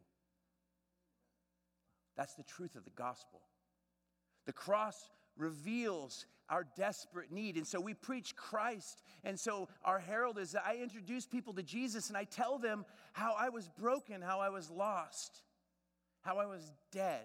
That's 2.17 2.35
the 2.35 2.43
truth 2.43 2.77
of 2.77 2.85
the 2.85 2.91
gospel. 2.91 3.41
The 4.47 4.53
cross 4.53 5.11
reveals 5.37 6.27
our 6.51 6.67
desperate 6.77 7.31
need. 7.31 7.57
And 7.57 7.67
so 7.67 7.81
we 7.81 7.95
preach 7.95 8.35
Christ. 8.37 9.03
And 9.25 9.39
so 9.39 9.69
our 9.85 10.01
herald 10.01 10.39
is 10.39 10.55
I 10.57 10.79
introduce 10.83 11.27
people 11.27 11.55
to 11.55 11.63
Jesus 11.63 12.09
and 12.09 12.17
I 12.17 12.25
tell 12.25 12.59
them 12.59 12.85
how 13.13 13.35
I 13.39 13.49
was 13.49 13.69
broken, 13.79 14.21
how 14.21 14.41
I 14.41 14.51
was 14.51 14.69
lost, 14.71 15.43
how 16.23 16.39
I 16.39 16.47
was 16.47 16.73
dead, 16.91 17.25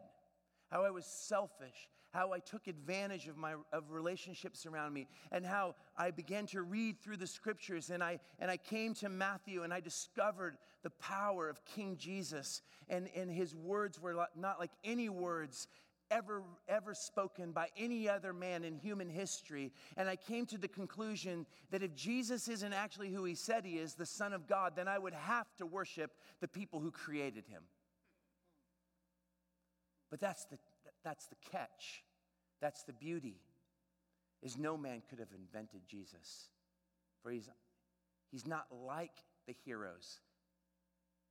how 0.71 0.83
I 0.83 0.91
was 0.91 1.05
selfish, 1.05 1.89
how 2.11 2.31
I 2.31 2.39
took 2.39 2.67
advantage 2.67 3.27
of 3.27 3.35
my 3.35 3.55
of 3.73 3.91
relationships 3.91 4.65
around 4.65 4.93
me, 4.93 5.07
and 5.31 5.45
how 5.45 5.75
I 5.97 6.11
began 6.11 6.45
to 6.47 6.61
read 6.61 7.01
through 7.01 7.17
the 7.17 7.27
scriptures 7.27 7.89
and 7.89 8.01
I 8.01 8.19
and 8.39 8.49
I 8.49 8.57
came 8.57 8.93
to 8.95 9.09
Matthew 9.09 9.63
and 9.63 9.73
I 9.73 9.81
discovered 9.81 10.57
the 10.83 10.91
power 10.91 11.49
of 11.49 11.65
King 11.65 11.97
Jesus. 11.97 12.61
And, 12.87 13.09
and 13.15 13.31
his 13.31 13.55
words 13.55 13.99
were 13.99 14.27
not 14.35 14.59
like 14.59 14.71
any 14.83 15.09
words 15.09 15.67
ever, 16.11 16.43
ever 16.67 16.93
spoken 16.93 17.51
by 17.51 17.69
any 17.77 18.07
other 18.07 18.33
man 18.33 18.63
in 18.63 18.75
human 18.75 19.09
history. 19.09 19.71
And 19.97 20.07
I 20.09 20.15
came 20.15 20.45
to 20.47 20.57
the 20.57 20.67
conclusion 20.67 21.45
that 21.71 21.83
if 21.83 21.95
Jesus 21.95 22.47
isn't 22.47 22.73
actually 22.73 23.09
who 23.09 23.23
he 23.23 23.35
said 23.35 23.65
he 23.65 23.77
is, 23.77 23.93
the 23.93 24.05
Son 24.05 24.33
of 24.33 24.47
God, 24.47 24.73
then 24.75 24.87
I 24.87 24.97
would 24.97 25.13
have 25.13 25.47
to 25.57 25.65
worship 25.65 26.11
the 26.41 26.47
people 26.47 26.79
who 26.79 26.91
created 26.91 27.45
him. 27.47 27.63
But 30.09 30.19
that's 30.19 30.45
the, 30.45 30.57
that's 31.03 31.27
the 31.27 31.35
catch. 31.51 32.03
That's 32.61 32.83
the 32.83 32.93
beauty, 32.93 33.41
is 34.41 34.57
no 34.57 34.77
man 34.77 35.01
could 35.09 35.19
have 35.19 35.33
invented 35.37 35.81
Jesus. 35.87 36.49
For 37.21 37.31
he's, 37.31 37.49
he's 38.31 38.47
not 38.47 38.67
like 38.71 39.11
the 39.47 39.55
heroes 39.65 40.19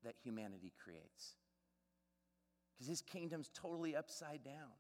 that 0.05 0.15
humanity 0.23 0.73
creates 0.83 1.37
because 2.75 2.89
his 2.89 3.01
kingdom's 3.01 3.51
totally 3.55 3.95
upside 3.97 4.45
down. 4.45 4.73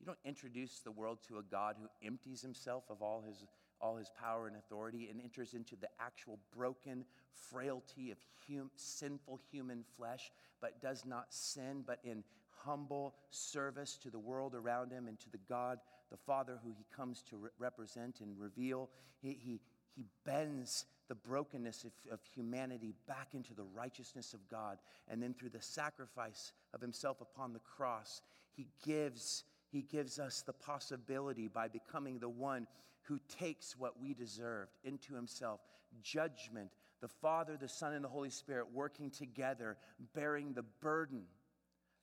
You 0.00 0.06
don't 0.06 0.18
introduce 0.24 0.80
the 0.80 0.90
world 0.90 1.18
to 1.28 1.38
a 1.38 1.42
God 1.42 1.76
who 1.80 1.88
empties 2.04 2.42
himself 2.42 2.84
of 2.90 3.02
all 3.02 3.22
his, 3.26 3.44
all 3.80 3.96
his 3.96 4.10
power 4.20 4.48
and 4.48 4.56
authority 4.56 5.08
and 5.10 5.20
enters 5.20 5.54
into 5.54 5.76
the 5.76 5.88
actual 6.00 6.38
broken 6.56 7.04
frailty 7.32 8.10
of 8.10 8.18
hum, 8.48 8.70
sinful 8.74 9.38
human 9.50 9.84
flesh, 9.96 10.32
but 10.60 10.80
does 10.80 11.04
not 11.04 11.32
sin, 11.32 11.84
but 11.86 12.00
in 12.02 12.24
humble 12.64 13.14
service 13.30 13.96
to 14.02 14.10
the 14.10 14.18
world 14.18 14.54
around 14.54 14.90
him 14.90 15.06
and 15.06 15.20
to 15.20 15.30
the 15.30 15.38
God, 15.48 15.78
the 16.10 16.16
Father, 16.16 16.58
who 16.64 16.70
he 16.76 16.84
comes 16.94 17.22
to 17.30 17.36
re- 17.36 17.50
represent 17.58 18.20
and 18.20 18.38
reveal. 18.38 18.90
He, 19.20 19.38
he, 19.40 19.60
he 19.94 20.04
bends 20.24 20.86
the 21.12 21.28
brokenness 21.28 21.84
of, 21.84 21.92
of, 22.10 22.20
humanity 22.34 22.94
back 23.06 23.28
into 23.34 23.52
the 23.52 23.66
righteousness 23.74 24.32
of 24.32 24.48
God. 24.48 24.78
And 25.08 25.22
then 25.22 25.34
through 25.34 25.50
the 25.50 25.60
sacrifice 25.60 26.54
of 26.72 26.80
himself 26.80 27.20
upon 27.20 27.52
the 27.52 27.58
cross, 27.58 28.22
he 28.50 28.68
gives, 28.82 29.44
he 29.70 29.82
gives 29.82 30.18
us 30.18 30.40
the 30.40 30.54
possibility 30.54 31.48
by 31.48 31.68
becoming 31.68 32.18
the 32.18 32.30
one 32.30 32.66
who 33.02 33.20
takes 33.28 33.76
what 33.76 34.00
we 34.00 34.14
deserved 34.14 34.70
into 34.84 35.14
himself 35.14 35.60
judgment, 36.02 36.70
the 37.02 37.08
Father, 37.08 37.58
the 37.60 37.68
Son, 37.68 37.92
and 37.92 38.02
the 38.02 38.08
Holy 38.08 38.30
Spirit 38.30 38.68
working 38.72 39.10
together, 39.10 39.76
bearing 40.14 40.54
the 40.54 40.64
burden 40.80 41.24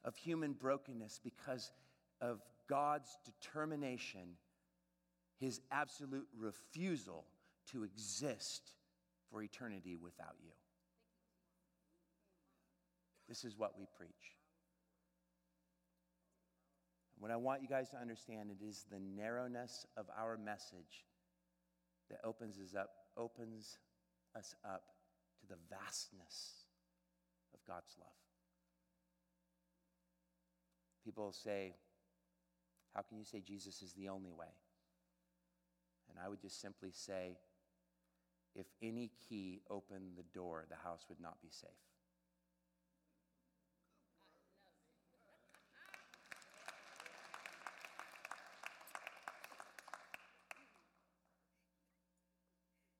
of 0.05 0.15
human 0.15 0.53
brokenness 0.53 1.19
because 1.23 1.71
of 2.21 2.43
God's 2.67 3.17
determination, 3.25 4.35
his 5.39 5.61
absolute 5.71 6.27
refusal 6.37 7.25
to 7.71 7.83
exist 7.83 8.75
for 9.31 9.41
eternity 9.41 9.95
without 9.95 10.35
you. 10.43 10.51
This 13.27 13.43
is 13.43 13.57
what 13.57 13.77
we 13.77 13.85
preach. 13.95 14.09
What 17.19 17.31
I 17.31 17.35
want 17.35 17.61
you 17.61 17.67
guys 17.67 17.89
to 17.89 17.97
understand 17.97 18.49
it 18.49 18.63
is 18.65 18.85
the 18.89 18.99
narrowness 18.99 19.85
of 19.97 20.05
our 20.17 20.37
message 20.37 21.05
that 22.09 22.19
opens 22.23 22.57
us 22.57 22.73
up, 22.75 22.89
opens 23.17 23.77
us 24.35 24.55
up 24.65 24.83
to 25.41 25.47
the 25.47 25.57
vastness 25.69 26.65
of 27.53 27.59
God's 27.67 27.95
love. 27.99 28.07
People 31.03 31.33
say, 31.33 31.75
How 32.95 33.01
can 33.01 33.17
you 33.17 33.25
say 33.25 33.41
Jesus 33.41 33.81
is 33.81 33.93
the 33.93 34.09
only 34.09 34.31
way? 34.31 34.53
And 36.09 36.17
I 36.23 36.29
would 36.29 36.41
just 36.41 36.61
simply 36.61 36.91
say, 36.91 37.37
if 38.59 38.67
any 38.81 39.09
key 39.29 39.61
opened 39.69 40.17
the 40.17 40.23
door, 40.33 40.65
the 40.69 40.75
house 40.75 41.05
would 41.07 41.21
not 41.21 41.41
be 41.41 41.47
safe. 41.49 41.69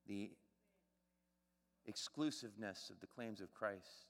The 0.08 0.30
exclusiveness 1.86 2.90
of 2.90 2.98
the 3.00 3.06
claims 3.06 3.40
of 3.40 3.52
Christ 3.52 4.06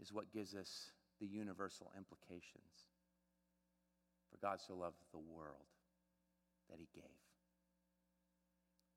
is 0.00 0.12
what 0.12 0.32
gives 0.32 0.54
us 0.54 0.92
the 1.20 1.26
universal 1.26 1.90
implications. 1.96 2.86
For 4.30 4.38
God 4.40 4.60
so 4.60 4.74
loved 4.74 5.02
the 5.12 5.18
world 5.18 5.66
that 6.70 6.78
he 6.78 6.86
gave 6.94 7.25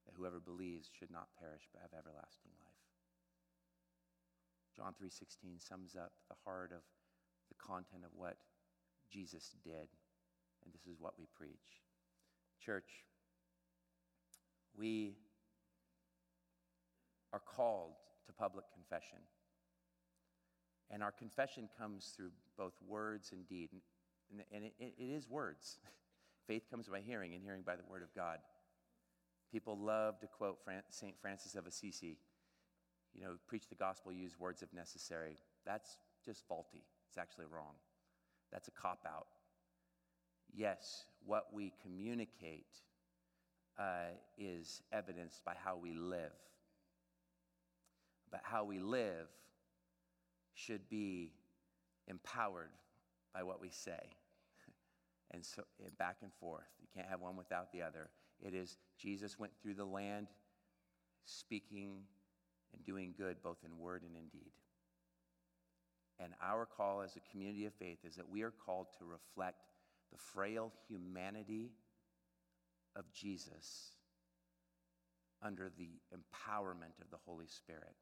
that 0.10 0.18
whoever 0.18 0.40
believes 0.40 0.90
should 0.98 1.12
not 1.12 1.28
perish 1.38 1.70
but 1.72 1.82
have 1.82 1.94
everlasting 1.94 2.52
life. 2.58 2.70
John 4.76 4.94
3:16 4.96 5.60
sums 5.60 5.96
up 5.96 6.14
the 6.28 6.36
heart 6.44 6.72
of 6.72 6.82
the 7.50 7.56
content 7.56 8.04
of 8.04 8.14
what 8.14 8.38
Jesus 9.10 9.56
did, 9.64 9.90
and 10.64 10.74
this 10.74 10.88
is 10.88 11.00
what 11.00 11.18
we 11.20 11.28
preach. 11.28 11.82
Church, 12.60 13.06
we 14.76 15.16
are 17.32 17.40
called 17.40 17.98
to 18.26 18.34
public 18.34 18.66
confession. 18.74 19.20
And 20.90 21.04
our 21.04 21.12
confession 21.12 21.70
comes 21.78 22.14
through 22.16 22.32
both 22.58 22.82
words 22.82 23.32
and 23.32 23.48
deed. 23.48 23.70
And, 24.52 24.64
it, 24.64 24.74
it 24.80 24.94
is 24.98 25.30
words. 25.30 25.78
Faith 26.48 26.68
comes 26.70 26.88
by 26.88 27.02
hearing, 27.02 27.36
and 27.36 27.44
hearing 27.44 27.62
by 27.62 27.76
the 27.76 27.86
word 27.86 28.02
of 28.02 28.14
God. 28.16 28.40
People 29.52 29.78
love 29.78 30.20
to 30.20 30.28
quote 30.28 30.60
St. 30.90 31.16
Francis 31.22 31.56
of 31.56 31.66
Assisi. 31.66 32.18
You 33.14 33.24
know, 33.24 33.32
preach 33.48 33.68
the 33.68 33.76
gospel, 33.76 34.12
use 34.12 34.40
words 34.40 34.62
if 34.62 34.72
necessary. 34.74 35.38
That's 35.66 35.98
just 36.24 36.48
faulty. 36.48 36.84
It's 37.08 37.18
actually 37.18 37.46
wrong. 37.52 37.74
That's 38.52 38.68
a 38.68 38.72
cop 38.72 39.06
out. 39.08 39.28
Yes, 40.54 41.06
what 41.26 41.48
we 41.54 41.74
communicate 41.82 42.68
uh, 43.80 44.12
is 44.38 44.82
evidenced 44.92 45.44
by 45.46 45.54
how 45.64 45.78
we 45.78 45.94
live. 45.94 46.32
But 48.32 48.42
how 48.44 48.64
we 48.64 48.80
live 48.80 49.28
should 50.54 50.88
be 50.90 51.32
empowered 52.08 52.72
by 53.34 53.44
what 53.44 53.62
we 53.62 53.70
say. 53.70 54.10
and 55.32 55.46
so 55.46 55.64
and 55.84 55.98
back 55.98 56.18
and 56.22 56.32
forth. 56.40 56.68
You 56.82 56.88
can't 56.94 57.08
have 57.08 57.22
one 57.22 57.36
without 57.36 57.72
the 57.72 57.82
other. 57.82 58.10
It 58.42 58.54
is 58.54 58.78
Jesus 58.98 59.38
went 59.38 59.52
through 59.62 59.76
the 59.76 59.86
land 59.86 60.28
speaking 61.26 62.02
and 62.74 62.86
doing 62.86 63.14
good 63.18 63.38
both 63.44 63.58
in 63.66 63.78
word 63.78 64.04
and 64.04 64.16
in 64.16 64.28
deed. 64.30 64.52
And 66.20 66.34
our 66.44 66.66
call 66.66 67.02
as 67.02 67.16
a 67.16 67.32
community 67.32 67.66
of 67.66 67.74
faith 67.74 68.00
is 68.04 68.16
that 68.16 68.30
we 68.30 68.42
are 68.42 68.52
called 68.52 68.88
to 68.98 69.06
reflect 69.06 69.72
the 70.12 70.18
frail 70.18 70.72
humanity 70.88 71.72
of 72.96 73.06
Jesus 73.14 73.92
under 75.42 75.72
the 75.78 75.90
empowerment 76.14 77.00
of 77.02 77.10
the 77.12 77.18
Holy 77.26 77.48
Spirit, 77.48 77.96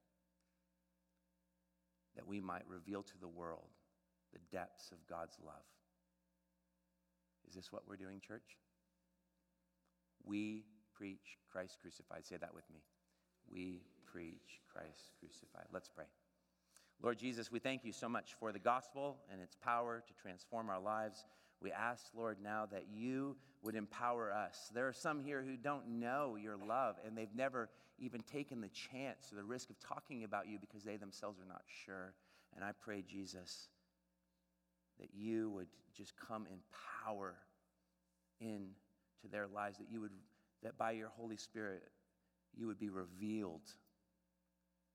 that 2.15 2.25
we 2.25 2.39
might 2.39 2.67
reveal 2.67 3.03
to 3.03 3.17
the 3.19 3.27
world 3.27 3.69
the 4.33 4.39
depths 4.51 4.91
of 4.91 5.05
God's 5.07 5.37
love. 5.45 5.53
Is 7.47 7.53
this 7.53 7.71
what 7.71 7.83
we're 7.87 7.95
doing, 7.95 8.19
church? 8.19 8.57
We 10.23 10.63
preach 10.95 11.37
Christ 11.51 11.77
crucified. 11.81 12.25
Say 12.25 12.37
that 12.37 12.53
with 12.53 12.69
me. 12.71 12.79
We 13.51 13.81
preach 14.11 14.61
Christ 14.71 15.11
crucified. 15.19 15.67
Let's 15.71 15.89
pray. 15.89 16.05
Lord 17.01 17.19
Jesus, 17.19 17.51
we 17.51 17.59
thank 17.59 17.85
you 17.85 17.91
so 17.91 18.09
much 18.09 18.35
for 18.39 18.51
the 18.51 18.59
gospel 18.59 19.17
and 19.31 19.41
its 19.41 19.55
power 19.55 20.03
to 20.07 20.13
transform 20.21 20.69
our 20.69 20.79
lives. 20.79 21.25
We 21.61 21.71
ask, 21.71 22.05
Lord, 22.15 22.37
now 22.41 22.67
that 22.71 22.85
you 22.91 23.35
would 23.61 23.75
empower 23.75 24.31
us. 24.31 24.71
There 24.73 24.87
are 24.87 24.93
some 24.93 25.19
here 25.19 25.43
who 25.43 25.57
don't 25.57 25.99
know 25.99 26.37
your 26.41 26.57
love 26.57 26.95
and 27.05 27.17
they've 27.17 27.33
never 27.35 27.69
even 27.99 28.21
taken 28.21 28.61
the 28.61 28.69
chance 28.69 29.31
or 29.31 29.35
the 29.35 29.43
risk 29.43 29.69
of 29.69 29.79
talking 29.79 30.23
about 30.23 30.47
you 30.47 30.57
because 30.59 30.83
they 30.83 30.97
themselves 30.97 31.39
are 31.39 31.47
not 31.47 31.63
sure. 31.85 32.13
And 32.55 32.63
I 32.63 32.71
pray, 32.79 33.03
Jesus, 33.07 33.69
that 34.99 35.09
you 35.13 35.49
would 35.51 35.67
just 35.95 36.13
come 36.15 36.47
in 36.47 36.59
power 37.03 37.35
into 39.17 39.31
their 39.31 39.47
lives, 39.47 39.77
that 39.77 39.87
you 39.91 40.01
would, 40.01 40.11
that 40.63 40.77
by 40.77 40.91
your 40.91 41.09
Holy 41.09 41.37
Spirit, 41.37 41.83
you 42.55 42.67
would 42.67 42.79
be 42.79 42.89
revealed 42.89 43.61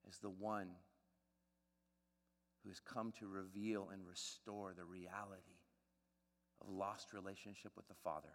as 0.09 0.19
the 0.19 0.31
one 0.31 0.69
who 2.63 2.71
has 2.71 2.81
come 2.81 3.13
to 3.19 3.27
reveal 3.27 3.89
and 3.93 4.07
restore 4.07 4.73
the 4.77 4.85
reality 4.85 5.59
of 6.61 6.69
lost 6.69 7.13
relationship 7.13 7.73
with 7.77 7.89
the 7.89 7.95
Father. 8.05 8.33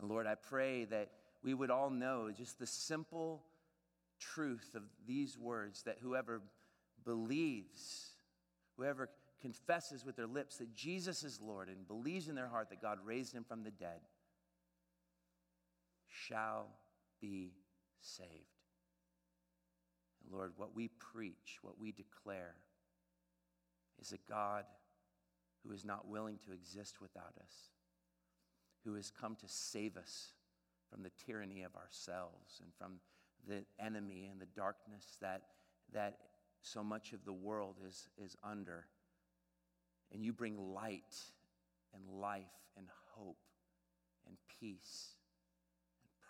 And 0.00 0.08
Lord, 0.08 0.26
I 0.26 0.34
pray 0.34 0.84
that 0.86 1.10
we 1.42 1.54
would 1.54 1.70
all 1.70 1.90
know 1.90 2.30
just 2.36 2.58
the 2.58 2.66
simple 2.66 3.44
truth 4.18 4.74
of 4.74 4.82
these 5.06 5.36
words 5.36 5.82
that 5.82 5.98
whoever 6.00 6.40
believes, 7.04 8.12
whoever 8.76 9.10
confesses 9.40 10.04
with 10.04 10.16
their 10.16 10.26
lips 10.26 10.58
that 10.58 10.72
Jesus 10.74 11.24
is 11.24 11.40
Lord 11.40 11.68
and 11.68 11.86
believes 11.86 12.28
in 12.28 12.36
their 12.36 12.48
heart 12.48 12.70
that 12.70 12.80
God 12.80 12.98
raised 13.04 13.34
him 13.34 13.44
from 13.44 13.64
the 13.64 13.70
dead 13.70 14.00
shall 16.12 16.68
be 17.20 17.52
saved. 18.00 18.30
And 20.22 20.32
Lord, 20.32 20.52
what 20.56 20.74
we 20.74 20.88
preach, 20.88 21.58
what 21.62 21.78
we 21.78 21.92
declare, 21.92 22.54
is 24.00 24.12
a 24.12 24.30
God 24.30 24.64
who 25.64 25.72
is 25.72 25.84
not 25.84 26.08
willing 26.08 26.38
to 26.44 26.52
exist 26.52 27.00
without 27.00 27.34
us, 27.40 27.70
who 28.84 28.94
has 28.94 29.10
come 29.10 29.36
to 29.36 29.48
save 29.48 29.96
us 29.96 30.32
from 30.90 31.02
the 31.02 31.12
tyranny 31.24 31.62
of 31.62 31.74
ourselves 31.76 32.60
and 32.62 32.72
from 32.76 32.94
the 33.46 33.64
enemy 33.80 34.28
and 34.30 34.40
the 34.40 34.46
darkness 34.56 35.16
that, 35.20 35.42
that 35.92 36.18
so 36.62 36.82
much 36.82 37.12
of 37.12 37.24
the 37.24 37.32
world 37.32 37.76
is, 37.86 38.08
is 38.18 38.36
under. 38.44 38.86
And 40.12 40.22
you 40.22 40.32
bring 40.32 40.74
light 40.74 41.16
and 41.94 42.20
life 42.20 42.42
and 42.76 42.86
hope 43.14 43.38
and 44.26 44.36
peace 44.60 45.16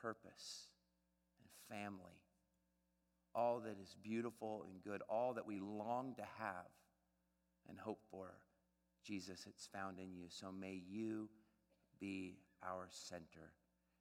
purpose 0.02 0.66
and 1.40 1.78
family. 1.78 2.20
All 3.34 3.60
that 3.60 3.76
is 3.80 3.96
beautiful 4.02 4.66
and 4.68 4.82
good, 4.82 5.00
all 5.08 5.32
that 5.34 5.46
we 5.46 5.58
long 5.60 6.14
to 6.16 6.22
have 6.38 6.66
and 7.68 7.78
hope 7.78 8.00
for 8.10 8.32
Jesus, 9.04 9.46
it's 9.48 9.68
found 9.72 9.98
in 9.98 10.12
you. 10.12 10.26
So 10.28 10.52
may 10.52 10.80
you 10.88 11.28
be 12.00 12.36
our 12.62 12.88
center. 12.90 13.52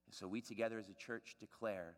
And 0.05 0.13
so 0.13 0.27
we 0.27 0.41
together 0.41 0.77
as 0.77 0.89
a 0.89 0.93
church 0.93 1.35
declare 1.39 1.95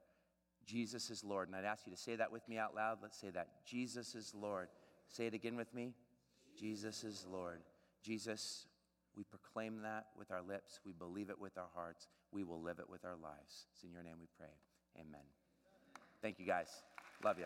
Jesus 0.66 1.10
is 1.10 1.24
Lord. 1.24 1.48
And 1.48 1.56
I'd 1.56 1.66
ask 1.66 1.86
you 1.86 1.92
to 1.92 1.98
say 1.98 2.16
that 2.16 2.32
with 2.32 2.48
me 2.48 2.58
out 2.58 2.76
loud. 2.76 3.00
Let's 3.02 3.20
say 3.20 3.30
that. 3.32 3.66
Jesus 3.66 4.16
is 4.16 4.34
Lord. 4.34 4.70
Say 5.10 5.26
it 5.26 5.34
again 5.34 5.56
with 5.56 5.74
me. 5.74 5.94
Jesus 6.58 7.04
is 7.04 7.26
Lord. 7.30 7.62
Jesus, 8.02 8.68
we 9.16 9.24
proclaim 9.24 9.82
that 9.84 10.08
with 10.18 10.32
our 10.32 10.42
lips. 10.42 10.80
We 10.86 10.92
believe 10.94 11.30
it 11.30 11.40
with 11.40 11.58
our 11.58 11.70
hearts. 11.76 12.08
We 12.32 12.44
will 12.44 12.62
live 12.62 12.80
it 12.80 12.90
with 12.90 13.06
our 13.06 13.16
lives. 13.22 13.68
It's 13.74 13.84
in 13.84 13.92
your 13.92 14.04
name 14.04 14.16
we 14.20 14.28
pray. 14.38 14.54
Amen. 15.00 15.26
Thank 16.22 16.40
you, 16.40 16.46
guys. 16.46 16.70
Love 17.24 17.38
you. 17.40 17.46